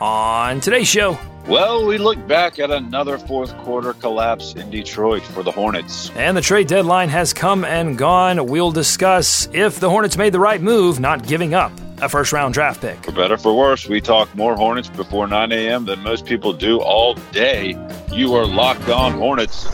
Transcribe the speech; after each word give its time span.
On 0.00 0.60
today's 0.60 0.88
show, 0.88 1.18
Well, 1.46 1.84
we 1.86 1.98
look 1.98 2.24
back 2.26 2.58
at 2.58 2.70
another 2.70 3.18
fourth 3.18 3.56
quarter 3.58 3.92
collapse 3.94 4.54
in 4.54 4.70
Detroit 4.70 5.22
for 5.22 5.42
the 5.42 5.50
Hornets. 5.50 6.10
and 6.16 6.36
the 6.36 6.40
trade 6.40 6.68
deadline 6.68 7.08
has 7.10 7.32
come 7.34 7.64
and 7.64 7.98
gone. 7.98 8.46
We'll 8.46 8.70
discuss 8.72 9.48
if 9.52 9.78
the 9.80 9.90
Hornets 9.90 10.16
made 10.16 10.32
the 10.32 10.40
right 10.40 10.60
move, 10.62 11.00
not 11.00 11.26
giving 11.26 11.54
up 11.54 11.72
a 12.00 12.08
first 12.08 12.32
round 12.32 12.54
draft 12.54 12.80
pick. 12.80 13.02
For 13.04 13.12
better 13.12 13.36
for 13.36 13.54
worse, 13.54 13.88
we 13.88 14.00
talk 14.00 14.34
more 14.34 14.54
Hornets 14.56 14.88
before 14.88 15.26
9 15.26 15.52
a.m. 15.52 15.84
than 15.84 16.00
most 16.02 16.24
people 16.24 16.52
do 16.54 16.78
all 16.80 17.14
day. 17.32 17.76
You 18.12 18.34
are 18.36 18.46
locked 18.46 18.88
on 18.88 19.12
Hornets. 19.12 19.64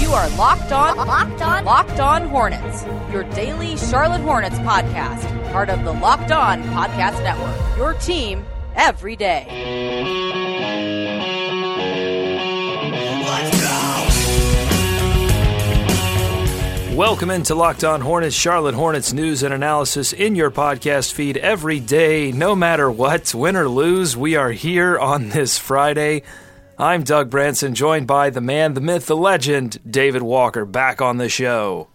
You 0.00 0.12
are 0.12 0.28
locked 0.30 0.72
on, 0.72 0.96
locked 0.96 1.42
on, 1.42 1.64
locked 1.64 2.00
on 2.00 2.28
Hornets. 2.28 2.84
Your 3.12 3.24
daily 3.24 3.76
Charlotte 3.76 4.20
Hornets 4.22 4.58
podcast, 4.60 5.52
part 5.52 5.68
of 5.68 5.84
the 5.84 5.92
Locked 5.92 6.30
On 6.32 6.62
Podcast 6.64 7.22
Network. 7.22 7.76
Your 7.76 7.94
team 7.94 8.44
every 8.76 9.16
day. 9.16 9.46
Welcome 16.96 17.30
into 17.30 17.54
Locked 17.54 17.84
On 17.84 18.00
Hornets, 18.00 18.34
Charlotte 18.34 18.74
Hornets 18.74 19.12
news 19.12 19.42
and 19.42 19.52
analysis 19.52 20.14
in 20.14 20.34
your 20.34 20.50
podcast 20.50 21.12
feed 21.12 21.36
every 21.36 21.78
day, 21.78 22.32
no 22.32 22.56
matter 22.56 22.90
what, 22.90 23.34
win 23.34 23.54
or 23.54 23.68
lose. 23.68 24.16
We 24.16 24.34
are 24.34 24.50
here 24.50 24.98
on 24.98 25.28
this 25.28 25.58
Friday. 25.58 26.22
I'm 26.78 27.02
Doug 27.02 27.28
Branson, 27.28 27.74
joined 27.74 28.06
by 28.06 28.30
the 28.30 28.40
man, 28.40 28.72
the 28.72 28.80
myth, 28.80 29.04
the 29.06 29.16
legend, 29.16 29.78
David 29.90 30.22
Walker, 30.22 30.64
back 30.64 31.02
on 31.02 31.18
the 31.18 31.28
show. 31.28 31.88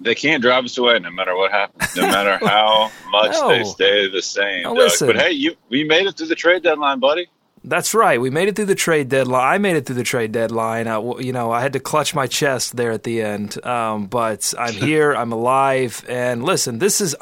They 0.00 0.14
can't 0.14 0.40
drive 0.42 0.64
us 0.64 0.78
away 0.78 0.98
no 1.00 1.10
matter 1.10 1.34
what 1.36 1.50
happens, 1.50 1.94
no 1.96 2.02
matter 2.02 2.38
how 2.46 2.90
much 3.10 3.32
No. 3.32 3.48
they 3.48 3.64
stay 3.64 4.08
the 4.08 4.22
same. 4.22 4.64
Listen. 4.72 5.08
But 5.08 5.16
hey, 5.16 5.32
you 5.32 5.56
we 5.70 5.84
made 5.84 6.06
it 6.06 6.16
through 6.16 6.28
the 6.28 6.36
trade 6.36 6.62
deadline, 6.62 7.00
buddy. 7.00 7.26
That's 7.64 7.92
right. 7.92 8.20
We 8.20 8.30
made 8.30 8.46
it 8.48 8.54
through 8.54 8.66
the 8.66 8.76
trade 8.76 9.08
deadline. 9.08 9.54
I 9.54 9.58
made 9.58 9.74
it 9.74 9.84
through 9.84 9.96
the 9.96 10.04
trade 10.04 10.30
deadline. 10.30 10.86
W- 10.86 11.20
you 11.26 11.32
know, 11.32 11.50
I 11.50 11.60
had 11.60 11.72
to 11.72 11.80
clutch 11.80 12.14
my 12.14 12.28
chest 12.28 12.76
there 12.76 12.92
at 12.92 13.02
the 13.02 13.20
end. 13.20 13.62
Um, 13.66 14.06
but 14.06 14.54
I'm 14.56 14.72
here. 14.88 15.12
I'm 15.12 15.32
alive. 15.32 16.04
And 16.08 16.44
listen, 16.44 16.78
this 16.78 17.00
is 17.00 17.14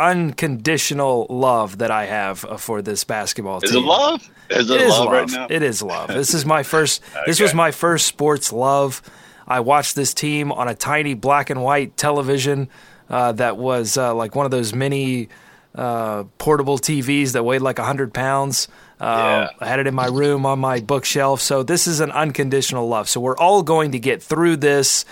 unconditional 0.47 1.27
love 1.31 1.79
that 1.79 1.91
I 1.91 2.05
have 2.07 2.45
uh, 2.45 2.57
for 2.59 2.83
this 2.83 3.03
basketball 3.05 3.61
team. 3.63 3.71
Is 3.71 3.77
it 3.77 3.81
love? 3.81 4.31
Is 4.51 4.71
it, 4.71 4.75
It 4.81 4.81
is 4.83 4.91
love, 4.91 5.05
love. 5.07 5.13
right 5.13 5.31
now? 5.31 5.47
It 5.51 5.63
is 5.63 5.83
love. 5.83 6.09
This 6.09 6.35
is 6.35 6.45
my 6.45 6.63
first. 6.75 7.03
This 7.27 7.41
was 7.41 7.55
my 7.55 7.71
first 7.71 8.07
sports 8.07 8.53
love. 8.53 9.03
I 9.47 9.61
watched 9.61 9.95
this 9.95 10.13
team 10.15 10.51
on 10.53 10.69
a 10.69 10.75
tiny 10.75 11.15
black 11.15 11.51
and 11.51 11.63
white 11.63 11.97
television 11.97 12.69
uh, 13.09 13.33
that 13.33 13.57
was 13.57 13.97
uh, 13.97 14.15
like 14.15 14.35
one 14.35 14.45
of 14.45 14.51
those 14.51 14.75
mini 14.75 15.29
uh, 15.75 16.25
portable 16.39 16.79
TVs 16.79 17.33
that 17.33 17.45
weighed 17.45 17.61
like 17.63 17.79
hundred 17.79 18.13
pounds. 18.13 18.69
Uh, 19.01 19.05
Yeah. 19.05 19.49
I 19.61 19.67
had 19.69 19.79
it 19.79 19.87
in 19.87 19.95
my 19.95 20.07
room 20.07 20.47
on 20.47 20.59
my 20.59 20.81
bookshelf. 20.81 21.41
So 21.41 21.63
this 21.63 21.87
is 21.87 22.01
an 22.01 22.11
unconditional 22.11 22.89
love. 22.89 23.09
So 23.09 23.21
we're 23.21 23.37
all 23.37 23.63
going 23.63 23.93
to 23.93 23.99
get 23.99 24.23
through 24.23 24.57
this 24.57 25.05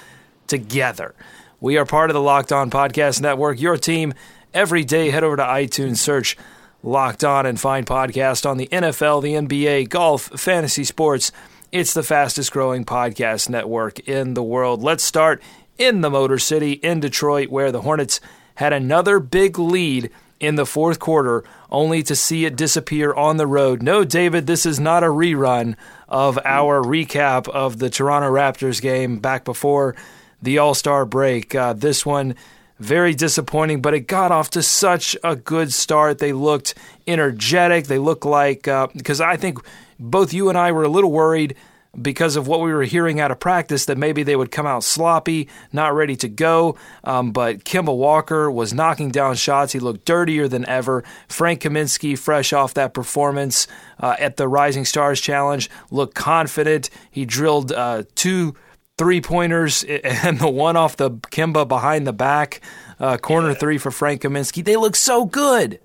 together. 0.46 1.14
We 1.60 1.76
are 1.78 1.84
part 1.86 2.10
of 2.10 2.14
the 2.14 2.20
Locked 2.20 2.50
On 2.52 2.70
Podcast 2.70 3.20
Network. 3.20 3.60
Your 3.60 3.76
team 3.76 4.14
every 4.52 4.84
day. 4.84 5.10
Head 5.10 5.22
over 5.24 5.36
to 5.36 5.42
iTunes, 5.42 5.98
search 5.98 6.36
Locked 6.84 7.24
On, 7.24 7.46
and 7.46 7.58
find 7.58 7.86
podcast 7.86 8.44
on 8.48 8.58
the 8.58 8.68
NFL, 8.68 9.22
the 9.22 9.32
NBA, 9.32 9.88
golf, 9.88 10.24
fantasy 10.38 10.84
sports. 10.84 11.32
It's 11.72 11.94
the 11.94 12.02
fastest 12.02 12.52
growing 12.52 12.84
podcast 12.84 13.48
network 13.48 14.00
in 14.00 14.34
the 14.34 14.42
world. 14.42 14.82
Let's 14.82 15.02
start 15.02 15.42
in 15.78 16.02
the 16.02 16.10
Motor 16.10 16.38
City 16.38 16.72
in 16.72 17.00
Detroit, 17.00 17.48
where 17.48 17.72
the 17.72 17.80
Hornets 17.80 18.20
had 18.56 18.74
another 18.74 19.18
big 19.18 19.58
lead 19.58 20.10
in 20.40 20.56
the 20.56 20.66
fourth 20.66 20.98
quarter, 20.98 21.42
only 21.70 22.02
to 22.02 22.14
see 22.14 22.44
it 22.44 22.54
disappear 22.54 23.14
on 23.14 23.38
the 23.38 23.46
road. 23.46 23.82
No, 23.82 24.04
David, 24.04 24.46
this 24.46 24.66
is 24.66 24.78
not 24.78 25.02
a 25.02 25.06
rerun 25.06 25.76
of 26.06 26.38
our 26.44 26.82
recap 26.82 27.48
of 27.48 27.78
the 27.78 27.88
Toronto 27.88 28.30
Raptors 28.30 28.82
game 28.82 29.20
back 29.20 29.46
before 29.46 29.96
the 30.42 30.58
All 30.58 30.74
Star 30.74 31.06
break. 31.06 31.54
Uh, 31.54 31.72
this 31.72 32.04
one, 32.04 32.34
very 32.78 33.14
disappointing, 33.14 33.80
but 33.80 33.94
it 33.94 34.00
got 34.00 34.32
off 34.32 34.50
to 34.50 34.62
such 34.62 35.16
a 35.22 35.36
good 35.36 35.72
start. 35.72 36.18
They 36.18 36.32
looked 36.32 36.74
energetic. 37.06 37.86
They 37.86 37.98
looked 37.98 38.24
like, 38.24 38.64
because 38.94 39.20
I 39.20 39.36
think 39.36 39.58
both 39.98 40.32
you 40.32 40.48
and 40.48 40.58
I 40.58 40.72
were 40.72 40.84
a 40.84 40.88
little 40.88 41.12
worried 41.12 41.54
because 42.00 42.34
of 42.34 42.48
what 42.48 42.60
we 42.60 42.72
were 42.72 42.82
hearing 42.82 43.20
out 43.20 43.30
of 43.30 43.38
practice 43.38 43.84
that 43.86 43.96
maybe 43.96 44.24
they 44.24 44.34
would 44.34 44.50
come 44.50 44.66
out 44.66 44.82
sloppy, 44.82 45.48
not 45.72 45.94
ready 45.94 46.16
to 46.16 46.28
go. 46.28 46.76
Um, 47.04 47.30
but 47.30 47.64
Kemba 47.64 47.96
Walker 47.96 48.50
was 48.50 48.74
knocking 48.74 49.10
down 49.10 49.36
shots. 49.36 49.72
He 49.72 49.78
looked 49.78 50.04
dirtier 50.04 50.48
than 50.48 50.66
ever. 50.66 51.04
Frank 51.28 51.62
Kaminsky, 51.62 52.18
fresh 52.18 52.52
off 52.52 52.74
that 52.74 52.94
performance 52.94 53.68
uh, 54.00 54.16
at 54.18 54.36
the 54.36 54.48
Rising 54.48 54.84
Stars 54.84 55.20
Challenge, 55.20 55.70
looked 55.92 56.16
confident. 56.16 56.90
He 57.10 57.24
drilled 57.24 57.70
uh, 57.70 58.02
two 58.16 58.56
three 58.98 59.20
pointers 59.20 59.82
and 60.04 60.38
the 60.38 60.48
one 60.48 60.76
off 60.76 60.96
the 60.96 61.10
Kemba 61.10 61.66
behind 61.66 62.06
the 62.06 62.12
back, 62.12 62.60
uh, 63.00 63.16
corner 63.16 63.54
three 63.54 63.78
for 63.78 63.90
Frank 63.90 64.22
Kaminsky. 64.22 64.64
They 64.64 64.76
look 64.76 64.96
so 64.96 65.24
good. 65.24 65.80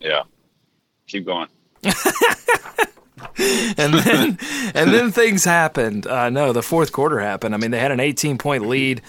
Yeah. 0.00 0.22
Keep 1.06 1.26
going. 1.26 1.48
and 3.36 3.94
then 3.94 4.38
and 4.74 4.92
then 4.92 5.12
things 5.12 5.44
happened. 5.44 6.06
Uh, 6.06 6.30
no, 6.30 6.52
the 6.52 6.62
fourth 6.62 6.92
quarter 6.92 7.18
happened. 7.18 7.54
I 7.54 7.58
mean, 7.58 7.70
they 7.70 7.78
had 7.78 7.92
an 7.92 8.00
18 8.00 8.38
point 8.38 8.66
lead, 8.66 9.02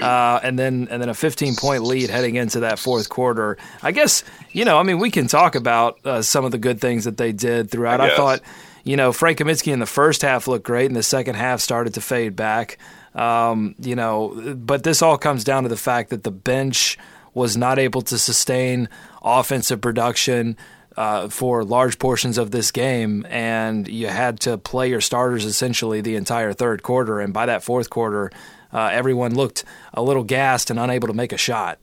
uh, 0.00 0.40
and 0.42 0.58
then 0.58 0.88
and 0.90 1.00
then 1.02 1.08
a 1.08 1.14
15 1.14 1.56
point 1.56 1.82
lead 1.84 2.10
heading 2.10 2.36
into 2.36 2.60
that 2.60 2.78
fourth 2.78 3.08
quarter. 3.08 3.56
I 3.82 3.92
guess 3.92 4.24
you 4.52 4.64
know. 4.64 4.78
I 4.78 4.82
mean, 4.82 4.98
we 4.98 5.10
can 5.10 5.26
talk 5.26 5.54
about 5.54 6.04
uh, 6.04 6.22
some 6.22 6.44
of 6.44 6.50
the 6.50 6.58
good 6.58 6.80
things 6.80 7.04
that 7.04 7.16
they 7.16 7.32
did 7.32 7.70
throughout. 7.70 8.00
I 8.00 8.12
I, 8.12 8.16
thought, 8.16 8.40
you 8.88 8.96
know, 8.96 9.12
Frank 9.12 9.36
Kaminsky 9.36 9.70
in 9.70 9.80
the 9.80 9.86
first 9.86 10.22
half 10.22 10.48
looked 10.48 10.64
great, 10.64 10.86
and 10.86 10.96
the 10.96 11.02
second 11.02 11.34
half 11.34 11.60
started 11.60 11.92
to 11.92 12.00
fade 12.00 12.34
back. 12.34 12.78
Um, 13.14 13.74
you 13.78 13.94
know, 13.94 14.54
but 14.56 14.82
this 14.82 15.02
all 15.02 15.18
comes 15.18 15.44
down 15.44 15.64
to 15.64 15.68
the 15.68 15.76
fact 15.76 16.08
that 16.08 16.24
the 16.24 16.30
bench 16.30 16.96
was 17.34 17.54
not 17.54 17.78
able 17.78 18.00
to 18.00 18.16
sustain 18.16 18.88
offensive 19.20 19.82
production 19.82 20.56
uh, 20.96 21.28
for 21.28 21.64
large 21.64 21.98
portions 21.98 22.38
of 22.38 22.50
this 22.50 22.70
game, 22.70 23.26
and 23.28 23.86
you 23.88 24.06
had 24.06 24.40
to 24.40 24.56
play 24.56 24.88
your 24.88 25.02
starters 25.02 25.44
essentially 25.44 26.00
the 26.00 26.16
entire 26.16 26.54
third 26.54 26.82
quarter. 26.82 27.20
And 27.20 27.34
by 27.34 27.44
that 27.44 27.62
fourth 27.62 27.90
quarter, 27.90 28.30
uh, 28.72 28.88
everyone 28.90 29.34
looked 29.34 29.64
a 29.92 30.00
little 30.00 30.24
gassed 30.24 30.70
and 30.70 30.80
unable 30.80 31.08
to 31.08 31.14
make 31.14 31.34
a 31.34 31.36
shot. 31.36 31.78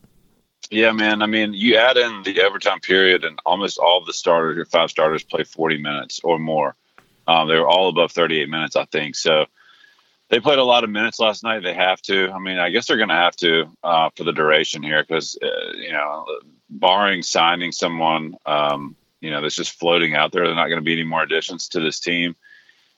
Yeah, 0.72 0.92
man. 0.92 1.22
I 1.22 1.28
mean, 1.28 1.54
you 1.54 1.76
add 1.76 1.98
in 1.98 2.24
the 2.24 2.42
overtime 2.42 2.80
period, 2.80 3.24
and 3.24 3.38
almost 3.46 3.78
all 3.78 4.00
of 4.00 4.08
the 4.08 4.14
starters, 4.14 4.56
your 4.56 4.66
five 4.66 4.90
starters, 4.90 5.24
play 5.24 5.44
40 5.44 5.78
minutes 5.78 6.20
or 6.24 6.40
more. 6.40 6.76
Um, 7.28 7.48
they 7.48 7.58
were 7.58 7.68
all 7.68 7.90
above 7.90 8.12
38 8.12 8.50
minutes, 8.50 8.76
I 8.76 8.86
think. 8.86 9.16
So 9.16 9.46
they 10.30 10.40
played 10.40 10.60
a 10.60 10.64
lot 10.64 10.84
of 10.84 10.90
minutes 10.90 11.20
last 11.20 11.44
night. 11.44 11.64
They 11.64 11.74
have 11.74 12.02
to. 12.04 12.32
I 12.32 12.40
mean, 12.40 12.58
I 12.58 12.70
guess 12.70 12.88
they're 12.88 12.98
going 12.98 13.10
to 13.10 13.16
have 13.16 13.36
to 13.38 13.66
uh, 13.84 14.10
for 14.16 14.24
the 14.24 14.34
duration 14.34 14.84
here 14.84 15.04
because, 15.04 15.38
uh, 15.42 15.74
you 15.76 15.92
know, 15.92 16.26
barring 16.70 17.22
signing 17.22 17.72
someone, 17.72 18.36
um, 18.46 18.96
you 19.22 19.32
know, 19.32 19.42
that's 19.42 19.56
just 19.56 19.80
floating 19.80 20.16
out 20.16 20.32
there, 20.32 20.46
they're 20.46 20.56
not 20.56 20.68
going 20.68 20.80
to 20.80 20.86
be 20.86 20.94
any 20.94 21.04
more 21.04 21.24
additions 21.24 21.70
to 21.70 21.80
this 21.80 22.00
team. 22.00 22.36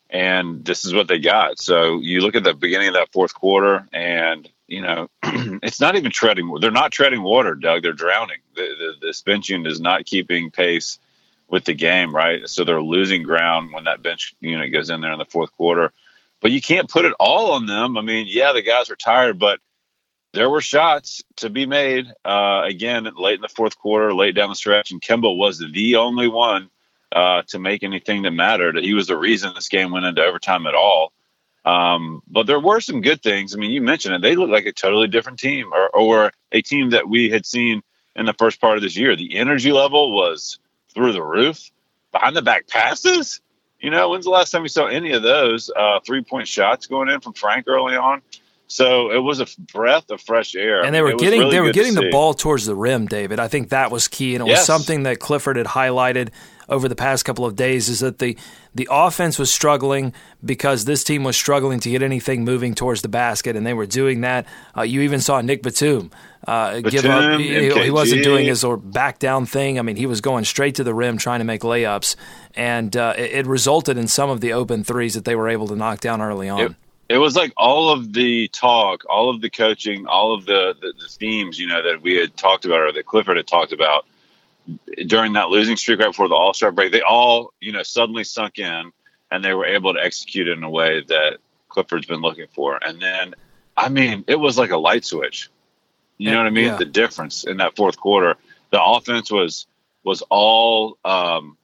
And 0.09 0.63
this 0.63 0.85
is 0.85 0.94
what 0.94 1.09
they 1.09 1.19
got. 1.19 1.59
So 1.59 2.00
you 2.00 2.21
look 2.21 2.35
at 2.35 2.44
the 2.44 2.53
beginning 2.53 2.88
of 2.88 2.94
that 2.94 3.12
fourth 3.12 3.33
quarter, 3.33 3.85
and 3.91 4.50
you 4.68 4.81
know, 4.81 5.09
it's 5.24 5.81
not 5.81 5.97
even 5.97 6.12
treading. 6.12 6.53
They're 6.62 6.71
not 6.71 6.94
treading 6.94 7.24
water, 7.24 7.56
Doug. 7.56 7.83
They're 7.83 7.91
drowning. 7.91 8.39
The, 8.56 8.62
the, 8.62 8.94
this 9.07 9.21
bench 9.21 9.50
unit 9.50 9.69
is 9.69 9.81
not 9.81 10.06
keeping 10.06 10.50
pace 10.50 11.00
with 11.49 11.65
the 11.65 11.73
game, 11.73 12.13
right? 12.13 12.47
So 12.47 12.63
they're 12.63 12.81
losing 12.81 13.23
ground 13.23 13.71
when 13.73 13.85
that 13.85 14.03
bench 14.03 14.35
unit 14.39 14.71
goes 14.71 14.89
in 14.89 15.01
there 15.01 15.13
in 15.13 15.19
the 15.19 15.25
fourth 15.25 15.51
quarter. 15.53 15.91
But 16.41 16.51
you 16.51 16.61
can't 16.61 16.89
put 16.89 17.05
it 17.05 17.13
all 17.19 17.51
on 17.53 17.65
them. 17.65 17.97
I 17.97 18.01
mean, 18.01 18.27
yeah, 18.29 18.53
the 18.53 18.61
guys 18.61 18.89
are 18.89 18.95
tired, 18.95 19.39
but 19.39 19.59
there 20.33 20.49
were 20.49 20.61
shots 20.61 21.23
to 21.38 21.49
be 21.49 21.65
made 21.65 22.05
uh, 22.23 22.61
again 22.65 23.09
late 23.17 23.35
in 23.35 23.41
the 23.41 23.47
fourth 23.47 23.77
quarter, 23.77 24.13
late 24.13 24.35
down 24.35 24.49
the 24.49 24.55
stretch, 24.55 24.91
and 24.91 25.01
Kemba 25.01 25.35
was 25.35 25.59
the 25.59 25.95
only 25.95 26.27
one 26.27 26.69
uh, 27.11 27.41
to 27.47 27.59
make 27.59 27.83
anything 27.83 28.23
that 28.23 28.31
mattered. 28.31 28.77
He 28.77 28.93
was 28.93 29.07
the 29.07 29.17
reason 29.17 29.53
this 29.55 29.69
game 29.69 29.91
went 29.91 30.05
into 30.05 30.23
overtime 30.23 30.67
at 30.67 30.75
all. 30.75 31.11
Um, 31.65 32.21
but 32.27 32.47
there 32.47 32.59
were 32.59 32.79
some 32.79 33.01
good 33.01 33.21
things. 33.21 33.53
I 33.53 33.57
mean, 33.57 33.71
you 33.71 33.81
mentioned 33.81 34.15
it; 34.15 34.21
they 34.21 34.35
looked 34.35 34.51
like 34.51 34.65
a 34.65 34.73
totally 34.73 35.07
different 35.07 35.39
team, 35.39 35.73
or, 35.73 35.89
or 35.89 36.31
a 36.51 36.61
team 36.61 36.91
that 36.91 37.09
we 37.09 37.29
had 37.29 37.45
seen 37.45 37.81
in 38.15 38.25
the 38.25 38.33
first 38.33 38.61
part 38.61 38.77
of 38.77 38.83
this 38.83 38.95
year. 38.95 39.15
The 39.15 39.35
energy 39.35 39.71
level 39.71 40.15
was 40.15 40.59
through 40.97 41.13
the 41.13 41.23
roof. 41.23 41.71
Behind 42.11 42.35
the 42.35 42.41
back 42.41 42.67
passes, 42.67 43.39
You 43.79 43.91
know, 43.91 44.09
when's 44.09 44.25
the 44.25 44.31
last 44.31 44.49
time 44.49 44.63
you 44.63 44.69
saw 44.69 44.88
any 44.88 45.11
of 45.11 45.21
those 45.21 45.69
uh, 45.69 45.99
three 46.05 46.23
point 46.23 46.47
shots 46.47 46.88
going 46.88 47.09
in 47.09 47.19
from 47.21 47.33
Frank 47.33 47.67
early 47.67 47.95
on? 47.95 48.23
So 48.65 49.11
it 49.11 49.19
was 49.19 49.39
a 49.39 49.45
breath 49.71 50.09
of 50.09 50.19
fresh 50.19 50.55
air, 50.55 50.83
and 50.83 50.94
they 50.94 51.01
were 51.01 51.15
getting 51.15 51.39
really 51.39 51.51
they 51.51 51.61
were 51.61 51.71
getting 51.71 51.94
the 51.94 52.09
ball 52.11 52.33
towards 52.33 52.65
the 52.65 52.75
rim, 52.75 53.05
David. 53.05 53.39
I 53.39 53.47
think 53.47 53.69
that 53.69 53.91
was 53.91 54.07
key, 54.09 54.35
and 54.35 54.44
it 54.44 54.47
yes. 54.47 54.59
was 54.59 54.65
something 54.65 55.03
that 55.03 55.19
Clifford 55.19 55.55
had 55.55 55.67
highlighted 55.67 56.31
over 56.69 56.87
the 56.87 56.95
past 56.95 57.25
couple 57.25 57.45
of 57.45 57.55
days. 57.55 57.89
Is 57.89 57.99
that 57.99 58.19
the 58.19 58.37
the 58.75 58.87
offense 58.91 59.39
was 59.39 59.51
struggling 59.51 60.13
because 60.43 60.85
this 60.85 61.03
team 61.03 61.23
was 61.23 61.35
struggling 61.35 61.79
to 61.79 61.89
get 61.89 62.03
anything 62.03 62.43
moving 62.43 62.75
towards 62.75 63.01
the 63.01 63.07
basket, 63.07 63.55
and 63.55 63.65
they 63.65 63.73
were 63.73 63.85
doing 63.85 64.21
that. 64.21 64.45
Uh, 64.77 64.83
you 64.83 65.01
even 65.01 65.19
saw 65.19 65.41
Nick 65.41 65.63
Batum, 65.63 66.11
uh, 66.47 66.79
give 66.81 67.05
up. 67.05 67.39
He, 67.39 67.69
he, 67.71 67.91
wasn't 67.91 68.23
doing 68.23 68.45
his 68.45 68.63
or 68.63 68.77
back 68.77 69.19
down 69.19 69.45
thing. 69.45 69.79
I 69.79 69.81
mean, 69.81 69.95
he 69.95 70.05
was 70.05 70.21
going 70.21 70.45
straight 70.45 70.75
to 70.75 70.83
the 70.83 70.93
rim 70.93 71.17
trying 71.17 71.39
to 71.39 71.45
make 71.45 71.61
layups, 71.61 72.15
and 72.55 72.95
uh, 72.95 73.13
it, 73.17 73.31
it, 73.31 73.47
resulted 73.47 73.97
in 73.97 74.07
some 74.07 74.29
of 74.29 74.41
the 74.41 74.53
open 74.53 74.83
threes 74.83 75.13
that 75.15 75.25
they 75.25 75.35
were 75.35 75.49
able 75.49 75.67
to 75.67 75.75
knock 75.75 75.99
down 75.99 76.21
early 76.21 76.49
on. 76.49 76.59
It, 76.59 76.75
it 77.09 77.17
was 77.17 77.35
like 77.35 77.53
all 77.57 77.89
of 77.89 78.13
the 78.13 78.49
talk, 78.49 79.03
all 79.09 79.29
of 79.29 79.41
the 79.41 79.49
coaching, 79.49 80.07
all 80.07 80.33
of 80.33 80.45
the, 80.45 80.75
the, 80.81 80.93
the, 80.99 81.07
themes, 81.07 81.57
you 81.57 81.67
know, 81.67 81.81
that 81.81 82.01
we 82.01 82.15
had 82.15 82.35
talked 82.35 82.65
about 82.65 82.81
or 82.81 82.91
that 82.91 83.05
Clifford 83.05 83.37
had 83.37 83.47
talked 83.47 83.71
about 83.71 84.05
during 85.05 85.33
that 85.33 85.49
losing 85.49 85.77
streak 85.77 85.99
right 85.99 86.07
before 86.07 86.27
the 86.27 86.35
All 86.35 86.53
Star 86.53 86.71
break. 86.71 86.91
They 86.91 87.01
all, 87.01 87.53
you 87.59 87.71
know, 87.71 87.83
suddenly 87.83 88.23
sunk 88.23 88.59
in, 88.59 88.91
and 89.31 89.43
they 89.43 89.53
were 89.53 89.65
able 89.65 89.93
to 89.93 89.99
execute 89.99 90.47
in 90.47 90.63
a 90.63 90.69
way 90.69 91.03
that 91.07 91.37
Clifford's 91.69 92.07
been 92.07 92.21
looking 92.21 92.47
for. 92.53 92.79
And 92.83 93.01
then, 93.01 93.35
I 93.75 93.89
mean, 93.89 94.23
it 94.27 94.35
was 94.35 94.57
like 94.57 94.71
a 94.71 94.77
light 94.77 95.05
switch. 95.05 95.49
You 96.17 96.31
know 96.31 96.37
what 96.37 96.47
I 96.47 96.51
mean? 96.51 96.65
Yeah. 96.65 96.77
The 96.77 96.85
difference 96.85 97.43
in 97.43 97.57
that 97.57 97.75
fourth 97.75 97.97
quarter, 97.97 98.35
the 98.71 98.83
offense 98.83 99.31
was 99.31 99.67
was 100.03 100.23
all 100.29 100.97
um, 101.05 101.57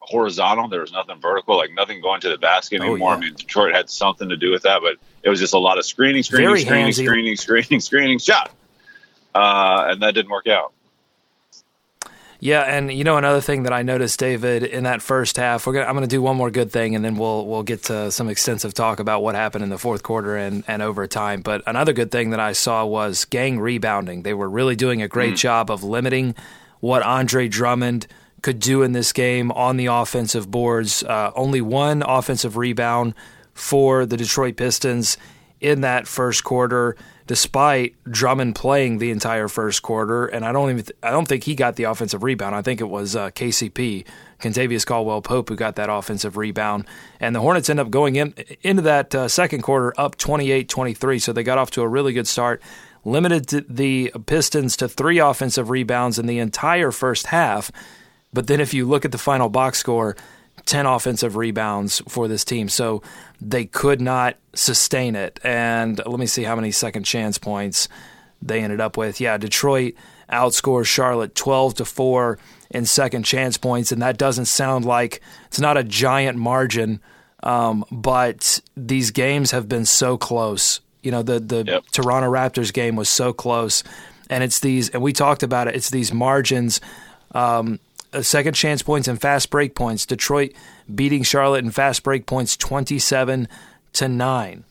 horizontal. 0.00 0.68
There 0.68 0.80
was 0.80 0.92
nothing 0.92 1.20
vertical, 1.20 1.56
like 1.56 1.70
nothing 1.72 2.00
going 2.00 2.20
to 2.22 2.28
the 2.28 2.38
basket 2.38 2.80
oh, 2.80 2.84
anymore. 2.86 3.10
Oh, 3.10 3.12
yeah. 3.12 3.16
I 3.18 3.20
mean, 3.20 3.34
Detroit 3.34 3.74
had 3.74 3.88
something 3.88 4.28
to 4.30 4.36
do 4.36 4.50
with 4.50 4.62
that, 4.62 4.80
but 4.82 4.96
it 5.22 5.28
was 5.28 5.38
just 5.38 5.54
a 5.54 5.58
lot 5.58 5.78
of 5.78 5.84
screening, 5.84 6.22
screening, 6.22 6.48
Very 6.48 6.60
screening, 6.62 6.86
handsy. 6.86 7.04
screening, 7.04 7.36
screening, 7.36 7.80
screening, 7.80 8.18
shot, 8.18 8.50
uh, 9.34 9.86
and 9.88 10.02
that 10.02 10.14
didn't 10.14 10.30
work 10.30 10.48
out. 10.48 10.72
Yeah, 12.42 12.62
and 12.62 12.90
you 12.90 13.04
know 13.04 13.18
another 13.18 13.42
thing 13.42 13.64
that 13.64 13.72
I 13.72 13.82
noticed, 13.82 14.18
David, 14.18 14.62
in 14.62 14.84
that 14.84 15.02
first 15.02 15.36
half, 15.36 15.66
we're 15.66 15.74
gonna, 15.74 15.84
I'm 15.84 15.92
going 15.92 16.08
to 16.08 16.08
do 16.08 16.22
one 16.22 16.36
more 16.36 16.50
good 16.50 16.72
thing, 16.72 16.94
and 16.96 17.04
then 17.04 17.16
we'll 17.16 17.46
we'll 17.46 17.62
get 17.62 17.84
to 17.84 18.10
some 18.10 18.30
extensive 18.30 18.72
talk 18.72 18.98
about 18.98 19.22
what 19.22 19.34
happened 19.34 19.62
in 19.62 19.68
the 19.68 19.78
fourth 19.78 20.02
quarter 20.02 20.36
and 20.36 20.64
and 20.66 20.80
overtime. 20.80 21.42
But 21.42 21.62
another 21.66 21.92
good 21.92 22.10
thing 22.10 22.30
that 22.30 22.40
I 22.40 22.52
saw 22.52 22.86
was 22.86 23.26
gang 23.26 23.60
rebounding. 23.60 24.22
They 24.22 24.32
were 24.32 24.48
really 24.48 24.74
doing 24.74 25.02
a 25.02 25.08
great 25.08 25.34
mm. 25.34 25.38
job 25.38 25.70
of 25.70 25.84
limiting 25.84 26.34
what 26.80 27.02
Andre 27.02 27.46
Drummond 27.46 28.06
could 28.40 28.58
do 28.58 28.82
in 28.82 28.92
this 28.92 29.12
game 29.12 29.52
on 29.52 29.76
the 29.76 29.86
offensive 29.86 30.50
boards. 30.50 31.02
Uh, 31.02 31.32
only 31.36 31.60
one 31.60 32.02
offensive 32.02 32.56
rebound 32.56 33.12
for 33.52 34.06
the 34.06 34.16
Detroit 34.16 34.56
Pistons 34.56 35.18
in 35.60 35.82
that 35.82 36.08
first 36.08 36.42
quarter, 36.42 36.96
despite 37.30 37.94
Drummond 38.10 38.56
playing 38.56 38.98
the 38.98 39.12
entire 39.12 39.46
first 39.46 39.82
quarter. 39.82 40.26
And 40.26 40.44
I 40.44 40.50
don't 40.50 40.68
even 40.68 40.82
th- 40.82 40.98
I 41.00 41.12
don't 41.12 41.28
think 41.28 41.44
he 41.44 41.54
got 41.54 41.76
the 41.76 41.84
offensive 41.84 42.24
rebound. 42.24 42.56
I 42.56 42.62
think 42.62 42.80
it 42.80 42.88
was 42.88 43.14
uh, 43.14 43.30
KCP, 43.30 44.04
Kentavious 44.40 44.84
Caldwell 44.84 45.22
Pope, 45.22 45.48
who 45.48 45.54
got 45.54 45.76
that 45.76 45.88
offensive 45.88 46.36
rebound. 46.36 46.86
And 47.20 47.32
the 47.32 47.40
Hornets 47.40 47.70
end 47.70 47.78
up 47.78 47.88
going 47.88 48.16
in 48.16 48.34
into 48.62 48.82
that 48.82 49.14
uh, 49.14 49.28
second 49.28 49.62
quarter 49.62 49.94
up 49.96 50.16
28-23. 50.16 51.22
So 51.22 51.32
they 51.32 51.44
got 51.44 51.56
off 51.56 51.70
to 51.70 51.82
a 51.82 51.86
really 51.86 52.12
good 52.12 52.26
start. 52.26 52.60
Limited 53.04 53.64
the 53.68 54.12
Pistons 54.26 54.76
to 54.78 54.88
three 54.88 55.20
offensive 55.20 55.70
rebounds 55.70 56.18
in 56.18 56.26
the 56.26 56.40
entire 56.40 56.90
first 56.90 57.28
half 57.28 57.70
but 58.32 58.46
then 58.46 58.60
if 58.60 58.72
you 58.74 58.86
look 58.86 59.04
at 59.04 59.12
the 59.12 59.18
final 59.18 59.48
box 59.48 59.78
score, 59.78 60.16
10 60.70 60.86
offensive 60.86 61.34
rebounds 61.34 62.00
for 62.08 62.28
this 62.28 62.44
team. 62.44 62.68
So 62.68 63.02
they 63.40 63.64
could 63.64 64.00
not 64.00 64.36
sustain 64.54 65.16
it. 65.16 65.40
And 65.42 66.00
let 66.06 66.20
me 66.20 66.26
see 66.26 66.44
how 66.44 66.54
many 66.54 66.70
second 66.70 67.02
chance 67.02 67.38
points 67.38 67.88
they 68.40 68.62
ended 68.62 68.80
up 68.80 68.96
with. 68.96 69.20
Yeah, 69.20 69.36
Detroit 69.36 69.94
outscores 70.30 70.86
Charlotte 70.86 71.34
12 71.34 71.74
to 71.74 71.84
4 71.84 72.38
in 72.70 72.86
second 72.86 73.24
chance 73.24 73.56
points 73.56 73.90
and 73.90 74.00
that 74.00 74.16
doesn't 74.16 74.44
sound 74.44 74.84
like 74.84 75.20
it's 75.48 75.58
not 75.58 75.76
a 75.76 75.82
giant 75.82 76.38
margin. 76.38 77.00
Um, 77.42 77.84
but 77.90 78.60
these 78.76 79.10
games 79.10 79.50
have 79.50 79.68
been 79.68 79.86
so 79.86 80.16
close. 80.16 80.80
You 81.02 81.10
know, 81.10 81.24
the 81.24 81.40
the 81.40 81.64
yep. 81.66 81.84
Toronto 81.90 82.30
Raptors 82.30 82.72
game 82.72 82.94
was 82.94 83.08
so 83.08 83.32
close, 83.32 83.82
and 84.28 84.44
it's 84.44 84.60
these, 84.60 84.90
and 84.90 85.02
we 85.02 85.14
talked 85.14 85.42
about 85.42 85.66
it. 85.66 85.74
It's 85.74 85.88
these 85.88 86.12
margins 86.12 86.82
um, 87.32 87.80
second 88.22 88.54
chance 88.54 88.82
points 88.82 89.08
and 89.08 89.20
fast 89.20 89.50
break 89.50 89.74
points. 89.74 90.06
Detroit 90.06 90.52
beating 90.92 91.22
Charlotte 91.22 91.64
in 91.64 91.70
fast 91.70 92.02
break 92.02 92.26
points 92.26 92.56
27 92.56 93.48
to 93.94 94.08
9. 94.08 94.64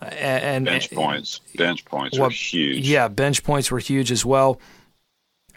Uh, 0.00 0.04
and 0.04 0.64
bench 0.64 0.92
points, 0.92 1.40
bench 1.56 1.84
points 1.84 2.16
well, 2.16 2.28
were 2.28 2.32
huge. 2.32 2.88
Yeah, 2.88 3.08
bench 3.08 3.42
points 3.42 3.70
were 3.70 3.80
huge 3.80 4.12
as 4.12 4.24
well. 4.24 4.60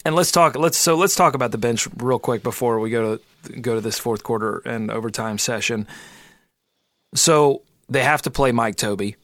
And 0.03 0.15
let's 0.15 0.31
talk. 0.31 0.55
Let's 0.55 0.79
so 0.79 0.95
let's 0.95 1.15
talk 1.15 1.35
about 1.35 1.51
the 1.51 1.59
bench 1.59 1.87
real 1.97 2.17
quick 2.17 2.41
before 2.41 2.79
we 2.79 2.89
go 2.89 3.19
to 3.45 3.59
go 3.59 3.75
to 3.75 3.81
this 3.81 3.99
fourth 3.99 4.23
quarter 4.23 4.57
and 4.65 4.89
overtime 4.89 5.37
session. 5.37 5.85
So 7.13 7.61
they 7.87 8.03
have 8.03 8.23
to 8.23 8.31
play 8.31 8.51
Mike 8.51 8.77
Tobey. 8.77 9.15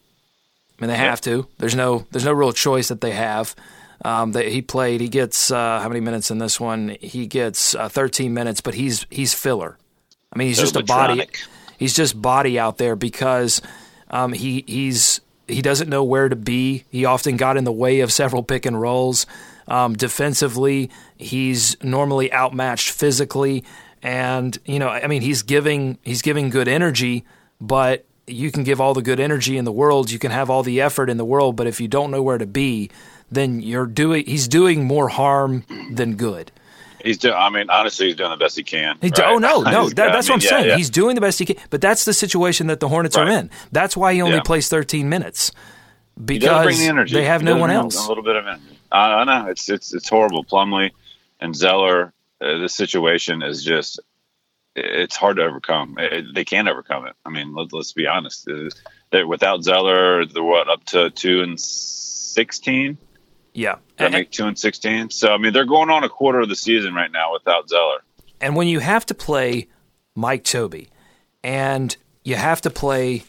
I 0.77 0.83
mean, 0.83 0.89
they 0.89 0.97
have 0.97 1.21
to. 1.21 1.47
There's 1.57 1.73
no 1.73 2.05
there's 2.11 2.25
no 2.25 2.33
real 2.33 2.53
choice 2.53 2.89
that 2.89 3.01
they 3.01 3.11
have 3.11 3.55
um, 4.03 4.33
that 4.33 4.47
he 4.47 4.61
played. 4.61 5.01
He 5.01 5.09
gets 5.09 5.51
uh, 5.51 5.79
how 5.79 5.87
many 5.87 5.99
minutes 5.99 6.31
in 6.31 6.37
this 6.37 6.59
one? 6.59 6.97
He 7.01 7.27
gets 7.27 7.75
uh, 7.75 7.89
13 7.89 8.33
minutes, 8.33 8.61
but 8.61 8.73
he's 8.73 9.05
he's 9.09 9.33
filler. 9.33 9.77
I 10.31 10.37
mean, 10.37 10.47
he's 10.47 10.59
just 10.59 10.75
a 10.75 10.83
body. 10.83 11.27
He's 11.77 11.95
just 11.95 12.19
body 12.19 12.59
out 12.59 12.77
there 12.77 12.95
because 12.95 13.61
um, 14.09 14.33
he 14.33 14.63
he's 14.67 15.21
he 15.47 15.61
doesn't 15.61 15.89
know 15.89 16.03
where 16.03 16.29
to 16.29 16.35
be. 16.35 16.85
He 16.89 17.05
often 17.05 17.37
got 17.37 17.57
in 17.57 17.63
the 17.63 17.71
way 17.71 18.01
of 18.01 18.11
several 18.11 18.43
pick 18.43 18.65
and 18.65 18.79
rolls. 18.79 19.25
Um, 19.67 19.95
defensively, 19.95 20.89
he's 21.17 21.81
normally 21.83 22.31
outmatched 22.31 22.91
physically, 22.91 23.63
and 24.01 24.57
you 24.65 24.79
know, 24.79 24.89
I 24.89 25.07
mean, 25.07 25.21
he's 25.21 25.43
giving 25.43 25.97
he's 26.03 26.21
giving 26.21 26.49
good 26.49 26.67
energy, 26.67 27.25
but 27.59 28.05
you 28.27 28.51
can 28.51 28.63
give 28.63 28.81
all 28.81 28.93
the 28.93 29.01
good 29.01 29.19
energy 29.19 29.57
in 29.57 29.65
the 29.65 29.71
world, 29.71 30.11
you 30.11 30.19
can 30.19 30.31
have 30.31 30.49
all 30.49 30.61
the 30.61 30.81
effort 30.81 31.09
in 31.09 31.17
the 31.17 31.25
world, 31.25 31.55
but 31.55 31.65
if 31.65 31.79
you 31.79 31.87
don't 31.87 32.11
know 32.11 32.21
where 32.21 32.37
to 32.37 32.45
be, 32.45 32.89
then 33.31 33.61
you're 33.61 33.85
doing 33.85 34.25
he's 34.25 34.47
doing 34.47 34.85
more 34.85 35.09
harm 35.09 35.63
than 35.91 36.15
good. 36.15 36.51
He's 37.03 37.17
doing. 37.17 37.35
I 37.35 37.49
mean, 37.49 37.69
honestly, 37.69 38.07
he's 38.07 38.15
doing 38.15 38.31
the 38.31 38.37
best 38.37 38.57
he 38.57 38.63
can. 38.63 38.97
He 39.01 39.09
right? 39.09 39.19
oh 39.25 39.37
no, 39.37 39.61
no, 39.61 39.89
that, 39.89 39.95
that's 39.95 40.29
what 40.29 40.35
I'm 40.35 40.41
yeah, 40.41 40.49
saying. 40.49 40.67
Yeah. 40.67 40.77
He's 40.77 40.89
doing 40.89 41.15
the 41.15 41.21
best 41.21 41.39
he 41.39 41.45
can. 41.45 41.57
But 41.69 41.81
that's 41.81 42.05
the 42.05 42.13
situation 42.13 42.67
that 42.67 42.79
the 42.79 42.89
Hornets 42.89 43.15
right. 43.15 43.27
are 43.27 43.31
in. 43.31 43.49
That's 43.71 43.95
why 43.95 44.13
he 44.13 44.21
only 44.21 44.37
yeah. 44.37 44.41
plays 44.43 44.67
13 44.69 45.07
minutes 45.07 45.51
because 46.23 46.77
the 46.77 47.05
they 47.11 47.25
have 47.25 47.43
no 47.43 47.57
one 47.57 47.69
else. 47.69 48.05
A 48.05 48.07
little 48.07 48.23
bit 48.23 48.35
of 48.35 48.47
energy. 48.47 48.79
I, 48.91 49.13
I 49.13 49.23
know 49.23 49.49
it's 49.49 49.69
it's 49.69 49.93
it's 49.93 50.09
horrible. 50.09 50.43
Plumlee 50.43 50.91
and 51.39 51.55
Zeller. 51.55 52.13
Uh, 52.39 52.59
this 52.59 52.75
situation 52.75 53.41
is 53.41 53.63
just 53.63 53.99
it's 54.75 55.15
hard 55.15 55.37
to 55.37 55.43
overcome. 55.43 55.95
It, 55.97 56.25
they 56.35 56.45
can't 56.45 56.67
overcome 56.67 57.07
it. 57.07 57.15
I 57.25 57.29
mean, 57.29 57.55
let, 57.55 57.73
us 57.73 57.93
be 57.93 58.05
honest. 58.05 58.47
They're, 59.11 59.25
without 59.25 59.63
Zeller, 59.63 60.25
they're 60.25 60.43
what 60.43 60.69
up 60.69 60.83
to 60.85 61.09
two 61.09 61.41
and 61.41 61.59
sixteen. 61.59 62.97
Yeah, 63.57 63.77
that 63.97 64.11
make 64.11 64.29
two 64.29 64.45
and 64.45 64.57
sixteen. 64.57 65.09
So 65.09 65.29
I 65.33 65.39
mean, 65.39 65.51
they're 65.51 65.65
going 65.65 65.89
on 65.89 66.03
a 66.03 66.09
quarter 66.09 66.41
of 66.41 66.47
the 66.47 66.55
season 66.55 66.93
right 66.93 67.11
now 67.11 67.33
without 67.33 67.67
Zeller. 67.67 68.03
And 68.39 68.55
when 68.55 68.67
you 68.67 68.77
have 68.77 69.03
to 69.07 69.15
play 69.15 69.67
Mike 70.13 70.43
Tobey, 70.43 70.89
and 71.43 71.97
you 72.23 72.35
have 72.35 72.61
to 72.61 72.69
play 72.69 73.23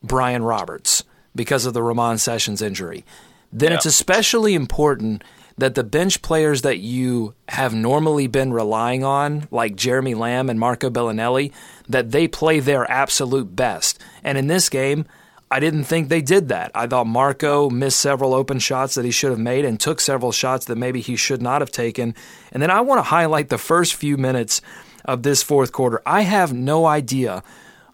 Brian 0.00 0.44
Roberts 0.44 1.02
because 1.34 1.66
of 1.66 1.74
the 1.74 1.82
Ramon 1.82 2.18
Sessions 2.18 2.62
injury, 2.62 3.04
then 3.52 3.72
yeah. 3.72 3.76
it's 3.78 3.86
especially 3.86 4.54
important 4.54 5.24
that 5.58 5.74
the 5.74 5.82
bench 5.82 6.22
players 6.22 6.62
that 6.62 6.78
you 6.78 7.34
have 7.48 7.74
normally 7.74 8.28
been 8.28 8.52
relying 8.52 9.02
on, 9.02 9.48
like 9.50 9.74
Jeremy 9.74 10.14
Lamb 10.14 10.48
and 10.48 10.60
Marco 10.60 10.90
Belinelli, 10.90 11.52
that 11.88 12.12
they 12.12 12.28
play 12.28 12.60
their 12.60 12.88
absolute 12.88 13.56
best. 13.56 13.98
And 14.22 14.38
in 14.38 14.46
this 14.46 14.68
game, 14.68 15.06
I 15.52 15.60
didn't 15.60 15.84
think 15.84 16.08
they 16.08 16.22
did 16.22 16.48
that. 16.48 16.70
I 16.74 16.86
thought 16.86 17.06
Marco 17.06 17.68
missed 17.68 18.00
several 18.00 18.32
open 18.32 18.58
shots 18.58 18.94
that 18.94 19.04
he 19.04 19.10
should 19.10 19.28
have 19.28 19.38
made 19.38 19.66
and 19.66 19.78
took 19.78 20.00
several 20.00 20.32
shots 20.32 20.64
that 20.64 20.76
maybe 20.76 21.02
he 21.02 21.14
should 21.14 21.42
not 21.42 21.60
have 21.60 21.70
taken. 21.70 22.14
And 22.52 22.62
then 22.62 22.70
I 22.70 22.80
want 22.80 23.00
to 23.00 23.02
highlight 23.02 23.50
the 23.50 23.58
first 23.58 23.94
few 23.94 24.16
minutes 24.16 24.62
of 25.04 25.22
this 25.24 25.42
fourth 25.42 25.70
quarter. 25.70 26.00
I 26.06 26.22
have 26.22 26.54
no 26.54 26.86
idea 26.86 27.42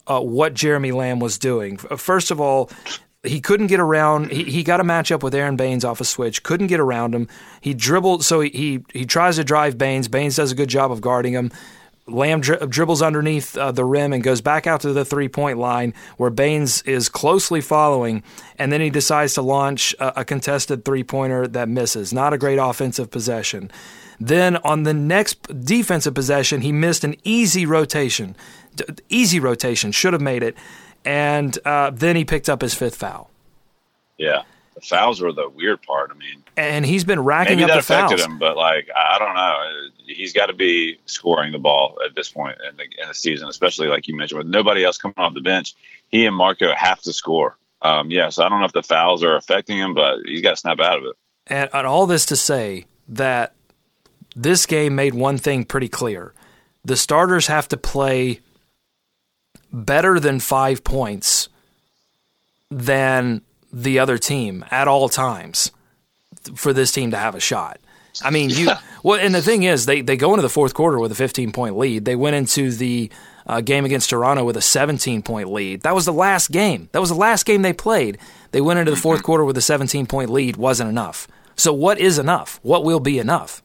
uh, 0.07 0.21
what 0.21 0.55
Jeremy 0.55 0.93
Lamb 0.93 1.19
was 1.19 1.37
doing. 1.37 1.79
First 1.79 2.31
of 2.31 2.41
all, 2.41 2.71
he 3.25 3.41
couldn't 3.41 3.67
get 3.67 3.81
around. 3.81 4.31
He, 4.31 4.45
he 4.45 4.62
got 4.62 4.79
a 4.79 4.85
matchup 4.85 5.25
with 5.25 5.35
Aron 5.35 5.57
Baynes 5.57 5.85
off 5.85 6.00
a 6.00 6.05
switch. 6.05 6.45
Couldn't 6.45 6.69
get 6.69 6.79
around 6.79 7.12
him. 7.12 7.27
He 7.61 7.75
dribbled, 7.75 8.25
so 8.25 8.41
he, 8.41 8.50
he 8.50 8.85
he 8.93 9.05
tries 9.05 9.35
to 9.35 9.43
drive 9.43 9.77
Baynes. 9.77 10.07
Baynes 10.07 10.37
does 10.37 10.53
a 10.53 10.55
good 10.55 10.69
job 10.69 10.93
of 10.93 11.00
guarding 11.00 11.33
him. 11.33 11.50
Lamb 12.09 12.41
dri- 12.41 12.59
dribbles 12.69 13.03
underneath 13.03 13.57
uh, 13.57 13.73
the 13.73 13.85
rim 13.85 14.12
and 14.12 14.23
goes 14.23 14.41
back 14.41 14.67
out 14.67 14.81
to 14.83 14.93
the 14.93 15.05
three 15.05 15.29
point 15.29 15.59
line 15.59 15.95
where 16.17 16.31
Baynes 16.31 16.83
is 16.83 17.09
closely 17.09 17.61
following, 17.61 18.23
and 18.59 18.73
then 18.73 18.81
he 18.81 18.91
decides 18.91 19.35
to 19.35 19.43
launch 19.43 19.95
a, 19.99 20.21
a 20.21 20.25
contested 20.25 20.85
three 20.85 21.05
pointer 21.05 21.47
that 21.49 21.69
misses. 21.69 22.12
Not 22.12 22.33
a 22.33 22.38
great 22.38 22.59
offensive 22.59 23.11
possession. 23.11 23.71
Then 24.21 24.57
on 24.59 24.83
the 24.83 24.95
next 24.95 25.43
defensive 25.65 26.15
possession, 26.15 26.62
he 26.62 26.73
missed 26.73 27.05
an 27.05 27.15
easy 27.25 27.67
rotation. 27.67 28.35
easy 29.09 29.41
rotation, 29.41 29.93
should 29.93 30.12
have 30.12 30.23
made 30.23 30.43
it. 30.43 30.57
And 31.05 31.57
uh, 31.65 31.91
then 31.91 32.17
he 32.17 32.25
picked 32.25 32.49
up 32.49 32.61
his 32.61 32.75
fifth 32.75 32.97
foul. 32.97 33.31
Yeah, 34.17 34.43
the 34.78 34.87
fouls 34.87 35.20
were 35.20 35.32
the 35.32 35.49
weird 35.49 35.82
part. 35.82 36.11
I 36.14 36.14
mean, 36.14 36.42
and 36.56 36.87
he's 36.87 37.04
been 37.04 37.20
racking 37.20 37.56
maybe 37.56 37.64
up 37.64 37.68
that 37.68 37.87
the 37.87 37.94
affected 37.94 38.20
fouls. 38.20 38.30
him, 38.30 38.38
but 38.38 38.56
like 38.56 38.88
I 38.94 39.18
don't 39.18 39.35
know, 39.35 39.88
he's 40.06 40.32
got 40.32 40.47
to 40.47 40.52
be 40.52 40.99
scoring 41.06 41.52
the 41.52 41.58
ball 41.58 41.99
at 42.04 42.14
this 42.14 42.30
point 42.30 42.56
in 42.68 42.76
the, 42.76 42.85
in 42.85 43.08
the 43.08 43.14
season, 43.14 43.49
especially 43.49 43.88
like 43.88 44.06
you 44.06 44.16
mentioned, 44.16 44.38
with 44.38 44.47
nobody 44.47 44.85
else 44.85 44.97
coming 44.97 45.14
off 45.16 45.35
the 45.35 45.40
bench. 45.40 45.75
He 46.08 46.25
and 46.26 46.37
Marco 46.37 46.73
have 46.75 47.00
to 47.02 47.12
score. 47.12 47.56
Um, 47.82 48.11
yeah, 48.11 48.28
so 48.28 48.44
I 48.44 48.49
don't 48.49 48.61
know 48.61 48.66
if 48.66 48.73
the 48.73 48.82
fouls 48.82 49.23
are 49.23 49.37
affecting 49.37 49.78
him, 49.78 49.94
but 49.94 50.18
he's 50.25 50.42
got 50.42 50.50
to 50.50 50.56
snap 50.56 50.80
out 50.80 50.99
of 50.99 51.04
it. 51.04 51.16
And, 51.49 51.70
and 51.73 51.87
all 51.87 52.06
this 52.06 52.26
to 52.26 52.37
say 52.37 52.87
that 53.08 53.54
this 54.37 54.66
game 54.66 54.94
made 54.94 55.14
one 55.14 55.38
thing 55.38 55.64
pretty 55.64 55.88
clear: 55.88 56.35
the 56.85 56.97
starters 56.97 57.49
have 57.49 57.66
to 57.68 57.76
play 57.76 58.40
better 59.73 60.20
than 60.20 60.40
five 60.40 60.85
points 60.85 61.49
than 62.70 63.42
the 63.72 63.98
other 63.98 64.18
team 64.18 64.64
at 64.70 64.88
all 64.88 65.08
times 65.08 65.70
for 66.54 66.72
this 66.72 66.92
team 66.92 67.10
to 67.10 67.16
have 67.16 67.34
a 67.34 67.40
shot. 67.40 67.78
I 68.22 68.30
mean, 68.30 68.50
you 68.50 68.70
well, 69.02 69.20
and 69.20 69.34
the 69.34 69.42
thing 69.42 69.62
is, 69.62 69.87
they 69.87 70.00
they 70.00 70.16
go 70.16 70.30
into 70.30 70.42
the 70.42 70.48
fourth 70.48 70.75
quarter 70.75 70.98
with 70.98 71.12
a 71.12 71.16
15 71.16 71.52
point 71.52 71.76
lead. 71.76 72.04
They 72.04 72.16
went 72.16 72.37
into 72.37 72.70
the 72.70 73.10
uh, 73.46 73.60
game 73.60 73.84
against 73.84 74.10
Toronto 74.10 74.44
with 74.44 74.56
a 74.56 74.62
17 74.62 75.22
point 75.22 75.50
lead. 75.50 75.82
That 75.82 75.94
was 75.94 76.04
the 76.04 76.12
last 76.12 76.50
game. 76.50 76.88
That 76.92 77.00
was 77.00 77.10
the 77.10 77.16
last 77.16 77.46
game 77.46 77.62
they 77.62 77.72
played. 77.72 78.18
They 78.50 78.60
went 78.60 78.78
into 78.78 78.90
the 78.90 78.96
fourth 78.96 79.22
quarter 79.22 79.44
with 79.44 79.56
a 79.56 79.62
17 79.62 80.06
point 80.06 80.30
lead. 80.30 80.56
Wasn't 80.56 80.88
enough. 80.88 81.28
So 81.56 81.72
what 81.72 81.98
is 81.98 82.18
enough? 82.18 82.60
What 82.62 82.84
will 82.84 83.00
be 83.00 83.18
enough? 83.18 83.62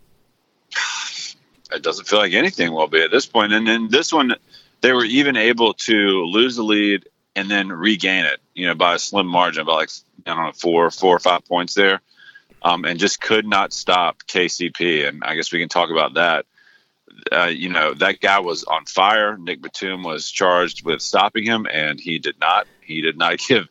It 1.72 1.81
doesn't 1.81 2.07
feel 2.07 2.19
like 2.19 2.33
anything 2.33 2.72
will 2.72 2.88
be 2.88 3.01
at 3.01 3.12
this 3.12 3.25
point. 3.25 3.51
And 3.51 3.67
then 3.67 3.89
this 3.89 4.13
one, 4.13 4.36
they 4.81 4.93
were 4.93 5.05
even 5.05 5.36
able 5.36 5.74
to 5.74 6.24
lose 6.25 6.55
the 6.55 6.63
lead 6.63 7.07
and 7.36 7.50
then 7.50 7.70
regain 7.70 8.25
it, 8.25 8.40
you 8.54 8.68
know, 8.68 8.75
by 8.75 8.96
a 8.96 9.00
slim 9.00 9.28
margin, 9.28 9.66
by 9.66 9.74
like 9.74 9.90
I 10.25 10.36
don't 10.36 10.46
know 10.46 10.52
four, 10.52 10.92
four 10.92 11.16
or 11.16 11.20
five 11.20 11.46
points 11.46 11.74
there, 11.74 12.02
um, 12.62 12.86
and 12.86 13.00
just 13.00 13.22
could 13.22 13.46
not 13.46 13.74
stop 13.74 14.24
KCP. 14.24 15.08
And 15.08 15.24
I 15.24 15.36
guess 15.36 15.52
we 15.52 15.60
can 15.60 15.70
talk 15.70 15.90
about 15.90 16.16
that. 16.16 16.46
Uh, 17.32 17.46
you 17.46 17.70
know, 17.70 17.94
that 17.94 18.20
guy 18.20 18.40
was 18.40 18.63
on 18.63 18.86
fire. 18.86 19.38
Nick 19.38 19.62
Batum 19.62 20.04
was 20.04 20.30
charged 20.30 20.86
with 20.86 21.02
stopping 21.02 21.44
him, 21.44 21.68
and 21.72 22.00
he 22.00 22.20
did 22.20 22.40
not. 22.40 22.68
He 22.82 23.02
did 23.02 23.18
not 23.18 23.38
give 23.48 23.68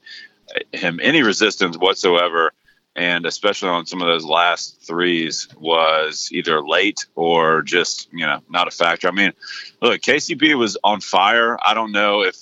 him 0.73 1.01
any 1.03 1.23
resistance 1.23 1.77
whatsoever. 1.77 2.53
And 2.95 3.25
especially 3.25 3.71
on 3.71 3.87
some 3.87 4.03
of 4.03 4.07
those 4.07 4.27
last 4.27 4.83
threes, 4.83 5.49
was 5.59 6.29
either 6.31 6.61
late 6.61 7.07
or 7.15 7.63
just 7.63 8.13
you 8.13 8.27
know 8.27 8.41
not 8.51 8.69
a 8.69 8.71
factor. 8.71 9.09
I 9.09 9.13
mean, 9.13 9.33
look, 9.81 10.03
KCP 10.03 10.59
was 10.59 10.77
on 10.85 11.01
fire. 11.01 11.57
I 11.65 11.73
don't 11.73 11.93
know 11.93 12.23
if 12.23 12.37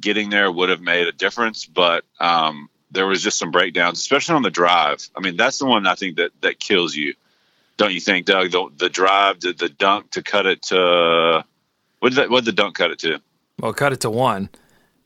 getting 0.00 0.30
there 0.30 0.50
would 0.50 0.68
have 0.68 0.80
made 0.80 1.06
a 1.06 1.12
difference, 1.12 1.66
but 1.66 2.04
um, 2.20 2.68
there 2.90 3.06
was 3.06 3.22
just 3.22 3.38
some 3.38 3.50
breakdowns, 3.50 3.98
especially 3.98 4.34
on 4.34 4.42
the 4.42 4.50
drive. 4.50 5.08
I 5.16 5.20
mean, 5.20 5.36
that's 5.36 5.58
the 5.58 5.66
one 5.66 5.86
I 5.86 5.94
think 5.94 6.16
that 6.16 6.30
that 6.40 6.58
kills 6.58 6.94
you, 6.94 7.14
don't 7.76 7.92
you 7.92 8.00
think, 8.00 8.26
Doug? 8.26 8.50
The, 8.50 8.68
the 8.76 8.88
drive, 8.88 9.40
the, 9.40 9.52
the 9.52 9.68
dunk 9.68 10.12
to 10.12 10.22
cut 10.22 10.46
it 10.46 10.62
to 10.64 11.44
what 12.00 12.10
did 12.10 12.16
that, 12.16 12.30
what 12.30 12.44
did 12.44 12.56
the 12.56 12.62
dunk 12.62 12.76
cut 12.76 12.90
it 12.90 12.98
to? 13.00 13.20
Well, 13.60 13.72
cut 13.72 13.92
it 13.92 14.00
to 14.00 14.10
one. 14.10 14.48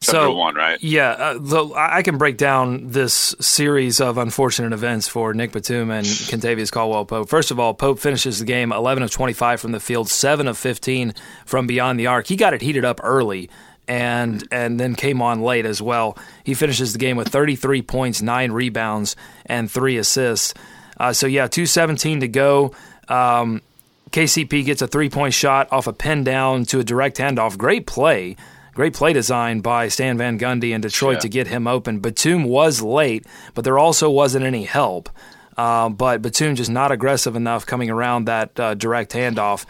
Cut 0.02 0.12
so 0.12 0.26
to 0.28 0.32
one, 0.32 0.54
right? 0.54 0.82
Yeah, 0.82 1.11
uh, 1.11 1.38
the, 1.38 1.73
I 1.76 2.02
can 2.02 2.16
break 2.16 2.38
down 2.38 2.88
this 2.88 3.35
series 3.38 4.00
of 4.00 4.16
unfortunate 4.16 4.73
events 4.73 5.06
for 5.09 5.35
Nick 5.35 5.52
Batum 5.52 5.90
and 5.90 6.06
Kentavious 6.06 6.73
Caldwell 6.73 7.04
Pope. 7.04 7.28
First 7.28 7.50
of 7.50 7.61
all, 7.61 7.75
Pope 7.75 7.99
finishes 7.99 8.38
the 8.38 8.47
game 8.47 8.73
11 8.73 9.02
of 9.02 9.11
25 9.11 9.61
from 9.61 9.73
the 9.73 9.80
field, 9.80 10.09
7 10.09 10.49
of 10.49 10.56
15 10.56 11.14
from 11.44 11.66
beyond 11.66 12.00
the 12.00 12.06
arc. 12.06 12.28
He 12.28 12.37
got 12.37 12.54
it 12.54 12.62
heated 12.62 12.85
up 12.85 13.00
early 13.02 13.50
and 13.90 14.47
and 14.52 14.78
then 14.78 14.94
came 14.94 15.20
on 15.20 15.42
late 15.42 15.66
as 15.66 15.82
well. 15.82 16.16
He 16.44 16.54
finishes 16.54 16.92
the 16.92 16.99
game 17.00 17.16
with 17.16 17.28
33 17.28 17.82
points, 17.82 18.23
9 18.23 18.52
rebounds 18.52 19.16
and 19.47 19.68
3 19.68 19.97
assists. 19.97 20.54
Uh, 20.99 21.12
so 21.12 21.26
yeah, 21.26 21.49
217 21.49 22.20
to 22.20 22.28
go. 22.28 22.73
Um, 23.09 23.62
KCP 24.12 24.64
gets 24.64 24.80
a 24.82 24.87
three-point 24.87 25.35
shot 25.35 25.68
off 25.73 25.87
a 25.88 25.92
pin 25.92 26.23
down 26.25 26.64
to 26.66 26.78
a 26.78 26.85
direct 26.85 27.16
handoff. 27.18 27.59
Great 27.59 27.87
play. 27.87 28.37
Great 28.75 28.94
play 28.94 29.12
design 29.12 29.61
by 29.61 29.88
Stan 29.88 30.16
Van 30.16 30.38
Gundy 30.38 30.70
in 30.73 30.80
Detroit 30.80 31.14
Yeah. 31.16 31.20
to 31.20 31.28
get 31.28 31.47
him 31.49 31.66
open. 31.66 31.99
Batum 31.99 32.44
was 32.44 32.82
late, 32.82 33.26
but 33.54 33.64
there 33.64 33.78
also 33.78 34.09
wasn't 34.09 34.44
any 34.44 34.64
help. 34.64 35.11
Uh, 35.56 35.88
but 35.88 36.23
Batum 36.23 36.54
just 36.54 36.70
not 36.70 36.92
aggressive 36.92 37.35
enough 37.35 37.66
coming 37.66 37.90
around 37.90 38.26
that 38.26 38.59
uh, 38.59 38.75
direct 38.75 39.12
handoff, 39.12 39.64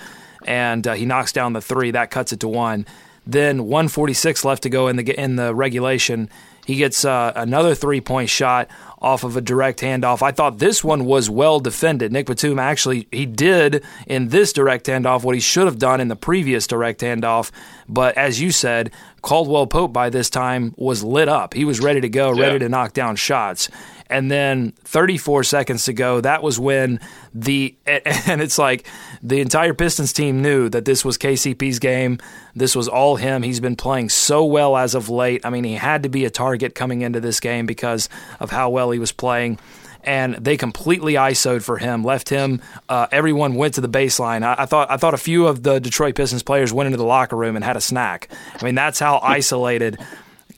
and 0.47 0.87
uh, 0.87 0.93
he 0.95 1.07
knocks 1.07 1.33
down 1.33 1.55
the 1.55 1.61
three. 1.63 1.91
That 1.91 2.11
cuts 2.11 2.33
it 2.33 2.41
to 2.41 2.49
one. 2.49 2.87
Then 3.31 3.65
146 3.65 4.45
left 4.45 4.63
to 4.65 4.69
go 4.71 4.89
in 4.89 4.97
the 4.97 5.21
in 5.21 5.37
the 5.37 5.55
regulation. 5.55 6.29
He 6.67 6.77
gets 6.77 7.05
uh, 7.05 7.33
another 7.35 7.75
three 7.75 8.01
point 8.01 8.29
shot 8.29 8.69
off 9.01 9.25
of 9.25 9.37
a 9.37 9.41
direct 9.41 9.81
handoff. 9.81 10.21
I 10.23 10.31
thought 10.31 10.59
this 10.59 10.85
one 10.85 11.05
was 11.05 11.31
well 11.31 11.59
defended. 11.59 12.13
Nick 12.13 12.27
Batum 12.27 12.59
actually 12.59 13.09
he 13.11 13.27
did 13.27 13.83
in 14.07 14.29
this 14.29 14.53
direct 14.53 14.87
handoff 14.87 15.23
what 15.25 15.35
he 15.35 15.41
should 15.41 15.67
have 15.67 15.79
done 15.79 16.01
in 16.01 16.09
the 16.09 16.17
previous 16.17 16.67
direct 16.67 17.01
handoff. 17.01 17.51
But 17.89 18.17
as 18.17 18.41
you 18.41 18.51
said, 18.53 18.93
Caldwell 19.23 19.67
Pope 19.67 19.93
by 19.93 20.11
this 20.11 20.29
time 20.31 20.75
was 20.77 21.03
lit 21.03 21.29
up. 21.29 21.55
He 21.55 21.65
was 21.65 21.81
ready 21.81 22.01
to 22.03 22.09
go, 22.09 22.35
Yeah. 22.35 22.47
ready 22.47 22.59
to 22.61 22.69
knock 22.69 22.93
down 22.93 23.17
shots. 23.17 23.69
And 24.11 24.31
then 24.31 24.73
34 24.85 25.45
seconds 25.45 25.85
to 25.85 25.93
go, 25.93 26.21
that 26.21 26.43
was 26.43 26.59
when 26.59 27.01
the 27.33 27.77
and 27.87 28.43
it's 28.43 28.59
like 28.59 28.87
the 29.23 29.41
entire 29.41 29.73
Pistons 29.73 30.13
team 30.13 30.43
knew 30.43 30.69
that 30.69 30.85
this 30.85 31.05
was 31.05 31.17
KCP's 31.17 31.79
game. 31.79 32.19
This 32.55 32.75
was 32.75 32.89
all 32.89 33.17
him. 33.17 33.43
He's 33.43 33.61
been 33.61 33.77
playing 33.77 34.09
so 34.09 34.45
well 34.45 34.77
as 34.77 34.95
of 34.95 35.09
late. 35.09 35.47
I 35.47 35.51
mean, 35.51 35.65
he 35.65 35.75
had 35.75 36.03
to 36.03 36.09
be 36.09 36.25
a 36.25 36.31
target 36.31 36.75
coming 36.75 37.03
into 37.03 37.21
this 37.21 37.41
game 37.41 37.67
because 37.67 38.09
of 38.41 38.51
how 38.51 38.71
well 38.71 38.91
he 38.91 38.99
was 38.99 39.13
playing. 39.13 39.59
And 40.03 40.35
they 40.37 40.57
completely 40.57 41.15
ISO'd 41.15 41.63
for 41.63 41.77
him, 41.77 42.03
left 42.03 42.31
him. 42.31 42.63
Uh, 42.89 43.07
everyone 43.13 43.55
went 43.55 43.75
to 43.75 43.83
the 43.83 43.89
baseline. 43.89 44.43
I, 44.43 44.63
I 44.63 44.67
thought 44.67 44.91
I 44.91 44.97
thought 44.97 45.15
a 45.15 45.19
few 45.19 45.47
of 45.47 45.63
the 45.63 45.79
Detroit 45.79 46.15
Pistons 46.17 46.43
players 46.43 46.73
went 46.73 46.87
into 46.87 46.97
the 46.97 47.05
locker 47.05 47.37
room 47.37 47.55
and 47.55 47.65
had 47.65 47.77
a 47.77 47.83
snack. 47.83 48.29
I 48.61 48.65
mean, 48.65 48.75
that's 48.75 48.99
how 48.99 49.21
isolated 49.23 49.99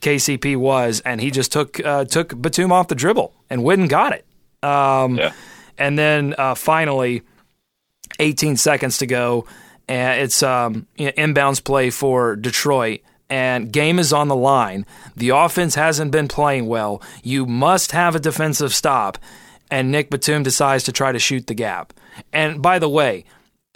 KCP 0.03 0.57
was, 0.57 0.99
and 1.01 1.19
he 1.19 1.31
just 1.31 1.51
took 1.51 1.79
uh, 1.83 2.05
took 2.05 2.39
Batum 2.39 2.71
off 2.71 2.87
the 2.89 2.95
dribble 2.95 3.33
and 3.49 3.65
and 3.67 3.89
got 3.89 4.13
it. 4.13 4.25
Um, 4.61 5.17
Yeah. 5.17 5.33
And 5.77 5.97
then 5.97 6.35
uh, 6.37 6.53
finally, 6.53 7.23
18 8.19 8.57
seconds 8.57 8.99
to 8.99 9.07
go, 9.07 9.47
and 9.87 10.21
it's 10.21 10.43
um, 10.43 10.85
you 10.97 11.07
know, 11.07 11.11
inbounds 11.13 11.63
play 11.63 11.89
for 11.89 12.35
Detroit. 12.35 13.01
And 13.29 13.71
game 13.71 13.97
is 13.97 14.13
on 14.13 14.27
the 14.27 14.35
line. 14.35 14.85
The 15.15 15.29
offense 15.29 15.73
hasn't 15.73 16.11
been 16.11 16.27
playing 16.27 16.67
well. 16.67 17.01
You 17.23 17.47
must 17.47 17.91
have 17.91 18.15
a 18.15 18.19
defensive 18.19 18.75
stop. 18.75 19.17
And 19.71 19.91
Nick 19.91 20.11
Batum 20.11 20.43
decides 20.43 20.83
to 20.83 20.91
try 20.91 21.11
to 21.11 21.17
shoot 21.17 21.47
the 21.47 21.55
gap. 21.55 21.93
And 22.31 22.61
by 22.61 22.77
the 22.77 22.89
way, 22.89 23.25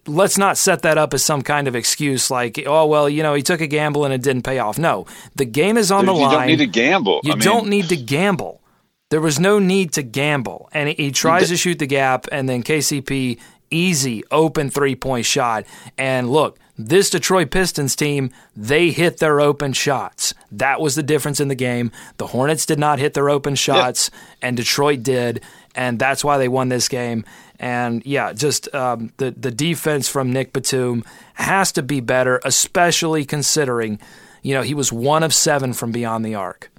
let's 0.07 0.37
not 0.37 0.57
set 0.57 0.81
that 0.83 0.97
up 0.97 1.13
as 1.13 1.23
some 1.23 1.41
kind 1.41 1.67
of 1.67 1.75
excuse 1.75 2.31
like, 2.31 2.59
oh, 2.65 2.85
well, 2.85 3.09
you 3.09 3.21
know, 3.23 3.33
he 3.33 3.41
took 3.43 3.61
a 3.61 3.67
gamble 3.67 4.05
and 4.05 4.13
it 4.13 4.21
didn't 4.21 4.43
pay 4.43 4.59
off. 4.59 4.77
No, 4.77 5.05
the 5.35 5.45
game 5.45 5.77
is 5.77 5.91
on 5.91 6.05
Dude, 6.05 6.15
the 6.15 6.19
you 6.19 6.25
line. 6.25 6.31
don't 6.31 6.47
need 6.47 6.57
to 6.59 6.67
gamble. 6.67 7.21
You 7.23 7.31
I 7.33 7.35
mean, 7.35 7.43
don't 7.43 7.67
need 7.67 7.89
to 7.89 7.97
gamble. 7.97 8.61
There 9.09 9.21
was 9.21 9.39
no 9.39 9.59
need 9.59 9.93
to 9.93 10.03
gamble. 10.03 10.69
And 10.73 10.89
he, 10.89 10.95
he 10.95 11.11
tries 11.11 11.49
to 11.49 11.57
shoot 11.57 11.79
the 11.79 11.85
gap, 11.87 12.27
and 12.31 12.47
then 12.49 12.63
KCP, 12.63 13.39
easy, 13.71 14.23
open 14.31 14.69
three 14.69 14.95
point 14.95 15.25
shot. 15.25 15.65
And 15.97 16.29
look, 16.29 16.57
this 16.77 17.09
Detroit 17.09 17.49
Pistons 17.49 17.95
team, 17.95 18.31
they 18.55 18.91
hit 18.91 19.17
their 19.17 19.41
open 19.41 19.73
shots. 19.73 20.33
That 20.51 20.79
was 20.79 20.95
the 20.95 21.03
difference 21.03 21.39
in 21.39 21.47
the 21.47 21.55
game. 21.55 21.91
The 22.17 22.27
Hornets 22.27 22.65
did 22.65 22.79
not 22.79 22.99
hit 22.99 23.13
their 23.13 23.29
open 23.29 23.55
shots, 23.55 24.11
and 24.41 24.55
Detroit 24.57 25.03
did. 25.03 25.41
And 25.73 25.99
that's 25.99 26.23
why 26.23 26.37
they 26.37 26.47
won 26.47 26.69
this 26.69 26.87
game. 26.87 27.23
And 27.59 28.05
yeah, 28.05 28.33
just 28.33 28.73
um, 28.73 29.11
the 29.17 29.31
the 29.31 29.51
defense 29.51 30.07
from 30.07 30.31
Nick 30.31 30.53
Batum 30.53 31.03
has 31.33 31.71
to 31.73 31.83
be 31.83 31.99
better, 31.99 32.39
especially 32.45 33.25
considering, 33.25 33.99
you 34.43 34.53
know, 34.53 34.61
he 34.61 34.73
was 34.73 34.91
one 34.93 35.23
of 35.23 35.33
seven 35.33 35.73
from 35.73 35.91
beyond 35.91 36.23
the 36.23 36.35
arc. 36.35 36.69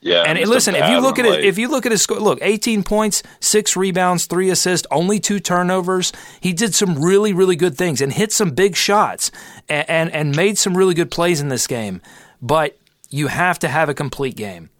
Yeah, 0.00 0.22
And 0.22 0.38
listen, 0.48 0.76
if 0.76 0.88
you 0.88 1.00
look 1.00 1.18
at 1.18 1.26
it, 1.26 1.44
if 1.44 1.58
you 1.58 1.68
look 1.68 1.84
at 1.84 1.90
his 1.90 2.02
score, 2.02 2.20
look, 2.20 2.38
18 2.40 2.84
points, 2.84 3.24
six 3.40 3.76
rebounds, 3.76 4.26
three 4.26 4.48
assists, 4.48 4.86
only 4.92 5.18
two 5.18 5.40
turnovers. 5.40 6.12
He 6.40 6.52
did 6.52 6.72
some 6.72 7.02
really, 7.02 7.32
really 7.32 7.56
good 7.56 7.76
things 7.76 8.00
and 8.00 8.12
hit 8.12 8.32
some 8.32 8.50
big 8.50 8.76
shots 8.76 9.32
and, 9.68 9.90
and, 9.90 10.12
and 10.12 10.36
made 10.36 10.56
some 10.56 10.76
really 10.76 10.94
good 10.94 11.10
plays 11.10 11.40
in 11.40 11.48
this 11.48 11.66
game. 11.66 12.00
But 12.40 12.78
you 13.10 13.26
have 13.26 13.58
to 13.60 13.68
have 13.68 13.88
a 13.88 13.94
complete 13.94 14.36
game. 14.36 14.70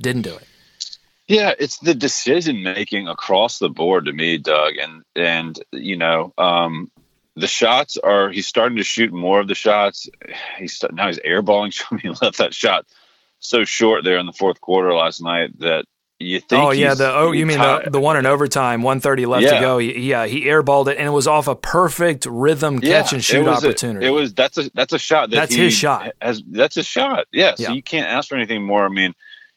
Didn't 0.00 0.22
do 0.22 0.34
it. 0.36 0.46
Yeah, 1.26 1.52
it's 1.58 1.78
the 1.78 1.94
decision 1.94 2.62
making 2.62 3.08
across 3.08 3.58
the 3.58 3.70
board 3.70 4.04
to 4.06 4.12
me, 4.12 4.38
Doug, 4.38 4.74
and 4.76 5.02
and 5.16 5.58
you 5.72 5.96
know, 5.96 6.34
um, 6.36 6.90
the 7.36 7.46
shots 7.46 7.96
are 7.96 8.30
he's 8.30 8.46
starting 8.46 8.76
to 8.78 8.84
shoot 8.84 9.12
more 9.12 9.40
of 9.40 9.48
the 9.48 9.54
shots. 9.54 10.08
He's 10.58 10.82
now 10.92 11.06
he's 11.06 11.18
airballing. 11.20 11.72
He 12.02 12.08
left 12.08 12.38
that 12.38 12.52
shot 12.54 12.86
so 13.40 13.64
short 13.64 14.04
there 14.04 14.18
in 14.18 14.26
the 14.26 14.32
fourth 14.32 14.60
quarter 14.60 14.92
last 14.94 15.22
night 15.22 15.58
that 15.60 15.84
you 16.18 16.40
think. 16.40 16.62
Oh 16.62 16.70
yeah, 16.72 16.92
the 16.94 17.10
oh 17.14 17.32
you 17.32 17.46
mean 17.46 17.58
the, 17.58 17.84
the 17.90 18.00
one 18.00 18.18
in 18.18 18.26
overtime, 18.26 18.82
one 18.82 19.00
thirty 19.00 19.24
left 19.24 19.44
Yeah. 19.44 19.54
to 19.54 19.60
go. 19.60 19.78
Yeah, 19.78 20.26
he 20.26 20.44
airballed 20.44 20.88
it, 20.88 20.98
and 20.98 21.06
it 21.06 21.10
was 21.10 21.26
off 21.26 21.48
a 21.48 21.56
perfect 21.56 22.26
rhythm 22.26 22.80
catch 22.80 23.14
and 23.14 23.24
shoot 23.24 23.38
it 23.38 23.44
was 23.48 23.64
a- 23.64 23.68
opportunity. 23.68 24.06
it 24.06 24.10
was 24.10 24.34
that's 24.34 24.58
a 24.58 24.70
that's 24.74 24.92
a 24.92 24.98
shot. 24.98 25.30
That 25.30 25.36
That's 25.36 25.54
he 25.54 25.62
his 25.64 25.72
shot. 25.74 26.12
Has, 26.20 26.42
that's 26.46 26.76
a 26.76 26.82
shot. 26.82 27.26
Yeah. 27.32 27.54
So 27.54 27.62
Yeah. 27.64 27.72
you 27.72 27.82
can't 27.82 28.06
ask 28.06 28.28
for 28.28 28.36
anything 28.36 28.62
more. 28.62 28.84
I 28.84 28.88
mean, 28.90 29.14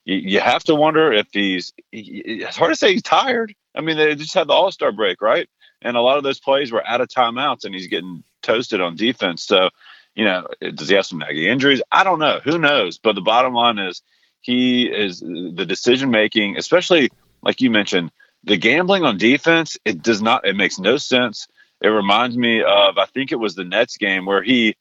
you, 0.08 0.40
have 0.40 0.64
to 0.66 0.76
wonder 0.76 1.12
if 1.12 1.28
he's. 1.32 1.74
he- 1.92 2.24
It's 2.26 2.56
hard 2.56 2.72
to 2.72 2.76
say 2.76 2.94
he's 2.94 3.04
tired. 3.04 3.54
I 3.76 3.82
mean, 3.82 3.98
they 3.98 4.16
just 4.16 4.34
had 4.34 4.48
the 4.48 4.54
All 4.54 4.72
Star 4.72 4.92
break, 4.92 5.22
right? 5.22 5.50
And 5.82 5.98
a 5.98 6.02
lot 6.02 6.18
of 6.18 6.24
those 6.24 6.40
plays 6.40 6.72
were 6.72 6.86
out 6.88 7.02
of 7.02 7.10
timeouts, 7.10 7.66
and 7.66 7.76
he's 7.76 7.88
getting 7.88 8.24
toasted 8.42 8.82
on 8.82 8.96
defense. 8.96 9.44
So, 9.44 9.70
you 10.16 10.24
know, 10.26 10.48
does 10.74 10.90
he 10.90 10.96
have 10.96 11.06
some 11.06 11.20
nagging 11.20 11.44
injuries? 11.44 11.82
I 11.92 12.04
don't 12.04 12.20
know. 12.20 12.40
Who 12.44 12.58
knows? 12.58 12.98
But 12.98 13.16
the 13.16 13.22
bottom 13.22 13.54
line 13.54 13.78
is, 13.80 14.02
he 14.42 14.88
is 14.88 15.20
the 15.20 15.66
decision 15.68 16.10
making, 16.10 16.58
especially 16.58 17.10
like 17.42 17.60
you 17.62 17.70
mentioned, 17.70 18.12
the 18.44 18.58
gambling 18.58 19.04
on 19.04 19.18
defense. 19.18 19.78
It 19.84 20.02
does 20.02 20.22
not. 20.22 20.48
It 20.48 20.56
makes 20.56 20.80
no 20.80 20.98
sense. 20.98 21.48
It 21.82 21.90
reminds 21.90 22.38
me 22.38 22.62
of 22.64 22.98
I 22.98 23.06
think 23.06 23.32
it 23.32 23.40
was 23.40 23.56
the 23.56 23.66
Nets 23.66 23.98
game 23.98 24.26
where 24.26 24.42
he 24.42 24.76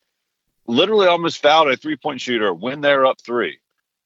literally 0.66 1.08
almost 1.08 1.42
fouled 1.42 1.68
a 1.70 1.76
three 1.76 1.96
point 1.96 2.20
shooter 2.20 2.54
when 2.54 2.80
they're 2.80 3.06
up 3.06 3.20
three 3.20 3.58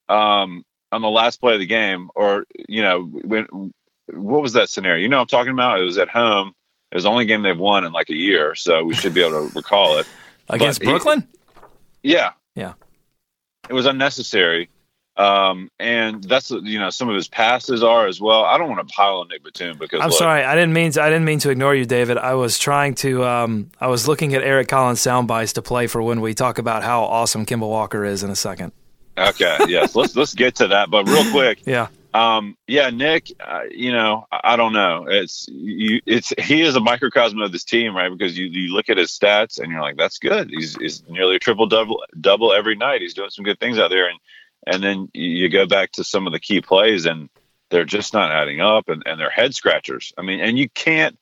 um, 0.08 0.64
on 0.92 1.02
the 1.02 1.08
last 1.10 1.40
play 1.40 1.54
of 1.54 1.60
the 1.60 1.66
game. 1.66 2.10
Or 2.14 2.44
you 2.68 2.82
know, 2.82 3.02
when 3.04 3.72
what 4.12 4.42
was 4.42 4.52
that 4.54 4.68
scenario? 4.68 5.02
You 5.02 5.08
know, 5.08 5.18
what 5.18 5.22
I'm 5.32 5.38
talking 5.38 5.52
about. 5.52 5.80
It 5.80 5.84
was 5.84 5.98
at 5.98 6.08
home. 6.08 6.52
It 6.90 6.96
was 6.96 7.04
the 7.04 7.10
only 7.10 7.24
game 7.26 7.42
they've 7.42 7.56
won 7.58 7.84
in 7.84 7.92
like 7.92 8.10
a 8.10 8.16
year, 8.16 8.54
so 8.56 8.82
we 8.84 8.94
should 8.94 9.14
be 9.14 9.22
able 9.22 9.48
to 9.48 9.54
recall 9.54 9.98
it. 9.98 10.06
against 10.48 10.80
but 10.80 10.86
he- 10.86 10.92
Brooklyn. 10.92 11.28
Yeah, 12.02 12.30
Yeah. 12.56 12.72
it 13.68 13.74
was 13.74 13.86
unnecessary. 13.86 14.68
Um, 15.16 15.70
and 15.78 16.24
that's 16.24 16.50
you 16.50 16.78
know 16.78 16.88
some 16.88 17.08
of 17.10 17.14
his 17.14 17.28
passes 17.28 17.82
are 17.82 18.06
as 18.06 18.20
well. 18.20 18.42
I 18.44 18.56
don't 18.56 18.70
want 18.70 18.88
to 18.88 18.94
pile 18.94 19.18
on 19.18 19.28
Nick 19.28 19.44
Batum 19.44 19.76
because 19.78 20.00
I'm 20.00 20.08
look, 20.08 20.18
sorry, 20.18 20.42
I 20.44 20.54
didn't 20.54 20.72
mean 20.72 20.92
to. 20.92 21.02
I 21.02 21.10
didn't 21.10 21.26
mean 21.26 21.38
to 21.40 21.50
ignore 21.50 21.74
you, 21.74 21.84
David. 21.84 22.16
I 22.16 22.34
was 22.34 22.58
trying 22.58 22.94
to. 22.96 23.24
Um, 23.26 23.70
I 23.80 23.88
was 23.88 24.08
looking 24.08 24.34
at 24.34 24.42
Eric 24.42 24.68
Collins 24.68 25.00
sound 25.00 25.28
bites 25.28 25.52
to 25.54 25.62
play 25.62 25.88
for 25.88 26.00
when 26.00 26.22
we 26.22 26.32
talk 26.32 26.58
about 26.58 26.82
how 26.82 27.02
awesome 27.02 27.44
Kemba 27.44 27.68
Walker 27.68 28.04
is 28.04 28.22
in 28.22 28.30
a 28.30 28.36
second. 28.36 28.72
Okay, 29.20 29.58
yes, 29.68 29.94
let's 29.94 30.16
let's 30.16 30.34
get 30.34 30.56
to 30.56 30.68
that. 30.68 30.90
But 30.90 31.08
real 31.08 31.30
quick, 31.30 31.60
Yeah, 31.66 31.88
um, 32.12 32.56
yeah, 32.66 32.90
Nick, 32.90 33.30
uh, 33.40 33.62
you 33.70 33.92
know, 33.92 34.26
I, 34.32 34.40
I 34.54 34.56
don't 34.56 34.72
know. 34.72 35.06
It's 35.08 35.46
you. 35.48 36.00
It's 36.06 36.32
he 36.38 36.62
is 36.62 36.74
a 36.74 36.80
microcosm 36.80 37.40
of 37.40 37.52
this 37.52 37.64
team, 37.64 37.94
right? 37.94 38.10
Because 38.10 38.36
you, 38.36 38.46
you 38.46 38.74
look 38.74 38.88
at 38.88 38.96
his 38.96 39.10
stats 39.10 39.60
and 39.60 39.70
you're 39.70 39.80
like, 39.80 39.96
that's 39.96 40.18
good. 40.18 40.50
He's, 40.50 40.74
he's 40.76 41.02
nearly 41.08 41.36
a 41.36 41.38
triple 41.38 41.66
double 41.66 42.02
double 42.20 42.52
every 42.52 42.74
night. 42.74 43.02
He's 43.02 43.14
doing 43.14 43.30
some 43.30 43.44
good 43.44 43.60
things 43.60 43.78
out 43.78 43.90
there, 43.90 44.08
and 44.08 44.18
and 44.66 44.82
then 44.82 45.08
you 45.14 45.48
go 45.48 45.66
back 45.66 45.92
to 45.92 46.04
some 46.04 46.26
of 46.26 46.32
the 46.32 46.40
key 46.40 46.60
plays, 46.60 47.06
and 47.06 47.28
they're 47.70 47.84
just 47.84 48.12
not 48.12 48.32
adding 48.32 48.60
up, 48.60 48.88
and, 48.88 49.02
and 49.06 49.20
they're 49.20 49.30
head 49.30 49.54
scratchers. 49.54 50.12
I 50.18 50.22
mean, 50.22 50.40
and 50.40 50.58
you 50.58 50.68
can't. 50.68 51.16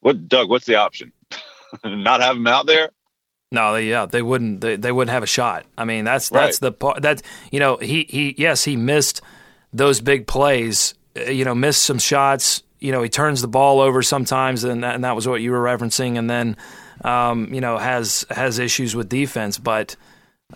What 0.00 0.26
Doug? 0.26 0.48
What's 0.48 0.66
the 0.66 0.76
option? 0.76 1.12
not 1.84 2.22
have 2.22 2.36
him 2.36 2.46
out 2.46 2.66
there? 2.66 2.90
No, 3.50 3.72
they, 3.74 3.88
yeah, 3.88 4.06
they 4.06 4.22
wouldn't. 4.22 4.60
They, 4.60 4.76
they 4.76 4.92
wouldn't 4.92 5.12
have 5.12 5.22
a 5.22 5.26
shot. 5.26 5.66
I 5.76 5.84
mean, 5.84 6.04
that's 6.04 6.28
that's 6.28 6.58
the 6.60 6.72
part. 6.72 7.02
That 7.02 7.22
you 7.50 7.58
know, 7.60 7.76
he 7.76 8.06
he 8.08 8.34
yes, 8.38 8.64
he 8.64 8.76
missed 8.76 9.20
those 9.72 10.00
big 10.00 10.26
plays. 10.26 10.94
uh, 11.16 11.30
You 11.30 11.44
know, 11.44 11.54
missed 11.54 11.82
some 11.82 11.98
shots. 11.98 12.62
You 12.78 12.92
know, 12.92 13.02
he 13.02 13.08
turns 13.08 13.42
the 13.42 13.48
ball 13.48 13.80
over 13.80 14.02
sometimes, 14.02 14.64
and 14.64 14.82
that, 14.84 14.94
and 14.94 15.04
that 15.04 15.14
was 15.14 15.26
what 15.28 15.40
you 15.40 15.50
were 15.50 15.60
referencing. 15.62 16.16
And 16.18 16.30
then, 16.30 16.56
um, 17.04 17.52
you 17.52 17.60
know, 17.60 17.76
has 17.78 18.24
has 18.30 18.58
issues 18.58 18.94
with 18.94 19.08
defense, 19.08 19.58
but. 19.58 19.96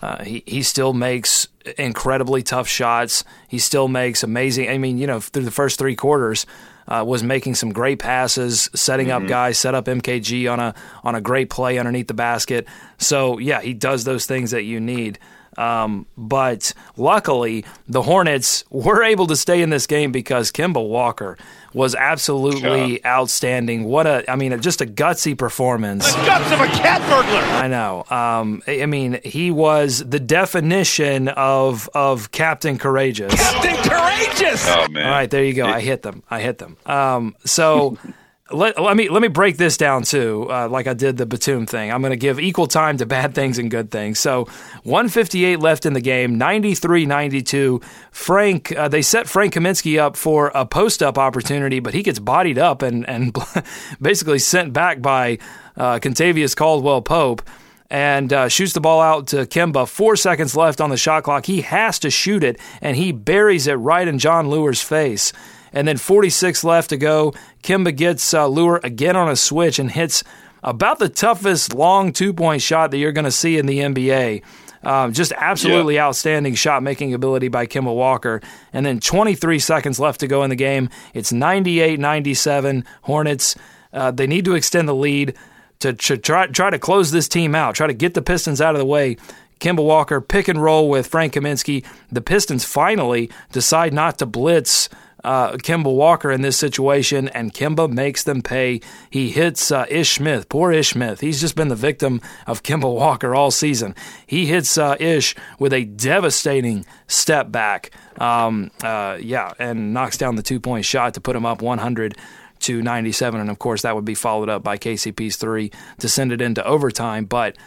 Uh, 0.01 0.21
he 0.25 0.43
he 0.45 0.61
still 0.61 0.91
makes 0.91 1.47
incredibly 1.77 2.43
tough 2.43 2.67
shots. 2.67 3.23
He 3.47 3.59
still 3.59 3.87
makes 3.87 4.23
amazing. 4.23 4.67
I 4.67 4.77
mean, 4.77 4.97
you 4.97 5.07
know, 5.07 5.21
through 5.21 5.45
the 5.45 5.51
first 5.51 5.79
three 5.79 5.95
quarters, 5.95 6.45
uh, 6.87 7.03
was 7.05 7.23
making 7.23 7.55
some 7.55 7.71
great 7.71 7.99
passes, 7.99 8.69
setting 8.73 9.11
up 9.11 9.25
guys, 9.27 9.57
set 9.57 9.75
up 9.75 9.85
MKG 9.85 10.51
on 10.51 10.59
a 10.59 10.75
on 11.03 11.15
a 11.15 11.21
great 11.21 11.49
play 11.49 11.77
underneath 11.77 12.07
the 12.07 12.13
basket. 12.13 12.67
So 12.97 13.37
yeah, 13.39 13.61
he 13.61 13.73
does 13.73 14.03
those 14.03 14.25
things 14.25 14.51
that 14.51 14.63
you 14.63 14.79
need. 14.79 15.19
Um, 15.57 16.05
but 16.17 16.73
luckily, 16.97 17.65
the 17.87 18.01
Hornets 18.01 18.63
were 18.69 19.03
able 19.03 19.27
to 19.27 19.35
stay 19.35 19.61
in 19.61 19.69
this 19.69 19.87
game 19.87 20.11
because 20.11 20.51
Kemba 20.51 20.87
Walker 20.87 21.37
was 21.73 21.93
absolutely 21.93 23.05
outstanding. 23.05 23.83
What 23.83 24.07
a, 24.07 24.29
I 24.31 24.35
mean, 24.37 24.59
just 24.61 24.79
a 24.81 24.85
gutsy 24.85 25.37
performance. 25.37 26.05
The 26.13 26.25
guts 26.25 26.51
of 26.51 26.61
a 26.61 26.67
cat 26.67 27.01
burglar. 27.01 27.39
I 27.41 27.67
know. 27.67 28.05
Um, 28.09 28.63
I 28.67 28.83
I 28.83 28.85
mean, 28.87 29.19
he 29.23 29.51
was 29.51 29.99
the 30.07 30.19
definition 30.19 31.27
of 31.27 31.89
of 31.93 32.31
Captain 32.31 32.77
Courageous. 32.77 33.33
Captain 33.33 33.75
Courageous. 33.77 34.65
Oh 34.69 34.87
man! 34.89 35.05
All 35.05 35.11
right, 35.11 35.29
there 35.29 35.43
you 35.43 35.53
go. 35.53 35.65
I 35.65 35.81
hit 35.81 36.01
them. 36.01 36.23
I 36.29 36.39
hit 36.39 36.59
them. 36.59 36.77
Um, 36.85 37.35
so 37.45 37.97
let, 38.51 38.79
let 38.79 38.95
me 38.95 39.09
let 39.09 39.23
me 39.23 39.27
break 39.27 39.57
this 39.57 39.75
down 39.75 40.03
too, 40.03 40.47
uh, 40.51 40.69
like 40.69 40.85
I 40.85 40.93
did 40.93 41.17
the 41.17 41.25
Batum 41.25 41.65
thing. 41.65 41.91
I'm 41.91 42.01
going 42.01 42.11
to 42.11 42.17
give 42.17 42.39
equal 42.39 42.67
time 42.67 42.97
to 42.97 43.05
bad 43.05 43.33
things 43.33 43.57
and 43.57 43.71
good 43.71 43.89
things. 43.89 44.19
So 44.19 44.45
158 44.83 45.59
left 45.59 45.85
in 45.85 45.93
the 45.93 46.01
game, 46.01 46.39
93-92. 46.39 47.83
Frank, 48.11 48.71
uh, 48.73 48.87
they 48.87 49.01
set 49.01 49.27
Frank 49.27 49.55
Kaminsky 49.55 49.99
up 49.99 50.15
for 50.15 50.51
a 50.53 50.63
post 50.63 51.01
up 51.01 51.17
opportunity, 51.17 51.79
but 51.79 51.95
he 51.95 52.03
gets 52.03 52.19
bodied 52.19 52.59
up 52.59 52.83
and 52.83 53.07
and 53.09 53.35
basically 54.01 54.39
sent 54.39 54.73
back 54.73 55.01
by 55.01 55.39
uh, 55.75 55.97
Kentavious 55.99 56.55
Caldwell 56.55 57.01
Pope 57.01 57.41
and 57.89 58.31
uh, 58.31 58.47
shoots 58.47 58.73
the 58.73 58.81
ball 58.81 59.01
out 59.01 59.27
to 59.27 59.37
Kemba. 59.45 59.87
Four 59.87 60.15
seconds 60.15 60.55
left 60.55 60.81
on 60.81 60.91
the 60.91 60.97
shot 60.97 61.23
clock. 61.23 61.45
He 61.45 61.61
has 61.61 61.97
to 61.99 62.11
shoot 62.11 62.43
it, 62.43 62.59
and 62.81 62.95
he 62.95 63.11
buries 63.11 63.65
it 63.65 63.73
right 63.75 64.07
in 64.07 64.19
Jon 64.19 64.49
Leuer's 64.49 64.81
face. 64.81 65.33
And 65.75 65.87
then 65.87 65.97
46 65.97 66.63
left 66.63 66.89
to 66.89 66.97
go. 66.97 67.33
Kemba 67.61 67.95
gets 67.95 68.33
uh, 68.33 68.47
Leuer 68.47 68.83
again 68.83 69.15
on 69.15 69.29
a 69.29 69.35
switch 69.35 69.77
and 69.77 69.91
hits 69.91 70.23
about 70.63 70.97
the 70.97 71.09
toughest 71.09 71.75
long 71.75 72.11
two 72.11 72.33
point 72.33 72.63
shot 72.63 72.89
that 72.89 72.97
you're 72.97 73.11
going 73.11 73.25
to 73.25 73.31
see 73.31 73.57
in 73.57 73.67
the 73.67 73.79
NBA. 73.79 74.41
Um, 74.83 75.13
just 75.13 75.33
absolutely 75.35 75.99
outstanding 75.99 76.53
shot 76.53 76.83
making 76.83 77.13
ability 77.13 77.47
by 77.47 77.65
Kemba 77.65 77.93
Walker. 77.93 78.41
And 78.71 78.85
then 78.85 78.99
23 78.99 79.59
seconds 79.59 79.99
left 79.99 80.19
to 80.19 80.27
go 80.27 80.43
in 80.43 80.49
the 80.49 80.55
game. 80.55 80.89
It's 81.13 81.33
98 81.33 81.99
97 81.99 82.85
Hornets. 83.01 83.55
Uh, 83.91 84.11
they 84.11 84.27
need 84.27 84.45
to 84.45 84.55
extend 84.55 84.87
the 84.87 84.95
lead 84.95 85.35
to, 85.79 85.93
to 85.93 86.17
try, 86.17 86.47
try 86.47 86.69
to 86.69 86.79
close 86.79 87.11
this 87.11 87.27
team 87.27 87.55
out, 87.55 87.75
try 87.75 87.87
to 87.87 87.93
get 87.93 88.13
the 88.13 88.21
Pistons 88.21 88.61
out 88.61 88.75
of 88.75 88.79
the 88.79 88.85
way. 88.85 89.17
Kemba 89.59 89.83
Walker 89.83 90.21
pick 90.21 90.47
and 90.47 90.61
roll 90.61 90.89
with 90.89 91.07
Frank 91.07 91.33
Kaminsky. 91.33 91.85
The 92.11 92.21
Pistons 92.21 92.65
finally 92.65 93.29
decide 93.51 93.93
not 93.93 94.19
to 94.19 94.25
blitz 94.25 94.89
uh, 95.25 95.57
Walker 95.85 96.31
in 96.31 96.41
this 96.41 96.57
situation, 96.57 97.27
and 97.29 97.53
Kemba 97.53 97.91
makes 97.91 98.23
them 98.23 98.41
pay. 98.41 98.79
He 99.09 99.31
hits 99.31 99.71
uh, 99.71 99.85
Ish 99.89 100.15
Smith. 100.15 100.47
Poor 100.49 100.71
Ish 100.71 100.91
Smith. 100.91 101.19
He's 101.19 101.41
just 101.41 101.55
been 101.55 101.69
the 101.69 101.75
victim 101.75 102.21
of 102.45 102.61
Kemba 102.63 102.93
Walker 102.93 103.33
all 103.33 103.49
season. 103.49 103.95
He 104.27 104.45
hits 104.45 104.77
uh, 104.77 104.95
Ish 104.99 105.35
with 105.57 105.73
a 105.73 105.83
devastating 105.83 106.85
step 107.07 107.51
back. 107.51 107.91
Um, 108.19 108.69
uh, 108.83 109.17
yeah, 109.19 109.53
and 109.57 109.93
knocks 109.93 110.17
down 110.17 110.35
the 110.35 110.43
two 110.43 110.59
point 110.59 110.85
shot 110.85 111.15
to 111.15 111.21
put 111.21 111.35
him 111.35 111.45
up 111.45 111.61
100 111.61 112.15
to 112.59 112.81
97. 112.81 113.41
And 113.41 113.49
of 113.49 113.59
course, 113.59 113.81
that 113.81 113.95
would 113.95 114.05
be 114.05 114.15
followed 114.15 114.49
up 114.49 114.63
by 114.63 114.77
KCP's 114.77 115.37
three 115.37 115.71
to 115.99 116.07
send 116.07 116.31
it 116.31 116.41
into 116.41 116.63
overtime. 116.63 117.25
But 117.25 117.57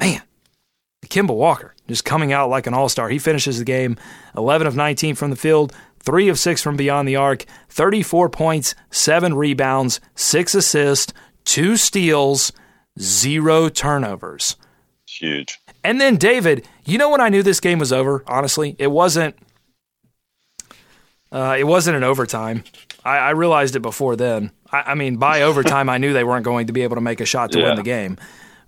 man, 0.00 0.22
Kemba 1.06 1.34
Walker 1.34 1.74
just 1.88 2.04
coming 2.04 2.32
out 2.32 2.50
like 2.50 2.66
an 2.66 2.74
all 2.74 2.88
star. 2.88 3.08
He 3.08 3.18
finishes 3.18 3.58
the 3.58 3.64
game 3.64 3.96
11 4.36 4.66
of 4.66 4.76
19 4.76 5.14
from 5.14 5.30
the 5.30 5.36
field, 5.36 5.72
3 6.04 6.28
of 6.28 6.38
6 6.38 6.62
from 6.62 6.76
beyond 6.76 7.08
the 7.08 7.16
arc, 7.16 7.44
34 7.70 8.28
points, 8.28 8.74
7 8.90 9.34
rebounds, 9.34 10.00
6 10.14 10.54
assists, 10.54 11.12
2 11.44 11.76
steals, 11.76 12.52
0 13.00 13.68
turnovers. 13.70 14.56
Huge. 15.08 15.58
And 15.82 16.00
then, 16.00 16.16
David, 16.16 16.66
you 16.84 16.98
know 16.98 17.10
when 17.10 17.20
I 17.20 17.28
knew 17.28 17.42
this 17.42 17.60
game 17.60 17.78
was 17.78 17.92
over? 17.92 18.22
Honestly, 18.26 18.74
it 18.78 18.88
wasn't. 18.88 19.36
Uh, 21.32 21.56
it 21.58 21.64
wasn't 21.64 21.96
an 21.96 22.04
overtime. 22.04 22.64
I, 23.04 23.16
I 23.18 23.30
realized 23.30 23.74
it 23.76 23.80
before 23.80 24.14
then. 24.16 24.50
I, 24.70 24.92
I 24.92 24.94
mean, 24.94 25.16
by 25.16 25.42
overtime, 25.50 25.88
I 25.88 25.98
knew 25.98 26.12
they 26.12 26.24
weren't 26.24 26.44
going 26.44 26.68
to 26.68 26.72
be 26.72 26.82
able 26.82 26.96
to 26.96 27.00
make 27.02 27.20
a 27.20 27.26
shot 27.26 27.52
to 27.52 27.58
Yeah. 27.58 27.66
win 27.66 27.76
the 27.76 27.82
game. 27.82 28.18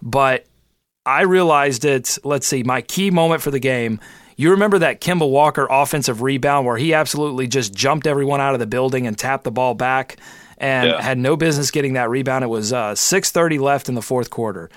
But 0.03 0.47
I 1.05 1.23
realized 1.23 1.85
it. 1.85 2.19
Let's 2.25 2.47
see, 2.47 2.63
my 2.63 2.83
key 2.83 3.11
moment 3.11 3.43
for 3.43 3.51
the 3.51 3.61
game. 3.61 4.01
You 4.37 4.51
remember 4.51 4.79
that 4.81 5.01
Kemba 5.01 5.29
Walker 5.29 5.67
offensive 5.71 6.21
rebound 6.23 6.67
where 6.67 6.77
he 6.77 6.93
absolutely 6.95 7.47
just 7.47 7.75
jumped 7.75 8.07
everyone 8.07 8.41
out 8.41 8.53
of 8.55 8.61
the 8.61 8.67
building 8.67 9.07
and 9.07 9.17
tapped 9.19 9.45
the 9.45 9.51
ball 9.51 9.75
back 9.75 10.17
and 10.59 10.91
Yeah. 10.91 11.03
had 11.03 11.19
no 11.19 11.37
business 11.37 11.71
getting 11.71 11.95
that 11.95 12.11
rebound. 12.11 12.45
It 12.45 12.49
was 12.49 12.73
uh, 12.73 12.95
6:30 12.95 13.59
left 13.59 13.89
in 13.89 13.95
the 13.95 14.03
fourth 14.03 14.31
quarter. 14.31 14.69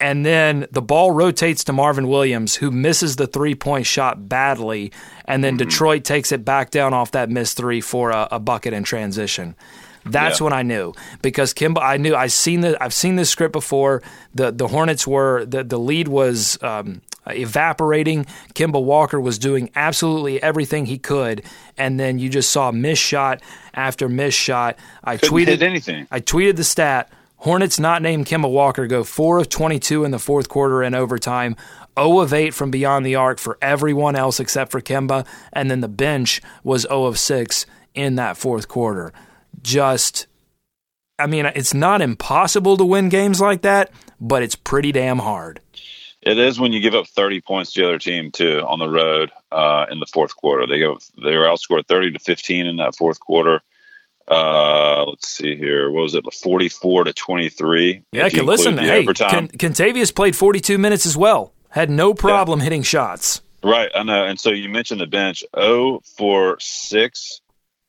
And 0.00 0.26
then 0.26 0.66
the 0.72 0.82
ball 0.82 1.12
rotates 1.12 1.64
to 1.64 1.72
Marvin 1.72 2.08
Williams, 2.08 2.56
who 2.56 2.70
misses 2.70 3.16
the 3.16 3.26
three 3.28 3.54
point 3.54 3.86
shot 3.86 4.28
badly. 4.28 4.92
And 5.24 5.42
then 5.42 5.56
Detroit 5.56 6.04
takes 6.04 6.30
it 6.32 6.44
back 6.44 6.70
down 6.70 6.92
off 6.92 7.12
that 7.12 7.30
missed 7.30 7.56
three 7.56 7.80
for 7.80 8.10
a, 8.10 8.28
a 8.32 8.40
bucket 8.40 8.74
in 8.74 8.82
transition. 8.84 9.54
That's 10.04 10.40
Yeah. 10.40 10.44
when 10.44 10.52
I 10.52 10.62
knew 10.62 10.92
because 11.22 11.54
Kemba. 11.54 11.78
I 11.80 11.96
knew 11.96 12.14
I 12.14 12.26
seen 12.26 12.60
the 12.60 12.76
I've 12.82 12.92
seen 12.92 13.16
this 13.16 13.30
script 13.30 13.52
before. 13.52 14.02
The 14.34 14.50
the 14.52 14.68
Hornets 14.68 15.06
were 15.06 15.44
the 15.46 15.64
the 15.64 15.78
lead 15.78 16.08
was 16.08 16.58
um, 16.62 17.00
uh, 17.26 17.32
evaporating. 17.32 18.26
Kemba 18.54 18.82
Walker 18.82 19.20
was 19.20 19.38
doing 19.38 19.70
absolutely 19.74 20.42
everything 20.42 20.86
he 20.86 20.98
could, 20.98 21.42
and 21.76 21.98
then 21.98 22.18
you 22.18 22.28
just 22.28 22.50
saw 22.50 22.70
miss 22.70 22.98
shot 22.98 23.40
after 23.72 24.08
miss 24.08 24.34
shot. 24.34 24.78
I 25.02 25.16
Couldn't 25.16 25.34
tweeted 25.34 25.62
anything. 25.62 26.06
I 26.10 26.20
tweeted 26.20 26.56
the 26.56 26.64
stat. 26.64 27.10
Hornets 27.36 27.78
not 27.78 28.00
named 28.00 28.26
Kemba 28.26 28.50
Walker 28.50 28.86
go 28.86 29.04
4 29.04 29.38
of 29.40 29.48
22 29.50 30.04
in 30.04 30.10
the 30.12 30.18
fourth 30.18 30.48
quarter 30.48 30.82
and 30.82 30.94
overtime, 30.94 31.56
0 31.98 32.20
of 32.20 32.32
8 32.32 32.54
from 32.54 32.70
beyond 32.70 33.04
the 33.04 33.16
arc 33.16 33.38
for 33.38 33.58
everyone 33.60 34.16
else 34.16 34.40
except 34.40 34.70
for 34.70 34.80
Kemba, 34.80 35.26
and 35.52 35.70
then 35.70 35.80
the 35.80 35.88
bench 35.88 36.40
was 36.62 36.82
0 36.82 37.04
of 37.04 37.18
6 37.18 37.66
in 37.94 38.14
that 38.14 38.38
fourth 38.38 38.66
quarter. 38.66 39.12
Just 39.62 40.26
I 41.18 41.26
mean, 41.26 41.46
it's 41.46 41.74
not 41.74 42.02
impossible 42.02 42.76
to 42.76 42.84
win 42.84 43.08
games 43.08 43.40
like 43.40 43.62
that, 43.62 43.90
but 44.20 44.42
it's 44.42 44.56
pretty 44.56 44.90
damn 44.90 45.20
hard. 45.20 45.60
It 46.24 46.38
is 46.38 46.58
when 46.58 46.72
you 46.72 46.80
give 46.80 46.94
up 46.94 47.06
30 47.06 47.42
points 47.42 47.72
to 47.72 47.80
the 47.80 47.86
other 47.86 47.98
team 47.98 48.30
too 48.30 48.64
on 48.66 48.78
the 48.78 48.88
road 48.88 49.30
uh, 49.52 49.86
in 49.90 50.00
the 50.00 50.06
fourth 50.06 50.34
quarter. 50.34 50.66
They 50.66 50.78
go 50.78 50.98
they 51.22 51.36
were 51.36 51.44
outscored 51.44 51.86
30 51.86 52.12
to 52.12 52.18
15 52.18 52.66
in 52.66 52.76
that 52.76 52.96
fourth 52.96 53.20
quarter. 53.20 53.60
Uh, 54.26 55.04
let's 55.04 55.28
see 55.28 55.54
here. 55.54 55.90
What 55.90 56.02
was 56.02 56.14
it? 56.14 56.24
44 56.32 57.04
to 57.04 57.12
23. 57.12 58.04
Yeah, 58.12 58.28
can 58.30 58.46
listen. 58.46 58.78
Hey, 58.78 59.04
Con- 59.04 59.48
Kentavious 59.48 60.14
played 60.14 60.34
42 60.34 60.78
minutes 60.78 61.04
as 61.04 61.14
well. 61.14 61.52
Had 61.68 61.90
no 61.90 62.14
problem 62.14 62.60
yeah. 62.60 62.64
hitting 62.64 62.82
shots. 62.82 63.42
Right, 63.62 63.90
I 63.94 64.02
know. 64.02 64.24
And 64.24 64.40
so 64.40 64.50
you 64.50 64.68
mentioned 64.70 65.00
the 65.00 65.06
bench. 65.06 65.44
0 65.58 66.00
for 66.16 66.56
6, 66.58 67.40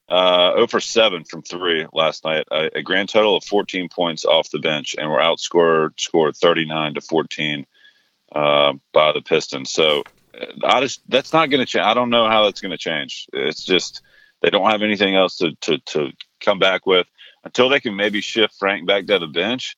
uh, 0.10 0.54
0 0.56 0.68
for 0.68 0.80
7 0.82 1.24
from 1.24 1.42
3 1.42 1.88
last 1.94 2.26
night. 2.26 2.46
A, 2.52 2.80
a, 2.80 2.82
grand 2.82 3.10
total 3.10 3.38
of 3.38 3.44
14 3.46 3.88
points 3.90 4.26
off 4.26 4.50
the 4.52 4.60
bench, 4.60 4.96
and 4.98 5.10
we're 5.10 5.20
outscored 5.20 5.92
scored 6.00 6.36
39 6.36 6.96
to 6.96 7.02
14 7.02 7.66
uh, 8.32 8.74
by 8.94 9.12
the 9.12 9.22
Pistons. 9.22 9.72
So 9.72 10.04
uh, 10.40 10.46
I 10.64 10.82
just 10.82 11.02
that's 11.08 11.34
not 11.34 11.50
going 11.50 11.60
to 11.60 11.66
change. 11.66 11.86
I 11.86 11.94
don't 11.94 12.10
know 12.10 12.28
how 12.28 12.46
that's 12.46 12.62
going 12.62 12.72
to 12.72 12.78
change. 12.78 13.28
It's 13.34 13.64
just 13.64 14.02
they 14.42 14.50
don't 14.50 14.70
have 14.70 14.82
anything 14.82 15.16
else 15.16 15.38
to, 15.38 15.56
to, 15.62 15.80
to 15.80 16.12
come 16.40 16.60
back 16.60 16.86
with 16.86 17.08
until 17.44 17.70
they 17.70 17.80
can 17.80 17.96
maybe 17.96 18.22
shift 18.22 18.56
Frank 18.60 18.86
back 18.86 19.08
to 19.08 19.20
the 19.20 19.28
bench. 19.28 19.76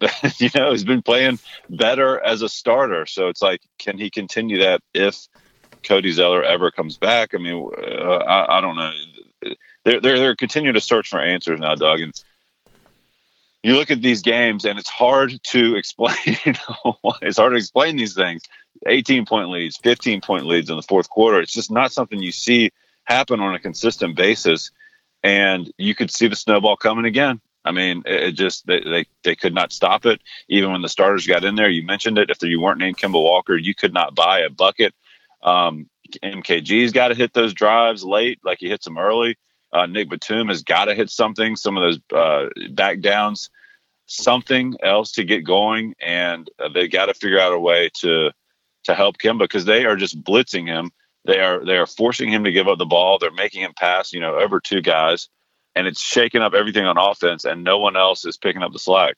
you 0.38 0.50
know, 0.54 0.72
he's 0.72 0.84
been 0.84 1.02
playing 1.02 1.38
better 1.68 2.20
as 2.20 2.42
a 2.42 2.48
starter. 2.48 3.06
So 3.06 3.28
it's 3.28 3.42
like, 3.42 3.60
can 3.78 3.98
he 3.98 4.10
continue 4.10 4.58
that 4.62 4.80
if 4.94 5.26
Cody 5.82 6.12
Zeller 6.12 6.42
ever 6.42 6.70
comes 6.70 6.98
back? 6.98 7.34
I 7.34 7.38
mean, 7.38 7.70
uh, 7.76 8.16
I, 8.16 8.58
I, 8.58 8.60
don't 8.60 8.76
know. 8.76 8.92
They're, 9.84 10.00
they're, 10.00 10.18
they're 10.18 10.36
continuing 10.36 10.74
to 10.74 10.80
search 10.80 11.08
for 11.08 11.20
answers 11.20 11.60
now, 11.60 11.74
Doug. 11.74 12.00
And 12.00 12.24
you 13.66 13.74
look 13.74 13.90
at 13.90 14.00
these 14.00 14.22
games 14.22 14.64
and 14.64 14.78
it's 14.78 14.88
hard 14.88 15.42
to 15.42 15.74
explain. 15.74 16.14
it's 17.20 17.36
hard 17.36 17.52
to 17.52 17.56
explain 17.56 17.96
these 17.96 18.14
things. 18.14 18.42
18 18.86 19.26
point 19.26 19.50
leads, 19.50 19.76
15 19.78 20.20
point 20.20 20.46
leads 20.46 20.70
in 20.70 20.76
the 20.76 20.82
fourth 20.82 21.10
quarter. 21.10 21.40
It's 21.40 21.52
just 21.52 21.68
not 21.68 21.90
something 21.90 22.22
you 22.22 22.30
see 22.30 22.70
happen 23.06 23.40
on 23.40 23.56
a 23.56 23.58
consistent 23.58 24.14
basis. 24.14 24.70
And 25.24 25.68
you 25.78 25.96
could 25.96 26.12
see 26.12 26.28
the 26.28 26.36
snowball 26.36 26.76
coming 26.76 27.06
again. 27.06 27.40
I 27.64 27.72
mean, 27.72 28.04
it, 28.06 28.32
just 28.32 28.68
they, 28.68 28.80
they, 28.84 29.06
they 29.24 29.34
could 29.34 29.52
not 29.52 29.72
stop 29.72 30.06
it. 30.06 30.20
Even 30.48 30.70
when 30.70 30.82
the 30.82 30.88
starters 30.88 31.26
got 31.26 31.42
in 31.42 31.56
there, 31.56 31.68
you 31.68 31.84
mentioned 31.84 32.18
it. 32.18 32.30
If 32.30 32.40
you 32.44 32.60
weren't 32.60 32.78
named 32.78 32.98
Kemba 32.98 33.14
Walker, 33.14 33.56
you 33.56 33.74
could 33.74 33.92
not 33.92 34.14
buy 34.14 34.42
a 34.42 34.50
bucket. 34.50 34.94
Um, 35.42 35.90
MKG's 36.22 36.92
got 36.92 37.08
to 37.08 37.16
hit 37.16 37.32
those 37.32 37.52
drives 37.52 38.04
late, 38.04 38.38
like 38.44 38.58
he 38.60 38.68
hits 38.68 38.84
them 38.84 38.96
early. 38.96 39.36
Uh, 39.72 39.86
Nick 39.86 40.08
Batum 40.08 40.48
has 40.48 40.62
got 40.62 40.86
to 40.86 40.94
hit 40.94 41.10
something, 41.10 41.56
some 41.56 41.76
of 41.76 41.82
those 41.82 41.98
uh, 42.14 42.48
back 42.72 43.00
downs, 43.00 43.50
something 44.06 44.74
else 44.82 45.12
to 45.12 45.24
get 45.24 45.44
going, 45.44 45.94
and 46.00 46.48
uh, 46.58 46.68
they 46.68 46.88
got 46.88 47.06
to 47.06 47.14
figure 47.14 47.40
out 47.40 47.52
a 47.52 47.58
way 47.58 47.90
to 48.00 48.30
to 48.84 48.94
help 48.94 49.18
Kemba 49.18 49.40
because 49.40 49.64
they 49.64 49.84
are 49.84 49.96
just 49.96 50.22
blitzing 50.22 50.66
him. 50.66 50.90
They 51.24 51.40
are 51.40 51.64
they 51.64 51.76
are 51.76 51.86
forcing 51.86 52.30
him 52.30 52.44
to 52.44 52.52
give 52.52 52.68
up 52.68 52.78
the 52.78 52.86
ball. 52.86 53.18
They're 53.18 53.32
making 53.32 53.62
him 53.62 53.72
pass, 53.76 54.12
you 54.12 54.20
know, 54.20 54.36
over 54.36 54.60
two 54.60 54.80
guys 54.80 55.28
and 55.76 55.86
it's 55.86 56.00
shaking 56.00 56.40
up 56.40 56.54
everything 56.54 56.86
on 56.86 56.96
offense, 56.98 57.44
and 57.44 57.62
no 57.62 57.78
one 57.78 57.96
else 57.96 58.24
is 58.24 58.36
picking 58.38 58.62
up 58.62 58.72
the 58.72 58.78
slack. 58.78 59.14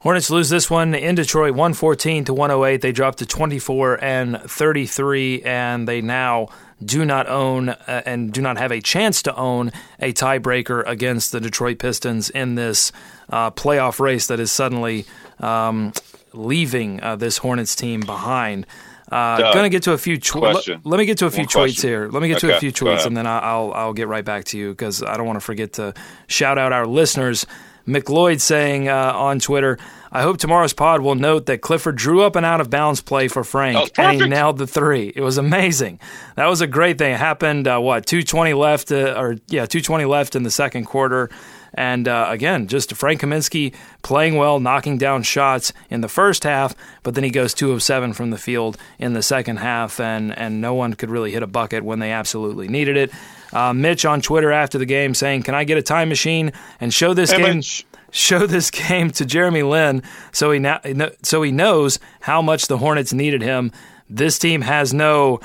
Hornets 0.00 0.30
lose 0.30 0.48
this 0.48 0.70
one 0.70 0.94
in 0.94 1.16
Detroit, 1.16 1.52
114 1.52 2.26
to 2.26 2.34
108. 2.34 2.82
They 2.82 2.92
drop 2.92 3.16
to 3.16 3.26
24 3.26 4.04
and 4.04 4.40
33, 4.42 5.42
and 5.42 5.88
they 5.88 6.00
now 6.00 6.48
do 6.84 7.04
not 7.04 7.28
own 7.28 7.70
uh, 7.70 8.02
and 8.06 8.32
do 8.32 8.40
not 8.40 8.58
have 8.58 8.70
a 8.70 8.80
chance 8.80 9.22
to 9.22 9.34
own 9.36 9.72
a 10.00 10.12
tiebreaker 10.12 10.86
against 10.86 11.32
the 11.32 11.40
Detroit 11.40 11.78
Pistons 11.78 12.30
in 12.30 12.54
this 12.54 12.92
uh, 13.30 13.50
playoff 13.50 14.00
race 14.00 14.26
that 14.28 14.40
is 14.40 14.52
suddenly 14.52 15.06
um, 15.40 15.92
leaving 16.32 17.02
uh, 17.02 17.16
this 17.16 17.38
Hornets 17.38 17.74
team 17.74 18.00
behind. 18.00 18.66
Uh, 19.10 19.52
going 19.52 19.64
to 19.64 19.70
get 19.70 19.82
to 19.84 19.92
a 19.92 19.98
few. 19.98 20.18
Tw- 20.18 20.36
let, 20.36 20.84
let, 20.84 20.98
me 20.98 21.06
get 21.06 21.18
to 21.18 21.26
a 21.26 21.30
few 21.30 21.40
One 21.40 21.48
tweets 21.48 21.52
question. 21.52 21.88
here. 21.88 22.08
Let 22.08 22.20
me 22.20 22.28
get 22.28 22.38
okay. 22.38 22.48
to 22.48 22.56
a 22.56 22.60
few 22.60 22.72
tweets, 22.72 23.06
and 23.06 23.16
then 23.16 23.26
I'll 23.26 23.72
I'll 23.72 23.94
get 23.94 24.06
right 24.06 24.24
back 24.24 24.44
to 24.46 24.58
you 24.58 24.70
because 24.70 25.02
I 25.02 25.16
don't 25.16 25.26
want 25.26 25.38
to 25.38 25.44
forget 25.44 25.74
to 25.74 25.94
shout 26.26 26.58
out 26.58 26.72
our 26.72 26.86
listeners. 26.86 27.46
McLeod 27.88 28.40
saying 28.40 28.88
uh, 28.88 29.12
on 29.14 29.40
Twitter, 29.40 29.78
I 30.12 30.22
hope 30.22 30.36
tomorrow's 30.38 30.72
pod 30.72 31.00
will 31.00 31.14
note 31.14 31.46
that 31.46 31.62
Clifford 31.62 31.96
drew 31.96 32.22
up 32.22 32.36
an 32.36 32.44
out 32.44 32.60
of 32.60 32.70
bounds 32.70 33.00
play 33.00 33.28
for 33.28 33.44
Frank 33.44 33.90
and 33.98 34.20
he 34.20 34.28
nailed 34.28 34.58
the 34.58 34.66
three. 34.66 35.12
It 35.14 35.22
was 35.22 35.38
amazing. 35.38 35.98
That 36.36 36.46
was 36.46 36.60
a 36.60 36.66
great 36.66 36.98
thing. 36.98 37.12
It 37.14 37.18
happened, 37.18 37.66
uh, 37.66 37.78
what, 37.78 38.06
220 38.06 38.52
left, 38.54 38.92
uh, 38.92 39.14
or 39.16 39.32
yeah, 39.48 39.66
220 39.66 40.04
left 40.04 40.36
in 40.36 40.42
the 40.42 40.50
second 40.50 40.84
quarter. 40.84 41.30
And 41.74 42.08
uh, 42.08 42.26
again, 42.30 42.66
just 42.66 42.94
Frank 42.94 43.20
Kaminsky 43.20 43.74
playing 44.02 44.36
well, 44.36 44.60
knocking 44.60 44.98
down 44.98 45.22
shots 45.22 45.72
in 45.90 46.00
the 46.00 46.08
first 46.08 46.44
half, 46.44 46.74
but 47.02 47.14
then 47.14 47.24
he 47.24 47.30
goes 47.30 47.52
two 47.52 47.72
of 47.72 47.82
seven 47.82 48.12
from 48.12 48.30
the 48.30 48.38
field 48.38 48.78
in 48.98 49.12
the 49.12 49.22
second 49.22 49.58
half, 49.58 50.00
and, 50.00 50.36
and 50.36 50.60
no 50.60 50.74
one 50.74 50.94
could 50.94 51.10
really 51.10 51.30
hit 51.30 51.42
a 51.42 51.46
bucket 51.46 51.84
when 51.84 51.98
they 51.98 52.12
absolutely 52.12 52.68
needed 52.68 52.96
it. 52.96 53.10
Uh, 53.52 53.72
Mitch 53.72 54.04
on 54.04 54.20
Twitter 54.20 54.52
after 54.52 54.78
the 54.78 54.86
game 54.86 55.14
saying, 55.14 55.42
"Can 55.42 55.54
I 55.54 55.64
get 55.64 55.78
a 55.78 55.82
time 55.82 56.08
machine 56.08 56.52
and 56.80 56.92
show 56.92 57.14
this 57.14 57.30
hey, 57.30 57.42
game?" 57.42 57.56
Mitch. 57.56 57.86
Show 58.10 58.46
this 58.46 58.70
game 58.70 59.10
to 59.12 59.26
Jeremy 59.26 59.62
Lin 59.62 60.02
so 60.32 60.50
he 60.50 60.58
na- 60.58 60.80
so 61.22 61.42
he 61.42 61.52
knows 61.52 61.98
how 62.20 62.40
much 62.40 62.66
the 62.66 62.78
Hornets 62.78 63.12
needed 63.12 63.42
him. 63.42 63.70
This 64.08 64.38
team 64.38 64.62
has 64.62 64.94
no 64.94 65.40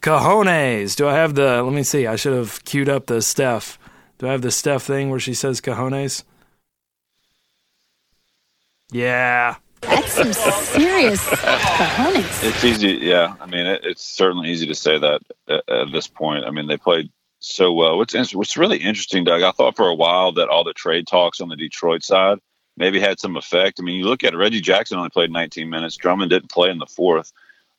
cojones. 0.00 0.94
Do 0.96 1.08
I 1.08 1.14
have 1.14 1.34
the? 1.34 1.62
Let 1.62 1.72
me 1.72 1.82
see. 1.82 2.06
I 2.06 2.16
should 2.16 2.34
have 2.34 2.64
queued 2.64 2.88
up 2.88 3.06
the 3.06 3.20
Steph. 3.20 3.78
Do 4.18 4.28
I 4.28 4.32
have 4.32 4.42
the 4.42 4.52
Steph 4.52 4.82
thing 4.82 5.10
where 5.10 5.18
she 5.18 5.34
says 5.34 5.60
cojones? 5.60 6.22
Yeah. 8.92 9.56
That's 9.80 10.12
some 10.12 10.32
serious 10.32 11.20
cojones. 11.26 12.44
It's 12.44 12.64
easy, 12.64 12.98
yeah. 13.02 13.34
I 13.40 13.46
mean, 13.46 13.66
it, 13.66 13.80
it's 13.84 14.04
certainly 14.04 14.50
easy 14.50 14.66
to 14.66 14.74
say 14.74 14.98
that 14.98 15.20
at, 15.48 15.68
at, 15.68 15.92
this 15.92 16.06
point. 16.06 16.44
I 16.44 16.50
mean, 16.50 16.68
they 16.68 16.76
played 16.76 17.10
so 17.44 17.72
well. 17.72 17.96
What's 17.98 18.34
what's 18.34 18.56
really 18.56 18.78
interesting, 18.78 19.24
Doug? 19.24 19.42
I 19.42 19.52
thought 19.52 19.76
for 19.76 19.88
a 19.88 19.94
while 19.94 20.32
that 20.32 20.48
all 20.48 20.64
the 20.64 20.72
trade 20.72 21.06
talks 21.06 21.40
on 21.40 21.48
the 21.48 21.56
Detroit 21.56 22.02
side 22.02 22.38
maybe 22.76 22.98
had 23.00 23.20
some 23.20 23.36
effect. 23.36 23.78
I 23.78 23.82
mean, 23.84 23.96
you 23.96 24.06
look 24.06 24.24
at 24.24 24.34
it, 24.34 24.36
Reggie 24.36 24.60
Jackson 24.60 24.98
only 24.98 25.10
played 25.10 25.30
19 25.30 25.70
minutes. 25.70 25.96
Drummond 25.96 26.30
didn't 26.30 26.50
play 26.50 26.70
in 26.70 26.78
the 26.78 26.86
fourth 26.86 27.32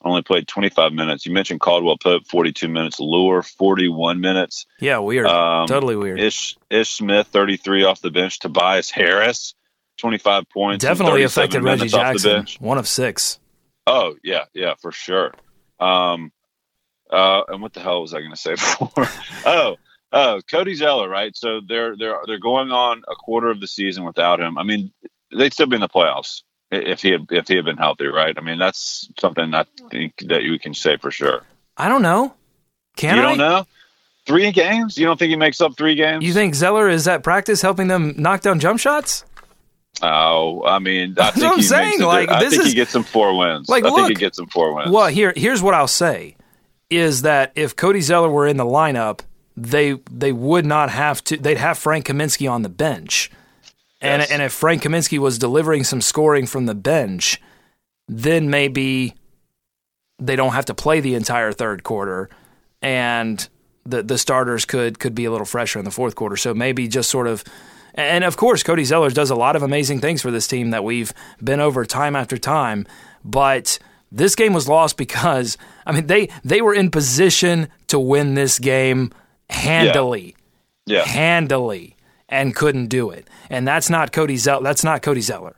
only 0.05 0.21
played 0.21 0.47
25 0.47 0.93
minutes. 0.93 1.25
You 1.25 1.33
mentioned 1.33 1.59
Caldwell 1.59 1.97
Pope, 1.97 2.27
42 2.27 2.67
minutes. 2.67 2.99
Leuer, 2.99 3.43
41 3.43 4.21
minutes. 4.21 4.65
Yeah, 4.79 4.99
weird. 4.99 5.25
Um, 5.25 5.67
totally 5.67 5.95
weird. 5.95 6.19
Ish, 6.19 6.55
Ish 6.69 6.89
Smith, 6.89 7.27
33 7.27 7.83
off 7.83 8.01
the 8.01 8.11
bench. 8.11 8.39
Tobias 8.39 8.89
Harris, 8.91 9.55
25 9.97 10.49
points. 10.49 10.83
Definitely 10.83 11.23
affected 11.23 11.63
Reggie 11.63 11.87
Jackson. 11.87 12.45
One 12.59 12.77
of 12.77 12.87
six. 12.87 13.39
Oh, 13.87 14.15
yeah, 14.23 14.45
yeah, 14.53 14.75
for 14.79 14.91
sure. 14.91 15.33
Um, 15.79 16.31
uh, 17.15 17.43
and 17.47 17.61
what 17.61 17.73
the 17.73 17.79
hell 17.79 18.01
was 18.01 18.13
I 18.13 18.19
going 18.19 18.31
to 18.31 18.37
say 18.37 18.51
before? 18.55 19.07
oh, 19.45 19.75
oh, 20.11 20.41
Cody 20.49 20.75
Zeller, 20.75 21.09
right? 21.09 21.35
So 21.35 21.61
they're 21.67 21.95
they're 21.95 22.19
they're 22.27 22.39
going 22.39 22.71
on 22.71 23.03
a 23.07 23.15
quarter 23.15 23.49
of 23.49 23.59
the 23.59 23.67
season 23.67 24.03
without 24.03 24.39
him. 24.39 24.57
I 24.57 24.63
mean, 24.63 24.91
they'd 25.35 25.53
still 25.53 25.67
be 25.67 25.75
in 25.75 25.81
the 25.81 25.89
playoffs 25.89 26.41
if 26.71 27.01
he 27.01 27.11
had, 27.11 27.27
if 27.31 27.47
he 27.47 27.55
had 27.55 27.65
been 27.65 27.77
healthy, 27.77 28.07
right? 28.07 28.35
I 28.37 28.41
mean, 28.41 28.59
that's 28.59 29.09
something 29.19 29.53
I 29.53 29.65
think 29.89 30.13
that 30.27 30.43
you 30.43 30.59
can 30.59 30.73
say 30.73 30.97
for 30.97 31.11
sure. 31.11 31.43
I 31.77 31.89
don't 31.89 32.01
know. 32.01 32.33
Can 32.97 33.15
you 33.15 33.21
I? 33.21 33.25
don't 33.25 33.37
know? 33.37 33.67
Three 34.25 34.51
games? 34.51 34.97
You 34.97 35.05
don't 35.05 35.19
think 35.19 35.29
he 35.29 35.35
makes 35.35 35.61
up 35.61 35.77
three 35.77 35.95
games? 35.95 36.25
You 36.25 36.33
think 36.33 36.55
Zeller 36.55 36.89
is 36.89 37.07
at 37.07 37.23
practice 37.23 37.61
helping 37.61 37.87
them 37.87 38.15
knock 38.17 38.41
down 38.41 38.59
jump 38.59 38.79
shots? 38.79 39.23
Oh, 40.01 40.63
I 40.65 40.79
mean, 40.79 41.15
I 41.19 41.31
think, 41.31 41.61
saying, 41.63 42.01
like, 42.01 42.29
I 42.29 42.49
think 42.49 42.63
is, 42.63 42.67
he 42.67 42.73
gets 42.73 42.91
some 42.91 43.03
four 43.03 43.37
wins. 43.37 43.69
Like, 43.69 43.83
I 43.83 43.89
look, 43.89 43.97
think 43.97 44.09
he 44.09 44.15
gets 44.15 44.37
some 44.37 44.47
four 44.47 44.73
wins. 44.73 44.91
Well, 44.91 45.07
here, 45.07 45.31
here's 45.35 45.61
what 45.61 45.73
I'll 45.73 45.87
say: 45.87 46.35
is 46.89 47.23
that 47.23 47.51
if 47.55 47.75
Cody 47.75 48.01
Zeller 48.01 48.29
were 48.29 48.47
in 48.47 48.57
the 48.57 48.65
lineup, 48.65 49.21
they 49.57 49.93
they 50.11 50.31
would 50.31 50.65
not 50.65 50.89
have 50.89 51.23
to. 51.25 51.37
They'd 51.37 51.57
have 51.57 51.77
Frank 51.77 52.05
Kaminsky 52.05 52.49
on 52.49 52.61
the 52.61 52.69
bench 52.69 53.31
and 54.05 54.31
and 54.31 54.41
if 54.41 54.53
Frank 54.53 54.83
Kaminsky 54.83 55.17
was 55.17 55.37
delivering 55.39 55.83
some 55.83 56.01
scoring 56.01 56.45
from 56.45 56.65
the 56.65 56.75
bench, 56.75 57.41
then 58.07 58.49
maybe 58.49 59.15
they 60.19 60.35
don't 60.35 60.53
have 60.53 60.65
to 60.65 60.73
play 60.73 60.99
the 60.99 61.15
entire 61.15 61.51
third 61.51 61.83
quarter, 61.83 62.29
and 62.81 63.47
the 63.85 64.03
the 64.03 64.17
starters 64.17 64.65
could 64.65 64.99
could 64.99 65.15
be 65.15 65.25
a 65.25 65.31
little 65.31 65.45
fresher 65.45 65.79
in 65.79 65.85
the 65.85 65.91
fourth 65.91 66.15
quarter. 66.15 66.37
So 66.37 66.53
maybe 66.53 66.87
just 66.87 67.09
sort 67.09 67.27
of. 67.27 67.43
And 67.97 68.25
of 68.25 68.35
course, 68.35 68.61
Cody 68.61 68.83
Zellers 68.83 69.13
does 69.13 69.29
a 69.29 69.35
lot 69.35 69.55
of 69.55 69.63
amazing 69.63 70.01
things 70.01 70.21
for 70.21 70.29
this 70.29 70.47
team 70.47 70.71
that 70.71 70.83
we've 70.83 71.13
been 71.41 71.61
over 71.61 71.85
time 71.85 72.13
after 72.13 72.37
time. 72.37 72.85
But 73.23 73.79
This 74.11 74.35
game 74.35 74.53
was 74.53 74.67
lost 74.67 74.97
because 74.97 75.57
I 75.85 75.91
mean 75.91 76.07
they 76.07 76.29
they 76.43 76.61
were 76.61 76.73
in 76.73 76.91
position 76.91 77.67
to 77.87 77.99
win 77.99 78.35
this 78.35 78.59
game 78.59 79.11
handily, 79.49 80.35
Yeah. 80.85 81.05
handily, 81.05 81.95
and 82.29 82.55
couldn't 82.55 82.87
do 82.87 83.09
it. 83.09 83.27
And 83.49 83.67
that's 83.67 83.89
not 83.89 84.11
Cody 84.11 84.37
Zeller. 84.37 84.63
That's 84.63 84.83
not 84.83 85.01
Cody 85.01 85.21
Zeller. 85.21 85.55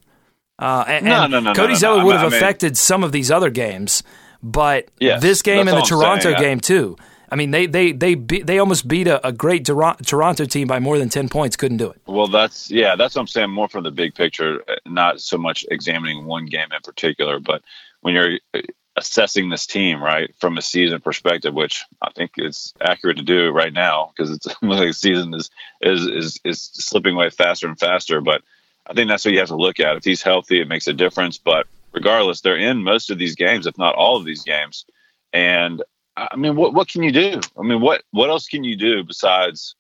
Uh, 0.60 0.84
and, 0.88 1.06
No, 1.06 1.24
and 1.24 1.32
no, 1.32 1.40
no, 1.40 1.54
Cody 1.54 1.68
no, 1.68 1.74
no. 1.74 1.80
Zeller 1.80 2.06
would 2.06 2.16
have 2.16 2.26
I 2.26 2.30
mean- 2.30 2.38
affected 2.38 2.78
some 2.78 3.04
of 3.04 3.12
these 3.12 3.30
other 3.30 3.50
games, 3.52 4.02
but 4.42 4.88
Yes, 5.00 5.22
this 5.22 5.42
game 5.42 5.68
and 5.68 5.78
the 5.78 5.82
Toronto 5.82 6.32
saying. 6.32 6.40
Game 6.40 6.60
too. 6.60 6.98
I 7.30 7.36
mean, 7.36 7.52
they 7.52 7.66
they 7.68 7.92
they 7.92 8.16
beat, 8.16 8.48
they 8.48 8.58
almost 8.58 8.88
beat 8.88 9.06
a, 9.08 9.26
a 9.28 9.32
great 9.34 9.66
Toron- 9.66 10.04
Toronto 10.06 10.46
team 10.46 10.68
by 10.68 10.80
more 10.80 10.98
than 10.98 11.10
ten 11.10 11.28
points. 11.30 11.58
Couldn't 11.58 11.78
do 11.78 11.90
it. 11.92 12.02
Well, 12.08 12.28
that's 12.28 12.72
yeah, 12.72 12.96
that's 12.96 13.16
what 13.16 13.22
I'm 13.22 13.28
saying. 13.28 13.50
More 13.52 13.68
from 13.68 13.84
the 13.84 13.92
big 13.92 14.16
picture, 14.16 14.64
not 14.86 15.20
so 15.22 15.38
much 15.38 15.66
examining 15.70 16.26
one 16.26 16.46
game 16.46 16.70
in 16.74 16.82
particular, 16.84 17.40
but 17.40 17.62
when 18.08 18.16
you're 18.16 18.40
uh, 18.54 18.62
assessing 18.96 19.50
this 19.50 19.68
team, 19.68 20.02
right, 20.02 20.34
from 20.40 20.58
a 20.58 20.62
season 20.62 21.02
perspective, 21.02 21.54
which 21.54 21.84
I 22.02 22.10
think 22.16 22.32
is 22.38 22.74
accurate 22.80 23.18
to 23.18 23.24
do 23.24 23.50
right 23.50 23.74
now 23.74 24.14
because 24.16 24.32
it's 24.32 24.46
like 24.62 24.88
the 24.88 24.94
season 24.94 25.34
is 25.34 25.50
is 25.82 26.06
is 26.06 26.40
is 26.46 26.62
slipping 26.62 27.16
away 27.16 27.30
faster 27.30 27.68
and 27.68 27.78
faster. 27.78 28.22
But 28.22 28.44
I 28.90 28.94
think 28.94 29.10
that's 29.10 29.26
what 29.26 29.34
you 29.34 29.40
have 29.40 29.50
to 29.50 29.58
look 29.58 29.82
at. 29.82 29.98
If 29.98 30.06
he's 30.06 30.22
healthy, 30.22 30.62
it 30.62 30.70
makes 30.70 30.88
a 30.88 30.94
difference. 30.94 31.38
But 31.38 31.68
regardless, 31.92 32.40
they're 32.40 32.56
in 32.56 32.82
most 32.82 33.12
of 33.12 33.18
these 33.18 33.36
games, 33.36 33.68
if 33.68 33.78
not 33.78 33.96
all 33.96 34.16
of 34.16 34.24
these 34.24 34.44
games, 34.44 34.86
and 35.34 35.84
I 36.16 36.38
mean, 36.38 36.56
what 36.56 36.74
what 36.74 36.88
can 36.88 37.04
you 37.04 37.12
do? 37.12 37.42
I 37.60 37.64
mean, 37.64 37.82
what 37.82 38.04
what 38.12 38.30
else 38.30 38.48
can 38.48 38.64
you 38.64 38.78
do 38.78 39.04
besides 39.04 39.76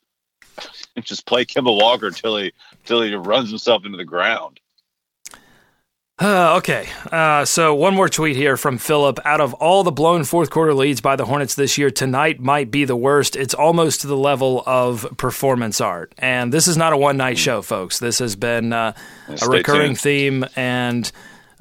just 1.01 1.25
play 1.25 1.45
Kemba 1.45 1.73
Walker 1.73 2.11
till 2.11 2.35
he 2.35 2.51
till 2.83 3.01
he 3.03 3.15
runs 3.15 3.51
himself 3.51 3.85
into 3.85 3.97
the 3.97 4.03
ground? 4.03 4.59
Uh, 6.19 6.55
okay, 6.57 6.87
uh, 7.11 7.45
so 7.45 7.75
one 7.75 7.93
more 7.93 8.09
tweet 8.09 8.35
here 8.35 8.57
from 8.57 8.77
Philip. 8.77 9.19
Out 9.25 9.41
of 9.41 9.53
all 9.55 9.83
the 9.83 9.91
blown 9.91 10.23
fourth 10.23 10.49
quarter 10.49 10.73
leads 10.73 11.01
by 11.01 11.15
the 11.15 11.25
Hornets 11.25 11.55
this 11.55 11.77
year, 11.77 11.91
tonight 11.91 12.39
might 12.39 12.71
be 12.71 12.85
the 12.85 12.95
worst. 12.95 13.35
It's 13.35 13.53
almost 13.53 14.01
to 14.01 14.07
the 14.07 14.17
level 14.17 14.63
of 14.65 15.07
performance 15.17 15.81
art. 15.81 16.13
And 16.17 16.51
this 16.53 16.67
is 16.67 16.77
not 16.77 16.93
a 16.93 16.97
one 16.97 17.17
night 17.17 17.37
show, 17.37 17.61
folks. 17.61 17.99
This 17.99 18.19
has 18.19 18.35
been 18.35 18.73
uh, 18.73 18.93
a 19.27 19.47
recurring 19.47 19.89
tuned. 19.89 19.99
theme, 19.99 20.45
and 20.55 21.11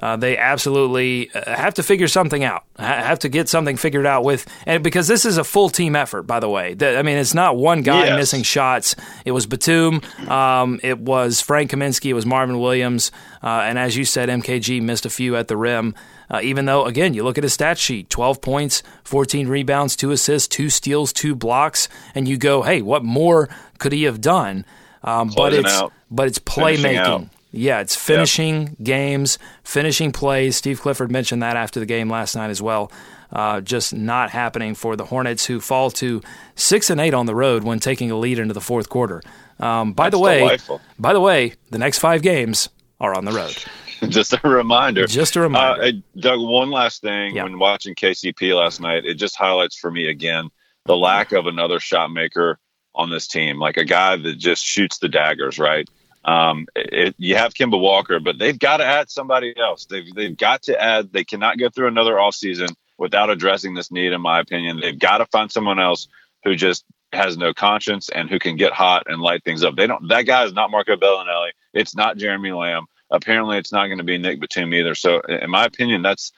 uh, 0.02 0.16
they 0.16 0.36
absolutely 0.36 1.30
uh, 1.34 1.54
have 1.56 1.74
to 1.74 1.82
figure 1.82 2.08
something 2.08 2.44
out. 2.44 2.64
Have 2.78 3.18
to 3.20 3.28
get 3.28 3.48
something 3.48 3.76
figured 3.76 4.04
out 4.06 4.24
with, 4.24 4.46
and 4.66 4.84
because 4.84 5.08
this 5.08 5.24
is 5.24 5.38
a 5.38 5.44
full 5.44 5.68
team 5.70 5.96
effort, 5.96 6.24
by 6.24 6.38
the 6.40 6.48
way. 6.48 6.76
I 6.80 7.02
mean, 7.02 7.16
it's 7.18 7.34
not 7.34 7.56
one 7.56 7.82
guy 7.82 8.06
Yes. 8.06 8.16
missing 8.16 8.42
shots. 8.42 8.94
It 9.24 9.32
was 9.32 9.46
Batum, 9.46 10.02
um, 10.28 10.80
it 10.82 10.98
was 10.98 11.40
Frank 11.40 11.70
Kaminsky, 11.70 12.10
it 12.10 12.14
was 12.14 12.26
Marvin 12.26 12.58
Williams, 12.58 13.10
uh, 13.42 13.62
and 13.64 13.78
as 13.78 13.96
you 13.96 14.04
said, 14.04 14.28
MKG 14.28 14.80
missed 14.82 15.06
a 15.06 15.10
few 15.10 15.34
at 15.36 15.48
the 15.48 15.56
rim. 15.56 15.94
Uh, 16.28 16.40
even 16.42 16.66
though, 16.66 16.84
again, 16.86 17.14
you 17.14 17.22
look 17.22 17.38
at 17.38 17.44
his 17.44 17.52
stat 17.54 17.78
sheet 17.78 18.10
12 18.10 18.40
points, 18.40 18.82
14 19.04 19.46
rebounds, 19.46 19.94
2 19.94 20.10
assists, 20.10 20.48
2 20.48 20.68
steals, 20.70 21.12
2 21.12 21.36
blocks, 21.36 21.88
and 22.16 22.26
you 22.26 22.36
go, 22.36 22.62
hey, 22.62 22.82
what 22.82 23.04
more 23.04 23.48
could 23.78 23.92
he 23.92 24.02
have 24.02 24.20
done? 24.20 24.64
Um, 25.04 25.30
but 25.36 25.54
it's 25.54 25.72
out. 25.72 25.92
but 26.10 26.26
it's 26.26 26.40
playmaking. 26.40 27.30
Yeah, 27.56 27.80
it's 27.80 27.96
finishing 27.96 28.76
games, 28.82 29.38
finishing 29.64 30.12
plays. 30.12 30.56
Steve 30.56 30.80
Clifford 30.80 31.10
mentioned 31.10 31.42
that 31.42 31.56
after 31.56 31.80
the 31.80 31.86
game 31.86 32.10
last 32.10 32.36
night 32.36 32.50
as 32.50 32.60
well. 32.60 32.92
Uh, 33.32 33.60
just 33.60 33.92
not 33.92 34.30
happening 34.30 34.74
for 34.74 34.94
the 34.94 35.04
Hornets, 35.04 35.46
who 35.46 35.60
fall 35.60 35.90
to 35.90 36.22
six 36.54 36.90
and 36.90 37.00
eight 37.00 37.12
on 37.12 37.26
the 37.26 37.34
road 37.34 37.64
when 37.64 37.80
taking 37.80 38.10
a 38.10 38.16
lead 38.16 38.38
into 38.38 38.54
the 38.54 38.60
fourth 38.60 38.88
quarter. 38.88 39.20
Um, 39.58 39.94
by 39.94 40.10
the 40.10 40.18
way, 40.18 40.40
delightful. 40.40 40.80
by 40.98 41.12
the 41.12 41.20
way, 41.20 41.54
the 41.70 41.78
next 41.78 41.98
five 41.98 42.22
games 42.22 42.68
are 43.00 43.14
on 43.14 43.24
the 43.24 43.32
road. 43.32 43.56
just 44.08 44.32
a 44.32 44.48
reminder. 44.48 45.06
Just 45.06 45.34
a 45.34 45.40
reminder. 45.40 45.82
Uh, 45.82 45.88
uh, 45.88 45.92
Doug, 46.20 46.40
one 46.40 46.70
last 46.70 47.02
thing. 47.02 47.34
When 47.34 47.58
watching 47.58 47.94
KCP 47.94 48.56
last 48.56 48.80
night, 48.80 49.04
it 49.04 49.14
just 49.14 49.34
highlights 49.34 49.76
for 49.76 49.90
me 49.90 50.08
again 50.08 50.50
the 50.84 50.96
lack 50.96 51.32
of 51.32 51.46
another 51.46 51.80
shot 51.80 52.12
maker 52.12 52.58
on 52.94 53.10
this 53.10 53.26
team, 53.26 53.58
like 53.58 53.76
a 53.76 53.84
guy 53.84 54.16
that 54.16 54.38
just 54.38 54.64
shoots 54.64 54.98
the 54.98 55.08
daggers, 55.08 55.58
right? 55.58 55.88
Um, 56.26 56.66
it, 56.74 57.14
you 57.18 57.36
have 57.36 57.54
Kemba 57.54 57.80
Walker, 57.80 58.18
but 58.18 58.38
they've 58.38 58.58
got 58.58 58.78
to 58.78 58.84
add 58.84 59.10
somebody 59.10 59.54
else. 59.56 59.86
They've 59.86 60.12
they've 60.12 60.36
got 60.36 60.62
to 60.64 60.80
add. 60.80 61.12
They 61.12 61.24
cannot 61.24 61.58
go 61.58 61.70
through 61.70 61.86
another 61.86 62.18
off 62.18 62.34
season 62.34 62.68
without 62.98 63.30
addressing 63.30 63.74
this 63.74 63.92
need. 63.92 64.12
In 64.12 64.20
my 64.20 64.40
opinion, 64.40 64.80
they've 64.80 64.98
got 64.98 65.18
to 65.18 65.26
find 65.26 65.50
someone 65.50 65.78
else 65.78 66.08
who 66.42 66.56
just 66.56 66.84
has 67.12 67.36
no 67.36 67.54
conscience 67.54 68.08
and 68.08 68.28
who 68.28 68.40
can 68.40 68.56
get 68.56 68.72
hot 68.72 69.04
and 69.06 69.22
light 69.22 69.44
things 69.44 69.62
up. 69.62 69.76
They 69.76 69.86
don't. 69.86 70.08
That 70.08 70.22
guy 70.22 70.44
is 70.44 70.52
not 70.52 70.72
Marco 70.72 70.96
Belinelli. 70.96 71.50
It's 71.72 71.94
not 71.94 72.16
Jeremy 72.16 72.50
Lamb. 72.50 72.86
Apparently, 73.08 73.58
it's 73.58 73.72
not 73.72 73.86
going 73.86 73.98
to 73.98 74.04
be 74.04 74.18
Nick 74.18 74.40
Batum 74.40 74.74
either. 74.74 74.96
So, 74.96 75.20
in 75.20 75.48
my 75.48 75.64
opinion, 75.64 76.02
that's 76.02 76.32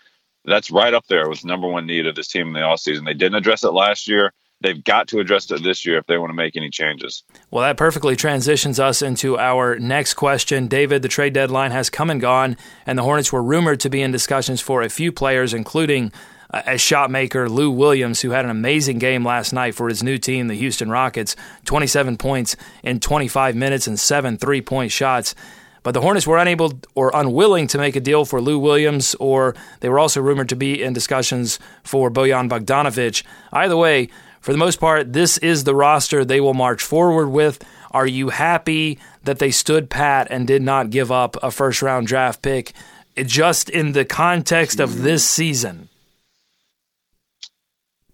that's 0.44 0.70
right 0.70 0.92
up 0.92 1.06
there 1.06 1.30
with 1.30 1.46
number 1.46 1.66
one 1.66 1.86
need 1.86 2.06
of 2.06 2.14
this 2.14 2.28
team 2.28 2.48
in 2.48 2.52
the 2.52 2.60
offseason. 2.60 3.06
They 3.06 3.14
didn't 3.14 3.36
address 3.36 3.64
it 3.64 3.72
last 3.72 4.06
year. 4.06 4.34
They've 4.60 4.82
got 4.82 5.08
to 5.08 5.20
address 5.20 5.50
it 5.50 5.62
this 5.62 5.86
year 5.86 5.98
if 5.98 6.06
they 6.06 6.18
want 6.18 6.30
to 6.30 6.34
make 6.34 6.56
any 6.56 6.70
changes. 6.70 7.22
Well, 7.50 7.62
that 7.62 7.76
perfectly 7.76 8.16
transitions 8.16 8.80
us 8.80 9.02
into 9.02 9.38
our 9.38 9.78
next 9.78 10.14
question. 10.14 10.66
David, 10.66 11.02
the 11.02 11.08
trade 11.08 11.32
deadline 11.32 11.70
has 11.70 11.90
come 11.90 12.10
and 12.10 12.20
gone, 12.20 12.56
and 12.84 12.98
the 12.98 13.04
Hornets 13.04 13.32
were 13.32 13.42
rumored 13.42 13.78
to 13.80 13.90
be 13.90 14.02
in 14.02 14.10
discussions 14.10 14.60
for 14.60 14.82
a 14.82 14.88
few 14.88 15.12
players, 15.12 15.54
including 15.54 16.12
a 16.50 16.78
shot 16.78 17.10
maker, 17.10 17.48
Lou 17.48 17.70
Williams, 17.70 18.22
who 18.22 18.30
had 18.30 18.44
an 18.44 18.50
amazing 18.50 18.98
game 18.98 19.24
last 19.24 19.52
night 19.52 19.74
for 19.74 19.88
his 19.88 20.02
new 20.02 20.18
team, 20.18 20.48
the 20.48 20.54
Houston 20.54 20.90
Rockets 20.90 21.36
27 21.66 22.16
points 22.16 22.56
in 22.82 23.00
25 23.00 23.54
minutes 23.54 23.86
and 23.86 24.00
seven 24.00 24.38
three 24.38 24.62
point 24.62 24.90
shots. 24.90 25.34
But 25.82 25.92
the 25.92 26.00
Hornets 26.00 26.26
were 26.26 26.38
unable 26.38 26.80
or 26.94 27.10
unwilling 27.14 27.66
to 27.68 27.78
make 27.78 27.96
a 27.96 28.00
deal 28.00 28.24
for 28.24 28.40
Lou 28.40 28.58
Williams, 28.58 29.14
or 29.16 29.54
they 29.80 29.88
were 29.88 29.98
also 29.98 30.20
rumored 30.20 30.48
to 30.48 30.56
be 30.56 30.82
in 30.82 30.92
discussions 30.92 31.58
for 31.84 32.10
Bojan 32.10 32.48
Bogdanovic. 32.48 33.22
Either 33.52 33.76
way, 33.76 34.08
for 34.40 34.52
the 34.52 34.58
most 34.58 34.80
part, 34.80 35.12
this 35.12 35.38
is 35.38 35.64
the 35.64 35.74
roster 35.74 36.24
they 36.24 36.40
will 36.40 36.54
march 36.54 36.82
forward 36.82 37.28
with. 37.28 37.62
Are 37.90 38.06
you 38.06 38.28
happy 38.28 38.98
that 39.24 39.38
they 39.38 39.50
stood 39.50 39.90
pat 39.90 40.28
and 40.30 40.46
did 40.46 40.62
not 40.62 40.90
give 40.90 41.10
up 41.10 41.36
a 41.42 41.50
first 41.50 41.82
round 41.82 42.06
draft 42.06 42.42
pick 42.42 42.72
just 43.16 43.68
in 43.68 43.92
the 43.92 44.04
context 44.04 44.80
of 44.80 45.02
this 45.02 45.28
season? 45.28 45.88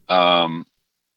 Um, 0.08 0.66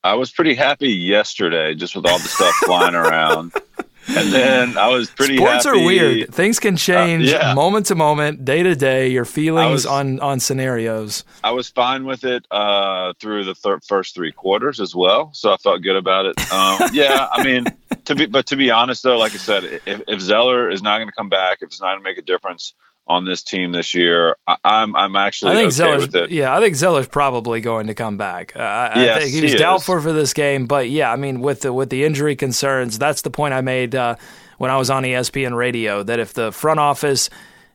I 0.04 0.16
was 0.16 0.32
pretty 0.32 0.56
happy 0.56 0.90
yesterday, 0.90 1.76
just 1.76 1.96
with 1.96 2.06
all 2.06 2.18
the 2.18 2.28
stuff 2.28 2.54
flying 2.66 2.96
around, 2.96 3.54
and 4.08 4.32
then 4.32 4.78
I 4.78 4.88
was 4.90 5.10
pretty. 5.10 5.38
Sports 5.38 5.66
happy. 5.66 5.80
are 5.82 5.86
weird. 5.86 6.34
Things 6.34 6.60
can 6.60 6.76
change 6.78 7.28
Uh, 7.34 7.38
yeah. 7.42 7.54
moment 7.54 7.88
to 7.88 7.96
moment, 7.96 8.46
day 8.46 8.64
to 8.64 8.76
day. 8.76 9.08
Your 9.10 9.26
feelings 9.26 9.72
was- 9.72 9.86
on 9.86 10.20
on 10.20 10.40
scenarios. 10.40 11.24
I 11.44 11.52
was 11.52 11.70
fine 11.70 12.06
with 12.06 12.24
it 12.24 12.46
uh, 12.52 13.14
through 13.20 13.44
the 13.46 13.56
thir- 13.56 13.80
first 13.88 14.16
three 14.16 14.32
quarters 14.32 14.80
as 14.80 14.96
well, 14.96 15.32
so 15.34 15.52
I 15.54 15.58
felt 15.58 15.82
good 15.82 15.96
about 15.96 16.26
it. 16.26 16.40
Um, 16.52 16.90
yeah, 16.94 17.28
I 17.32 17.44
mean, 17.44 17.66
to 18.06 18.16
be 18.16 18.26
but 18.26 18.46
to 18.48 18.56
be 18.56 18.72
honest 18.72 19.04
though, 19.04 19.18
like 19.18 19.34
I 19.34 19.38
said, 19.38 19.64
if, 19.86 20.02
if 20.08 20.20
Zeller 20.22 20.70
is 20.70 20.82
not 20.82 20.98
going 20.98 21.08
to 21.10 21.14
come 21.16 21.30
back, 21.30 21.60
if 21.62 21.68
it's 21.68 21.82
not 21.82 21.88
going 21.90 22.00
to 22.00 22.04
make 22.04 22.18
a 22.18 22.22
difference 22.22 22.74
on 23.08 23.26
this 23.26 23.42
team 23.44 23.72
this 23.72 23.94
year, 23.94 24.36
I, 24.48 24.58
I'm 24.64 24.96
I'm 24.96 25.16
actually 25.16 25.52
I 25.52 25.56
think 25.56 25.68
okay 25.68 25.76
Zeller's 25.76 26.02
with 26.08 26.16
it. 26.16 26.32
yeah, 26.32 26.56
I 26.56 26.60
think 26.60 26.76
Zeller's 26.76 27.08
probably 27.08 27.62
going 27.62 27.88
to 27.88 27.94
come 27.94 28.18
back. 28.18 28.56
Uh, 28.56 28.60
I, 28.60 29.04
Yes, 29.04 29.16
I 29.18 29.20
think 29.22 29.34
he 29.34 29.42
he's 29.42 29.54
is. 29.54 29.60
doubtful 29.60 30.02
for 30.02 30.12
this 30.14 30.34
game, 30.34 30.66
but 30.68 30.90
yeah, 30.90 31.12
I 31.12 31.16
mean 31.16 31.42
with 31.42 31.62
the 31.62 31.72
with 31.74 31.90
the 31.90 32.04
injury 32.04 32.36
concerns, 32.36 32.98
that's 33.00 33.22
the 33.22 33.30
point 33.32 33.54
I 33.54 33.62
made 33.62 33.96
uh, 33.96 34.16
when 34.58 34.72
I 34.72 34.78
was 34.78 34.90
on 34.90 35.04
ESPN 35.04 35.56
Radio 35.56 36.04
that 36.04 36.20
if 36.20 36.34
the 36.34 36.52
front 36.52 36.80
office 36.80 37.30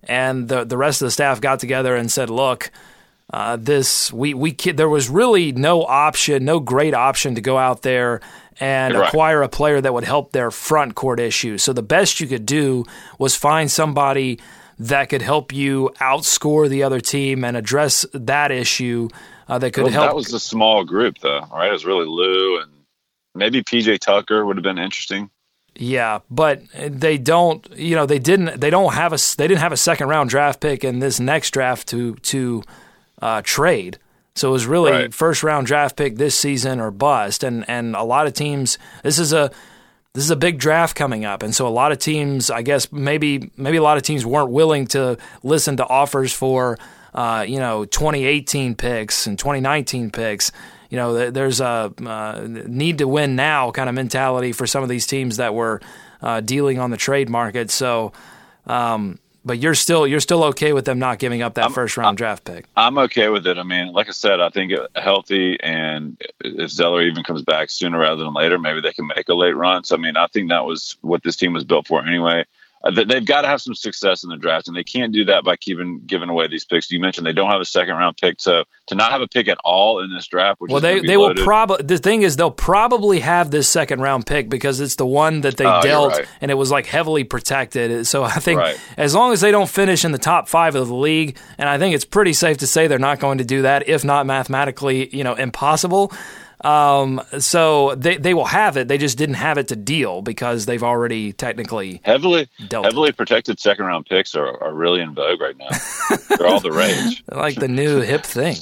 and 0.05 0.49
the 0.49 0.65
the 0.65 0.77
rest 0.77 1.01
of 1.03 1.07
the 1.07 1.11
staff 1.13 1.41
got 1.41 1.61
together 1.61 1.95
and 1.97 2.11
said, 2.11 2.29
"Look, 2.31 2.71
uh, 3.33 3.57
this 3.57 4.13
we 4.13 4.35
we 4.35 4.53
there 4.53 4.89
was 4.89 5.09
really 5.09 5.53
no 5.53 5.83
option, 5.85 6.45
no 6.45 6.61
great 6.61 6.93
option 6.95 7.35
to 7.37 7.41
go 7.41 7.57
out 7.59 7.83
there 7.83 8.21
and 8.61 8.95
Right. 8.95 9.09
acquire 9.09 9.41
a 9.43 9.49
player 9.49 9.81
that 9.81 9.95
would 9.95 10.05
help 10.05 10.33
their 10.33 10.51
front 10.51 10.95
court 10.95 11.19
issues. 11.19 11.63
So 11.63 11.73
the 11.73 11.83
best 11.83 12.21
you 12.21 12.27
could 12.27 12.45
do 12.45 12.85
was 13.19 13.35
find 13.35 13.71
somebody 13.71 14.41
that 14.79 15.09
could 15.09 15.23
help 15.23 15.53
you 15.53 15.91
outscore 16.01 16.69
the 16.69 16.83
other 16.83 17.01
team 17.01 17.45
and 17.45 17.57
address 17.57 18.05
that 18.13 18.51
issue 18.51 19.09
uh, 19.49 19.59
that 19.59 19.73
could 19.73 19.85
Well, 19.85 19.93
help. 19.93 20.07
that 20.09 20.17
was 20.17 20.33
a 20.33 20.41
small 20.41 20.85
group 20.85 21.19
though, 21.19 21.47
right? 21.53 21.69
It 21.69 21.73
was 21.73 21.85
really 21.85 22.07
Lou 22.07 22.61
and 22.61 22.71
maybe 23.35 23.63
PJ 23.63 23.99
Tucker 24.01 24.45
would 24.45 24.57
have 24.57 24.65
been 24.65 24.79
interesting. 24.79 25.31
Yeah, 25.75 26.19
but 26.31 26.61
they 26.77 27.17
don't. 27.17 27.67
You 27.75 27.97
know, 27.97 28.05
they 28.05 28.19
didn't. 28.19 28.61
They 28.61 28.69
don't 28.69 28.93
have 28.93 29.15
a. 29.15 29.19
They 29.39 29.49
didn't 29.49 29.61
have 29.63 29.73
a 29.73 29.77
second 29.79 30.09
round 30.09 30.29
draft 30.29 30.61
pick 30.61 30.85
in 30.85 30.99
this 30.99 31.19
next 31.19 31.53
draft 31.53 31.89
to 31.89 32.15
to 32.17 32.63
uh, 33.23 33.41
trade. 33.43 33.97
So 34.35 34.51
it 34.51 34.53
was 34.53 34.67
really 34.67 34.93
Right. 34.93 35.15
first 35.15 35.43
round 35.43 35.67
draft 35.67 35.97
pick 35.97 36.17
this 36.17 36.39
season 36.39 36.79
or 36.79 36.91
bust. 36.91 37.43
And 37.43 37.65
and 37.71 37.97
a 37.97 38.03
lot 38.03 38.27
of 38.27 38.35
teams. 38.35 38.77
This 39.03 39.19
is 39.19 39.33
a 39.33 39.51
this 40.15 40.25
is 40.25 40.31
a 40.31 40.37
big 40.37 40.59
draft 40.59 40.95
coming 40.95 41.25
up, 41.25 41.43
and 41.43 41.55
so 41.55 41.67
a 41.67 41.71
lot 41.71 41.91
of 41.91 41.99
teams. 41.99 42.51
I 42.51 42.63
guess 42.63 42.93
maybe 42.93 43.51
maybe 43.57 43.79
a 43.79 43.83
lot 43.83 43.97
of 43.97 44.03
teams 44.03 44.27
weren't 44.27 44.51
willing 44.51 44.87
to 44.89 45.17
listen 45.43 45.79
to 45.79 45.87
offers 45.87 46.35
for 46.35 46.79
uh, 47.15 47.47
you 47.49 47.59
know 47.59 47.87
2018 47.87 48.75
picks 48.75 49.27
and 49.27 49.39
2019 49.39 50.11
picks. 50.11 50.53
You 50.91 50.99
know, 50.99 51.31
there's 51.31 51.63
a 51.63 51.95
uh, 52.05 52.47
need 52.47 52.99
to 52.99 53.09
win 53.09 53.37
now 53.37 53.71
kind 53.71 53.89
of 53.89 53.95
mentality 53.95 54.53
for 54.53 54.67
some 54.67 54.83
of 54.83 54.91
these 54.91 55.07
teams 55.07 55.39
that 55.39 55.55
were 55.55 55.81
uh, 56.21 56.41
dealing 56.41 56.79
on 56.79 56.91
the 56.91 56.99
trade 56.99 57.31
market. 57.31 57.71
So 57.71 58.13
um, 58.67 59.19
but 59.45 59.59
you're 59.59 59.75
still 59.75 60.07
you're 60.07 60.21
still 60.21 60.45
okay 60.45 60.73
with 60.73 60.85
them 60.85 60.99
not 60.99 61.19
giving 61.19 61.43
up 61.43 61.55
that 61.55 61.67
I'm, 61.67 61.73
first 61.73 61.97
round 61.97 62.09
I'm, 62.09 62.15
draft 62.15 62.45
pick. 62.45 62.67
I'm 62.77 62.99
okay 62.99 63.29
with 63.29 63.47
it. 63.47 63.59
I 63.59 63.63
mean, 63.63 63.93
like 63.93 64.09
I 64.09 64.13
said, 64.13 64.41
I 64.41 64.49
think 64.51 64.73
healthy 64.95 65.59
and 65.63 66.21
if 66.41 66.71
Zeller 66.71 67.03
even 67.03 67.25
comes 67.25 67.43
back 67.43 67.71
sooner 67.71 67.99
rather 67.99 68.25
than 68.25 68.35
later, 68.35 68.59
maybe 68.59 68.81
they 68.81 68.93
can 68.93 69.07
make 69.07 69.29
a 69.29 69.35
late 69.35 69.57
run. 69.57 69.85
So 69.85 69.97
I 69.97 69.99
mean, 69.99 70.17
I 70.17 70.27
think 70.29 70.51
that 70.51 70.65
was 70.65 70.97
what 71.01 71.23
this 71.23 71.37
team 71.37 71.53
was 71.53 71.65
built 71.65 71.87
for 71.87 72.05
anyway. 72.05 72.45
Uh, 72.85 72.91
they've 72.91 73.25
got 73.25 73.43
to 73.43 73.49
have 73.49 73.61
some 73.61 73.75
success 73.75 74.25
in 74.25 74.31
the 74.31 74.37
draft, 74.37 74.67
and 74.67 74.77
they 74.77 74.85
can't 74.85 75.13
do 75.13 75.25
that 75.25 75.45
by 75.45 75.57
keeping 75.57 76.01
giving 76.07 76.29
away 76.29 76.49
these 76.49 76.65
picks. 76.65 76.91
You 76.91 77.01
mentioned 77.01 77.27
they 77.27 77.33
don't 77.33 77.51
have 77.51 77.61
a 77.61 77.65
second 77.65 77.95
round 77.95 78.17
pick, 78.17 78.41
so 78.41 78.65
to 78.89 78.95
not 78.95 79.13
have 79.13 79.21
a 79.21 79.29
pick 79.29 79.49
at 79.49 79.59
all 79.65 80.03
in 80.03 80.13
this 80.13 80.27
draft, 80.27 80.61
well, 80.61 80.81
they 80.81 81.01
they 81.01 81.17
loaded. 81.17 81.39
will 81.39 81.45
probably 81.45 81.85
the 81.85 81.99
thing 81.99 82.23
is 82.23 82.37
they'll 82.37 82.51
probably 82.51 83.21
have 83.21 83.51
this 83.51 83.69
second 83.69 84.01
round 84.01 84.27
pick 84.27 84.49
because 84.49 84.81
it's 84.81 84.97
the 84.97 85.07
one 85.07 85.43
that 85.43 85.57
they 85.57 85.65
uh, 85.65 85.81
dealt, 85.81 86.13
right. 86.15 86.27
and 86.41 86.51
it 86.51 86.55
was 86.55 86.71
like 86.71 86.87
heavily 86.87 87.25
protected. 87.25 88.07
So 88.07 88.25
I 88.25 88.33
think 88.33 88.59
right. 88.59 88.81
as 88.97 89.15
long 89.15 89.33
as 89.33 89.41
they 89.41 89.51
don't 89.51 89.69
finish 89.69 90.05
in 90.05 90.13
the 90.13 90.19
top 90.19 90.49
five 90.49 90.75
of 90.75 90.89
the 90.89 90.95
league, 90.95 91.39
and 91.59 91.69
I 91.69 91.79
think 91.79 91.95
it's 91.95 92.05
pretty 92.05 92.33
safe 92.33 92.59
to 92.59 92.67
say 92.67 92.87
they're 92.87 92.99
not 92.99 93.21
going 93.21 93.39
to 93.39 93.45
do 93.45 93.63
that, 93.63 93.89
if 93.89 94.05
not 94.05 94.27
mathematically, 94.27 95.15
you 95.15 95.25
know, 95.25 95.35
impossible. 95.35 96.13
Um, 96.65 97.21
so 97.39 97.95
they, 97.97 98.17
they 98.17 98.35
will 98.35 98.45
have 98.45 98.77
it. 98.77 98.89
They 98.89 98.99
just 98.99 99.19
didn't 99.19 99.35
have 99.37 99.59
it 99.59 99.69
to 99.69 99.77
deal 99.77 100.23
because 100.23 100.67
they've 100.67 100.83
already 100.83 101.33
technically 101.33 102.01
heavily 102.05 102.49
heavily 102.71 103.11
it. 103.11 103.17
protected 103.17 103.59
second 103.59 103.87
round 103.87 104.07
picks 104.07 104.35
are, 104.35 104.63
are 104.63 104.73
really 104.73 105.01
in 105.01 105.15
vogue 105.15 105.41
right 105.41 105.57
now. 105.57 105.69
They're 106.37 106.47
all 106.47 106.61
the 106.61 106.73
rage. 106.73 107.25
like 107.33 107.57
the 107.57 107.69
new 107.69 108.01
hip 108.01 108.25
thing. 108.25 108.57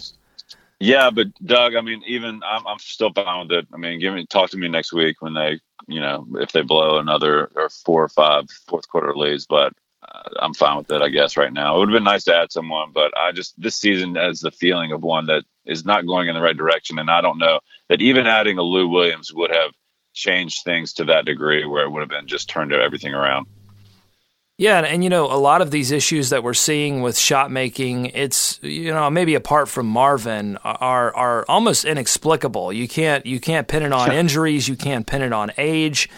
Yeah, 0.78 1.10
but 1.10 1.26
Doug, 1.44 1.74
I 1.74 1.82
mean, 1.82 2.02
even 2.06 2.40
I'm, 2.42 2.66
I'm 2.66 2.78
still 2.78 3.12
fine 3.12 3.46
with 3.46 3.58
it. 3.58 3.68
I 3.72 3.76
mean, 3.76 4.00
give 4.00 4.14
me 4.14 4.24
talk 4.24 4.50
to 4.50 4.56
me 4.56 4.66
next 4.66 4.94
week 4.94 5.20
when 5.20 5.34
they, 5.34 5.60
you 5.86 6.00
know, 6.00 6.26
if 6.36 6.52
they 6.52 6.62
blow 6.62 6.98
another 6.98 7.50
or 7.54 7.68
four 7.68 8.02
or 8.02 8.08
five 8.08 8.50
fourth 8.66 8.88
quarter 8.88 9.14
leads. 9.14 9.44
But 9.44 9.74
uh, 10.02 10.30
I'm 10.40 10.54
fine 10.54 10.78
with 10.78 10.90
it, 10.90 11.02
I 11.02 11.10
guess, 11.10 11.36
right 11.36 11.52
now. 11.52 11.76
It 11.76 11.78
would 11.80 11.90
have 11.90 11.96
been 11.96 12.04
nice 12.04 12.24
to 12.24 12.34
add 12.34 12.50
someone, 12.50 12.92
but 12.94 13.12
I 13.14 13.32
just 13.32 13.60
this 13.60 13.76
season 13.76 14.14
has 14.14 14.40
the 14.40 14.50
feeling 14.50 14.92
of 14.92 15.02
one 15.02 15.26
that 15.26 15.44
is 15.66 15.84
not 15.84 16.06
going 16.06 16.28
in 16.28 16.34
the 16.34 16.40
right 16.40 16.56
direction, 16.56 16.98
and 16.98 17.10
I 17.10 17.20
don't 17.20 17.38
know 17.38 17.60
that 17.90 18.00
even 18.00 18.28
adding 18.28 18.56
a 18.56 18.62
Lou 18.62 18.88
Williams 18.88 19.34
would 19.34 19.50
have 19.50 19.72
changed 20.14 20.62
things 20.64 20.92
to 20.94 21.04
that 21.06 21.24
degree 21.24 21.66
where 21.66 21.84
it 21.84 21.90
would 21.90 22.00
have 22.00 22.08
been 22.08 22.28
just 22.28 22.48
turned 22.48 22.72
everything 22.72 23.12
around. 23.12 23.46
Yeah, 24.56 24.78
and, 24.78 24.86
and, 24.86 25.04
you 25.04 25.10
know, 25.10 25.24
a 25.24 25.40
lot 25.40 25.60
of 25.60 25.70
these 25.70 25.90
issues 25.90 26.30
that 26.30 26.44
we're 26.44 26.54
seeing 26.54 27.02
with 27.02 27.18
shot 27.18 27.50
making, 27.50 28.06
it's 28.06 28.60
you 28.62 28.92
know 28.92 29.10
maybe 29.10 29.34
apart 29.34 29.68
from 29.68 29.86
Marvin, 29.86 30.56
are 30.58 31.14
are 31.14 31.44
almost 31.48 31.84
inexplicable. 31.84 32.72
You 32.72 32.86
can't 32.86 33.26
you 33.26 33.40
can't 33.40 33.66
pin 33.66 33.82
it 33.82 33.92
on 33.92 34.12
injuries, 34.12 34.68
you 34.68 34.76
can't 34.76 35.06
pin 35.06 35.22
it 35.22 35.32
on 35.32 35.50
age. 35.58 36.08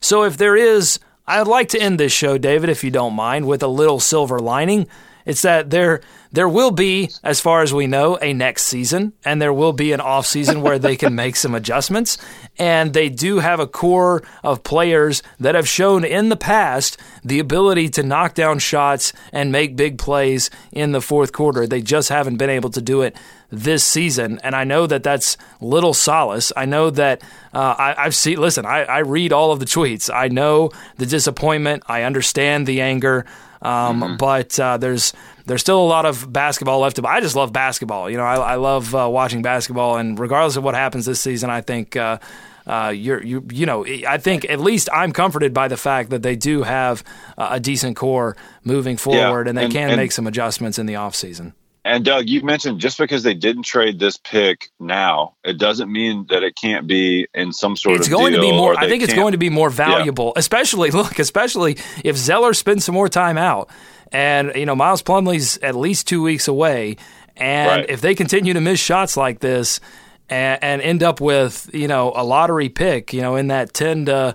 So 0.00 0.24
if 0.24 0.36
there 0.36 0.56
is 0.56 0.98
I'd 1.26 1.46
like 1.46 1.68
to 1.70 1.80
end 1.80 2.00
this 2.00 2.12
show, 2.12 2.38
David, 2.38 2.70
if 2.70 2.82
you 2.82 2.90
don't 2.90 3.14
mind, 3.14 3.46
with 3.46 3.62
a 3.62 3.68
little 3.68 4.00
silver 4.00 4.40
lining. 4.40 4.88
It's 5.26 5.42
that 5.42 5.70
there 5.70 6.00
there 6.32 6.48
will 6.48 6.70
be, 6.70 7.10
as 7.24 7.40
far 7.40 7.62
as 7.62 7.74
we 7.74 7.86
know, 7.86 8.16
a 8.22 8.32
next 8.32 8.64
season, 8.64 9.12
and 9.24 9.42
there 9.42 9.52
will 9.52 9.72
be 9.72 9.92
an 9.92 10.00
off 10.00 10.26
season 10.26 10.62
where 10.62 10.78
they 10.78 10.96
can 10.96 11.14
make 11.14 11.36
some 11.36 11.54
adjustments. 11.54 12.18
And 12.58 12.92
they 12.92 13.08
do 13.08 13.40
have 13.40 13.58
a 13.58 13.66
core 13.66 14.22
of 14.44 14.62
players 14.62 15.22
that 15.40 15.54
have 15.54 15.68
shown 15.68 16.04
in 16.04 16.28
the 16.28 16.36
past 16.36 16.98
the 17.24 17.40
ability 17.40 17.88
to 17.90 18.02
knock 18.02 18.34
down 18.34 18.58
shots 18.58 19.12
and 19.32 19.50
make 19.50 19.76
big 19.76 19.98
plays 19.98 20.50
in 20.70 20.92
the 20.92 21.00
fourth 21.00 21.32
quarter. 21.32 21.66
They 21.66 21.82
just 21.82 22.08
haven't 22.08 22.36
been 22.36 22.50
able 22.50 22.70
to 22.70 22.80
do 22.80 23.02
it 23.02 23.16
this 23.50 23.82
season. 23.84 24.38
And 24.42 24.54
I 24.54 24.64
know 24.64 24.86
that 24.86 25.02
that's 25.02 25.36
little 25.60 25.94
solace. 25.94 26.52
I 26.56 26.64
know 26.66 26.90
that 26.90 27.22
uh, 27.52 27.74
I, 27.76 28.04
have 28.04 28.14
seen, 28.14 28.38
listen, 28.38 28.64
I, 28.64 28.84
I, 28.84 28.98
read 28.98 29.32
all 29.32 29.50
of 29.50 29.58
the 29.58 29.64
tweets. 29.64 30.12
I 30.12 30.28
know 30.28 30.70
the 30.98 31.06
disappointment. 31.06 31.82
I 31.88 32.02
understand 32.02 32.66
the 32.68 32.80
anger. 32.80 33.26
Um, 33.62 34.00
mm-hmm. 34.00 34.16
But 34.16 34.58
uh, 34.58 34.78
there's 34.78 35.12
there's 35.46 35.60
still 35.60 35.80
a 35.80 35.84
lot 35.84 36.06
of 36.06 36.32
basketball 36.32 36.80
left 36.80 36.96
to. 36.96 37.06
I 37.06 37.20
just 37.20 37.36
love 37.36 37.52
basketball. 37.52 38.08
You 38.08 38.16
know, 38.16 38.24
I, 38.24 38.36
I 38.36 38.54
love 38.54 38.94
uh, 38.94 39.08
watching 39.10 39.42
basketball, 39.42 39.96
and 39.96 40.18
regardless 40.18 40.56
of 40.56 40.64
what 40.64 40.74
happens 40.74 41.06
this 41.06 41.20
season, 41.20 41.50
I 41.50 41.60
think 41.60 41.96
uh, 41.96 42.18
uh, 42.66 42.92
you're 42.94 43.22
you 43.22 43.46
you 43.50 43.66
know 43.66 43.84
I 43.84 44.18
think 44.18 44.48
at 44.48 44.60
least 44.60 44.88
I'm 44.92 45.12
comforted 45.12 45.52
by 45.52 45.68
the 45.68 45.76
fact 45.76 46.10
that 46.10 46.22
they 46.22 46.36
do 46.36 46.62
have 46.62 47.04
a 47.36 47.60
decent 47.60 47.96
core 47.96 48.36
moving 48.64 48.96
forward, 48.96 49.46
yeah, 49.46 49.50
and 49.50 49.58
they 49.58 49.64
and, 49.64 49.72
can 49.72 49.90
and, 49.90 49.96
make 49.96 50.12
some 50.12 50.26
adjustments 50.26 50.78
in 50.78 50.86
the 50.86 50.94
offseason. 50.94 51.52
And 51.84 52.04
Doug, 52.04 52.28
you 52.28 52.42
mentioned 52.42 52.78
just 52.78 52.98
because 52.98 53.22
they 53.22 53.32
didn't 53.32 53.62
trade 53.62 53.98
this 53.98 54.18
pick 54.18 54.70
now, 54.78 55.34
it 55.42 55.56
doesn't 55.56 55.90
mean 55.90 56.26
that 56.28 56.42
it 56.42 56.54
can't 56.54 56.86
be 56.86 57.26
in 57.34 57.52
some 57.52 57.74
sort 57.74 57.96
it's 57.96 58.06
of. 58.06 58.12
It's 58.12 58.20
going 58.20 58.34
to 58.34 58.40
be 58.40 58.52
more. 58.52 58.78
I 58.78 58.86
think 58.86 59.02
it's 59.02 59.14
going 59.14 59.32
to 59.32 59.38
be 59.38 59.48
more 59.48 59.70
valuable, 59.70 60.32
yeah. 60.36 60.40
especially 60.40 60.90
look, 60.92 61.18
especially 61.18 61.78
if 62.04 62.16
Zeller 62.16 62.52
spends 62.52 62.84
some 62.84 62.94
more 62.94 63.08
time 63.08 63.38
out, 63.38 63.70
and 64.12 64.52
you 64.54 64.66
know 64.66 64.76
Miles 64.76 65.00
Plumlee's 65.00 65.56
at 65.58 65.74
least 65.74 66.06
two 66.06 66.22
weeks 66.22 66.48
away, 66.48 66.96
and 67.36 67.80
right. 67.80 67.90
if 67.90 68.02
they 68.02 68.14
continue 68.14 68.52
to 68.52 68.60
miss 68.60 68.78
shots 68.78 69.16
like 69.16 69.40
this, 69.40 69.80
and, 70.28 70.62
and, 70.62 70.82
end 70.82 71.02
up 71.02 71.18
with 71.18 71.70
you 71.72 71.88
know 71.88 72.12
a 72.14 72.22
lottery 72.22 72.68
pick, 72.68 73.14
you 73.14 73.22
know 73.22 73.36
in 73.36 73.48
that 73.48 73.72
ten 73.72 74.04
to 74.04 74.34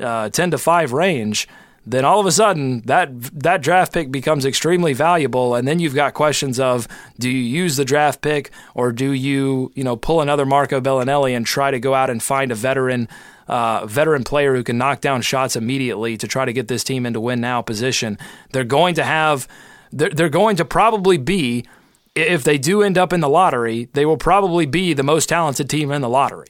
uh, 0.00 0.28
ten 0.28 0.52
to 0.52 0.58
five 0.58 0.92
range 0.92 1.48
then 1.86 2.04
all 2.04 2.20
of 2.20 2.26
a 2.26 2.32
sudden 2.32 2.80
that 2.82 3.20
that 3.42 3.62
draft 3.62 3.92
pick 3.92 4.10
becomes 4.10 4.44
extremely 4.44 4.92
valuable. 4.92 5.54
And 5.54 5.68
then 5.68 5.78
you've 5.78 5.94
got 5.94 6.14
questions 6.14 6.58
of 6.58 6.88
do 7.18 7.28
you 7.28 7.38
use 7.38 7.76
the 7.76 7.84
draft 7.84 8.22
pick 8.22 8.50
or 8.74 8.92
do 8.92 9.12
you 9.12 9.72
you 9.74 9.84
know 9.84 9.96
pull 9.96 10.20
another 10.20 10.46
Marco 10.46 10.80
Belinelli 10.80 11.36
and 11.36 11.46
try 11.46 11.70
to 11.70 11.78
go 11.78 11.94
out 11.94 12.10
and 12.10 12.22
find 12.22 12.50
a 12.50 12.54
veteran 12.54 13.08
uh, 13.48 13.84
veteran 13.86 14.24
player 14.24 14.54
who 14.54 14.64
can 14.64 14.78
knock 14.78 15.00
down 15.00 15.20
shots 15.20 15.56
immediately 15.56 16.16
to 16.16 16.26
try 16.26 16.44
to 16.44 16.52
get 16.52 16.68
this 16.68 16.84
team 16.84 17.04
into 17.04 17.20
win 17.20 17.40
now 17.40 17.60
position? 17.60 18.18
They're 18.52 18.64
going 18.64 18.94
to 18.94 19.04
have 19.04 19.46
they're, 19.92 20.10
they're 20.10 20.28
going 20.28 20.56
to 20.56 20.64
probably 20.64 21.18
be 21.18 21.66
if 22.14 22.44
they 22.44 22.58
do 22.58 22.82
end 22.82 22.96
up 22.96 23.12
in 23.12 23.20
the 23.20 23.28
lottery 23.28 23.88
they 23.92 24.06
will 24.06 24.16
probably 24.16 24.66
be 24.66 24.94
the 24.94 25.02
most 25.02 25.28
talented 25.28 25.68
team 25.68 25.90
in 25.90 26.00
the 26.00 26.08
lottery 26.08 26.46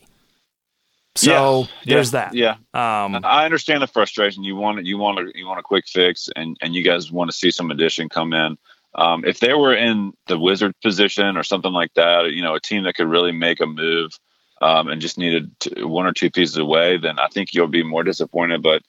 so 1.17 1.61
yeah, 1.61 1.95
there's 1.95 2.13
yeah, 2.13 2.31
that. 2.31 2.35
Yeah, 2.75 3.05
um, 3.05 3.21
I 3.25 3.45
understand 3.45 3.83
the 3.83 3.87
frustration. 3.87 4.43
You 4.43 4.57
want 4.57 4.81
it. 4.81 4.85
you 4.85 4.99
want 4.99 5.19
a, 5.21 5.33
you 5.35 5.47
want 5.47 5.61
a 5.61 5.63
quick 5.63 5.87
fix, 5.87 6.29
and 6.35 6.57
and 6.61 6.75
you 6.75 6.83
guys 6.83 7.13
want 7.13 7.31
to 7.31 7.37
see 7.37 7.51
some 7.51 7.71
addition 7.71 8.09
come 8.09 8.33
in. 8.33 8.59
Um, 8.97 9.25
if 9.25 9.41
they 9.41 9.55
were 9.55 9.75
in 9.75 10.13
the 10.27 10.39
wizard 10.39 10.75
position 10.81 11.37
or 11.37 11.43
something 11.43 11.73
like 11.73 11.95
that, 11.95 12.31
you 12.33 12.43
know, 12.43 12.55
a 12.55 12.61
team 12.61 12.85
that 12.85 12.95
could 12.95 13.09
really 13.09 13.33
make 13.33 13.61
a 13.61 13.67
move 13.67 14.13
um, 14.61 14.89
and 14.89 15.01
just 15.01 15.19
needed 15.19 15.59
to, 15.61 15.87
one 15.87 16.07
or 16.07 16.13
two 16.13 16.31
pieces 16.31 16.57
away, 16.57 16.97
then 16.97 17.19
I 17.19 17.27
think 17.29 17.55
you'll 17.55 17.67
be 17.67 17.83
more 17.83 18.05
disappointed. 18.05 18.63
But 18.63 18.83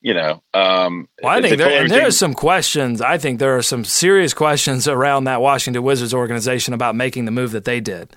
you 0.00 0.14
know, 0.14 0.42
um, 0.54 1.08
well, 1.20 1.36
I 1.36 1.42
think 1.42 1.58
there, 1.58 1.82
and 1.82 1.90
there 1.90 2.06
are 2.06 2.12
some 2.12 2.34
questions. 2.34 3.00
I 3.00 3.18
think 3.18 3.40
there 3.40 3.56
are 3.56 3.62
some 3.62 3.84
serious 3.84 4.34
questions 4.34 4.86
around 4.86 5.24
that 5.24 5.40
Washington 5.40 5.82
Wizards 5.82 6.14
organization 6.14 6.74
about 6.74 6.94
making 6.94 7.24
the 7.24 7.32
move 7.32 7.50
that 7.52 7.64
they 7.64 7.80
did 7.80 8.14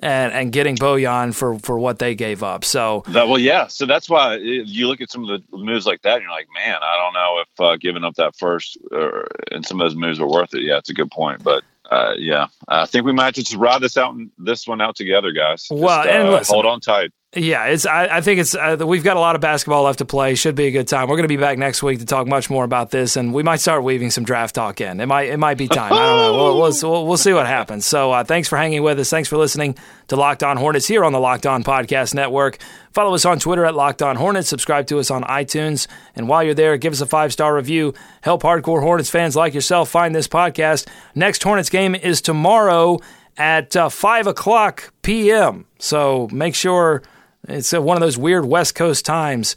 and 0.00 0.32
and 0.32 0.52
getting 0.52 0.76
Bojan 0.76 1.34
for 1.34 1.58
for 1.58 1.78
what 1.78 1.98
they 1.98 2.14
gave 2.14 2.42
up. 2.42 2.64
So 2.64 3.02
that, 3.08 3.28
well, 3.28 3.38
yeah. 3.38 3.66
So 3.66 3.86
that's 3.86 4.08
why 4.08 4.36
you 4.36 4.86
look 4.88 5.00
at 5.00 5.10
some 5.10 5.28
of 5.28 5.28
the 5.28 5.56
moves 5.56 5.86
like 5.86 6.02
that, 6.02 6.14
and 6.14 6.22
you're 6.22 6.30
like, 6.30 6.48
man, 6.54 6.78
I 6.82 6.96
don't 6.96 7.14
know 7.14 7.42
if 7.42 7.60
uh, 7.60 7.76
giving 7.76 8.04
up 8.04 8.14
that 8.16 8.36
first 8.36 8.78
uh, 8.92 9.22
and 9.50 9.64
some 9.64 9.80
of 9.80 9.84
those 9.86 9.96
moves 9.96 10.20
are 10.20 10.28
worth 10.28 10.54
it. 10.54 10.62
Yeah, 10.62 10.78
it's 10.78 10.90
a 10.90 10.94
good 10.94 11.10
point, 11.10 11.42
but. 11.42 11.62
Uh, 11.90 12.12
yeah, 12.18 12.48
I 12.68 12.84
think 12.84 13.06
we 13.06 13.14
might 13.14 13.32
just 13.32 13.54
ride 13.54 13.80
this 13.80 13.96
out, 13.96 14.14
this 14.36 14.68
one 14.68 14.82
out 14.82 14.94
together, 14.94 15.32
guys. 15.32 15.62
Just, 15.62 15.80
well, 15.80 16.06
and 16.06 16.28
uh, 16.28 16.32
listen, 16.32 16.52
hold 16.52 16.66
on 16.66 16.80
tight. 16.80 17.12
Yeah, 17.36 17.66
it's. 17.66 17.84
I, 17.84 18.06
I 18.06 18.20
think 18.22 18.40
it's. 18.40 18.54
Uh, 18.54 18.78
we've 18.86 19.04
got 19.04 19.18
a 19.18 19.20
lot 19.20 19.34
of 19.34 19.42
basketball 19.42 19.82
left 19.82 19.98
to 19.98 20.06
play. 20.06 20.34
Should 20.34 20.54
be 20.54 20.64
a 20.64 20.70
good 20.70 20.88
time. 20.88 21.08
We're 21.08 21.16
going 21.16 21.24
to 21.24 21.28
be 21.28 21.36
back 21.36 21.58
next 21.58 21.82
week 21.82 21.98
to 21.98 22.06
talk 22.06 22.26
much 22.26 22.48
more 22.48 22.64
about 22.64 22.90
this, 22.90 23.16
and 23.16 23.34
we 23.34 23.42
might 23.42 23.60
start 23.60 23.82
weaving 23.82 24.10
some 24.10 24.24
draft 24.24 24.54
talk 24.54 24.80
in. 24.80 24.98
It 24.98 25.04
might. 25.04 25.28
It 25.28 25.36
might 25.36 25.58
be 25.58 25.68
time. 25.68 25.92
I 25.92 25.98
don't 25.98 26.16
know. 26.16 26.56
We'll, 26.56 26.72
we'll, 26.82 27.06
we'll 27.06 27.16
see 27.18 27.34
what 27.34 27.46
happens. 27.46 27.84
So, 27.84 28.12
uh, 28.12 28.24
thanks 28.24 28.48
for 28.48 28.56
hanging 28.56 28.82
with 28.82 28.98
us. 28.98 29.10
Thanks 29.10 29.28
for 29.28 29.36
listening 29.36 29.76
to 30.06 30.16
Locked 30.16 30.42
On 30.42 30.56
Hornets 30.56 30.86
here 30.86 31.04
on 31.04 31.12
the 31.12 31.20
Locked 31.20 31.44
On 31.44 31.62
Podcast 31.62 32.14
Network. 32.14 32.56
Follow 32.92 33.12
us 33.12 33.26
on 33.26 33.38
Twitter 33.38 33.66
at 33.66 33.74
Locked 33.74 34.00
On 34.00 34.16
Hornets. 34.16 34.48
Subscribe 34.48 34.86
to 34.86 34.98
us 34.98 35.10
on 35.10 35.22
iTunes, 35.24 35.86
and 36.16 36.30
while 36.30 36.42
you're 36.42 36.54
there, 36.54 36.78
give 36.78 36.94
us 36.94 37.02
a 37.02 37.06
five 37.06 37.34
star 37.34 37.54
review. 37.54 37.92
Help 38.22 38.42
hardcore 38.42 38.80
Hornets 38.80 39.10
fans 39.10 39.36
like 39.36 39.52
yourself 39.52 39.90
find 39.90 40.14
this 40.14 40.28
podcast. 40.28 40.88
Next 41.14 41.42
Hornets 41.42 41.68
game 41.68 41.94
is 41.94 42.22
tomorrow 42.22 43.00
at 43.36 43.76
uh, 43.76 43.90
five 43.90 44.26
o'clock 44.26 44.94
p.m. 45.02 45.66
So 45.78 46.26
make 46.32 46.54
sure 46.54 47.02
it's 47.46 47.72
uh, 47.72 47.80
one 47.80 47.96
of 47.96 48.00
those 48.00 48.18
weird 48.18 48.44
West 48.44 48.74
Coast 48.74 49.04
times 49.04 49.56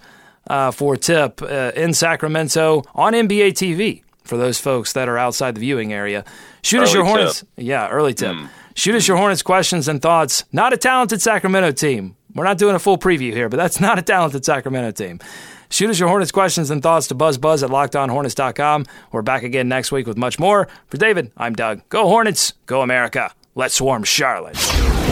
uh, 0.49 0.71
for 0.71 0.95
tip 0.95 1.41
uh, 1.41 1.71
in 1.75 1.93
Sacramento 1.93 2.83
on 2.93 3.13
NBA 3.13 3.51
TV 3.53 4.03
for 4.23 4.37
those 4.37 4.59
folks 4.59 4.93
that 4.93 5.09
are 5.09 5.17
outside 5.17 5.55
the 5.55 5.61
viewing 5.61 5.93
area. 5.93 6.23
Shoot 6.61 6.77
early 6.77 6.85
us 6.85 6.93
your 6.93 7.05
Hornets. 7.05 7.43
Yeah, 7.57 7.89
early 7.89 8.13
tip. 8.13 8.35
Mm. 8.35 8.49
Shoot 8.75 8.95
us 8.95 9.07
your 9.07 9.17
Hornets 9.17 9.41
questions 9.41 9.87
and 9.87 10.01
thoughts. 10.01 10.45
Not 10.51 10.73
a 10.73 10.77
talented 10.77 11.21
Sacramento 11.21 11.71
team. 11.71 12.15
We're 12.33 12.45
not 12.45 12.57
doing 12.57 12.75
a 12.75 12.79
full 12.79 12.97
preview 12.97 13.33
here, 13.33 13.49
but 13.49 13.57
that's 13.57 13.79
not 13.81 13.99
a 13.99 14.01
talented 14.01 14.45
Sacramento 14.45 14.91
team. 14.91 15.19
Shoot 15.69 15.89
us 15.89 15.99
your 15.99 16.09
Hornets 16.09 16.31
questions 16.31 16.69
and 16.69 16.83
thoughts 16.83 17.07
to 17.07 17.15
buzzbuzz 17.15 17.63
at 17.63 17.69
lockedonhornets.com. 17.69 18.85
We're 19.11 19.21
back 19.21 19.43
again 19.43 19.69
next 19.69 19.91
week 19.91 20.05
with 20.05 20.17
much 20.17 20.37
more. 20.37 20.67
For 20.87 20.97
David, 20.97 21.31
I'm 21.37 21.53
Doug. 21.53 21.81
Go 21.89 22.07
Hornets. 22.07 22.53
Go 22.65 22.81
America. 22.81 23.33
Let's 23.55 23.75
swarm 23.75 24.03
Charlotte. 24.03 24.57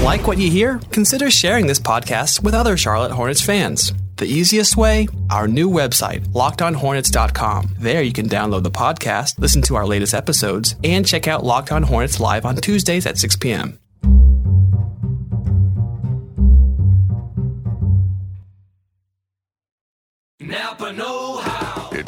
Like 0.01 0.27
what 0.27 0.37
you 0.37 0.49
hear? 0.49 0.79
Consider 0.91 1.29
sharing 1.29 1.67
this 1.67 1.79
podcast 1.79 2.41
with 2.41 2.53
other 2.53 2.77
Charlotte 2.77 3.11
Hornets 3.11 3.41
fans. 3.41 3.93
The 4.15 4.25
easiest 4.25 4.77
way? 4.77 5.07
Our 5.29 5.47
new 5.47 5.69
website, 5.69 6.21
lockedonhornets.com. 6.29 7.75
There 7.77 8.01
you 8.01 8.13
can 8.13 8.27
download 8.29 8.63
the 8.63 8.71
podcast, 8.71 9.39
listen 9.39 9.61
to 9.63 9.75
our 9.75 9.85
latest 9.85 10.13
episodes, 10.13 10.75
and 10.83 11.05
check 11.05 11.27
out 11.27 11.43
Locked 11.43 11.71
On 11.71 11.83
Hornets 11.83 12.19
live 12.19 12.45
on 12.45 12.55
Tuesdays 12.55 13.05
at 13.05 13.17
6 13.17 13.35
p.m. 13.37 13.77
Napa. 20.39 20.87
It 20.89 20.95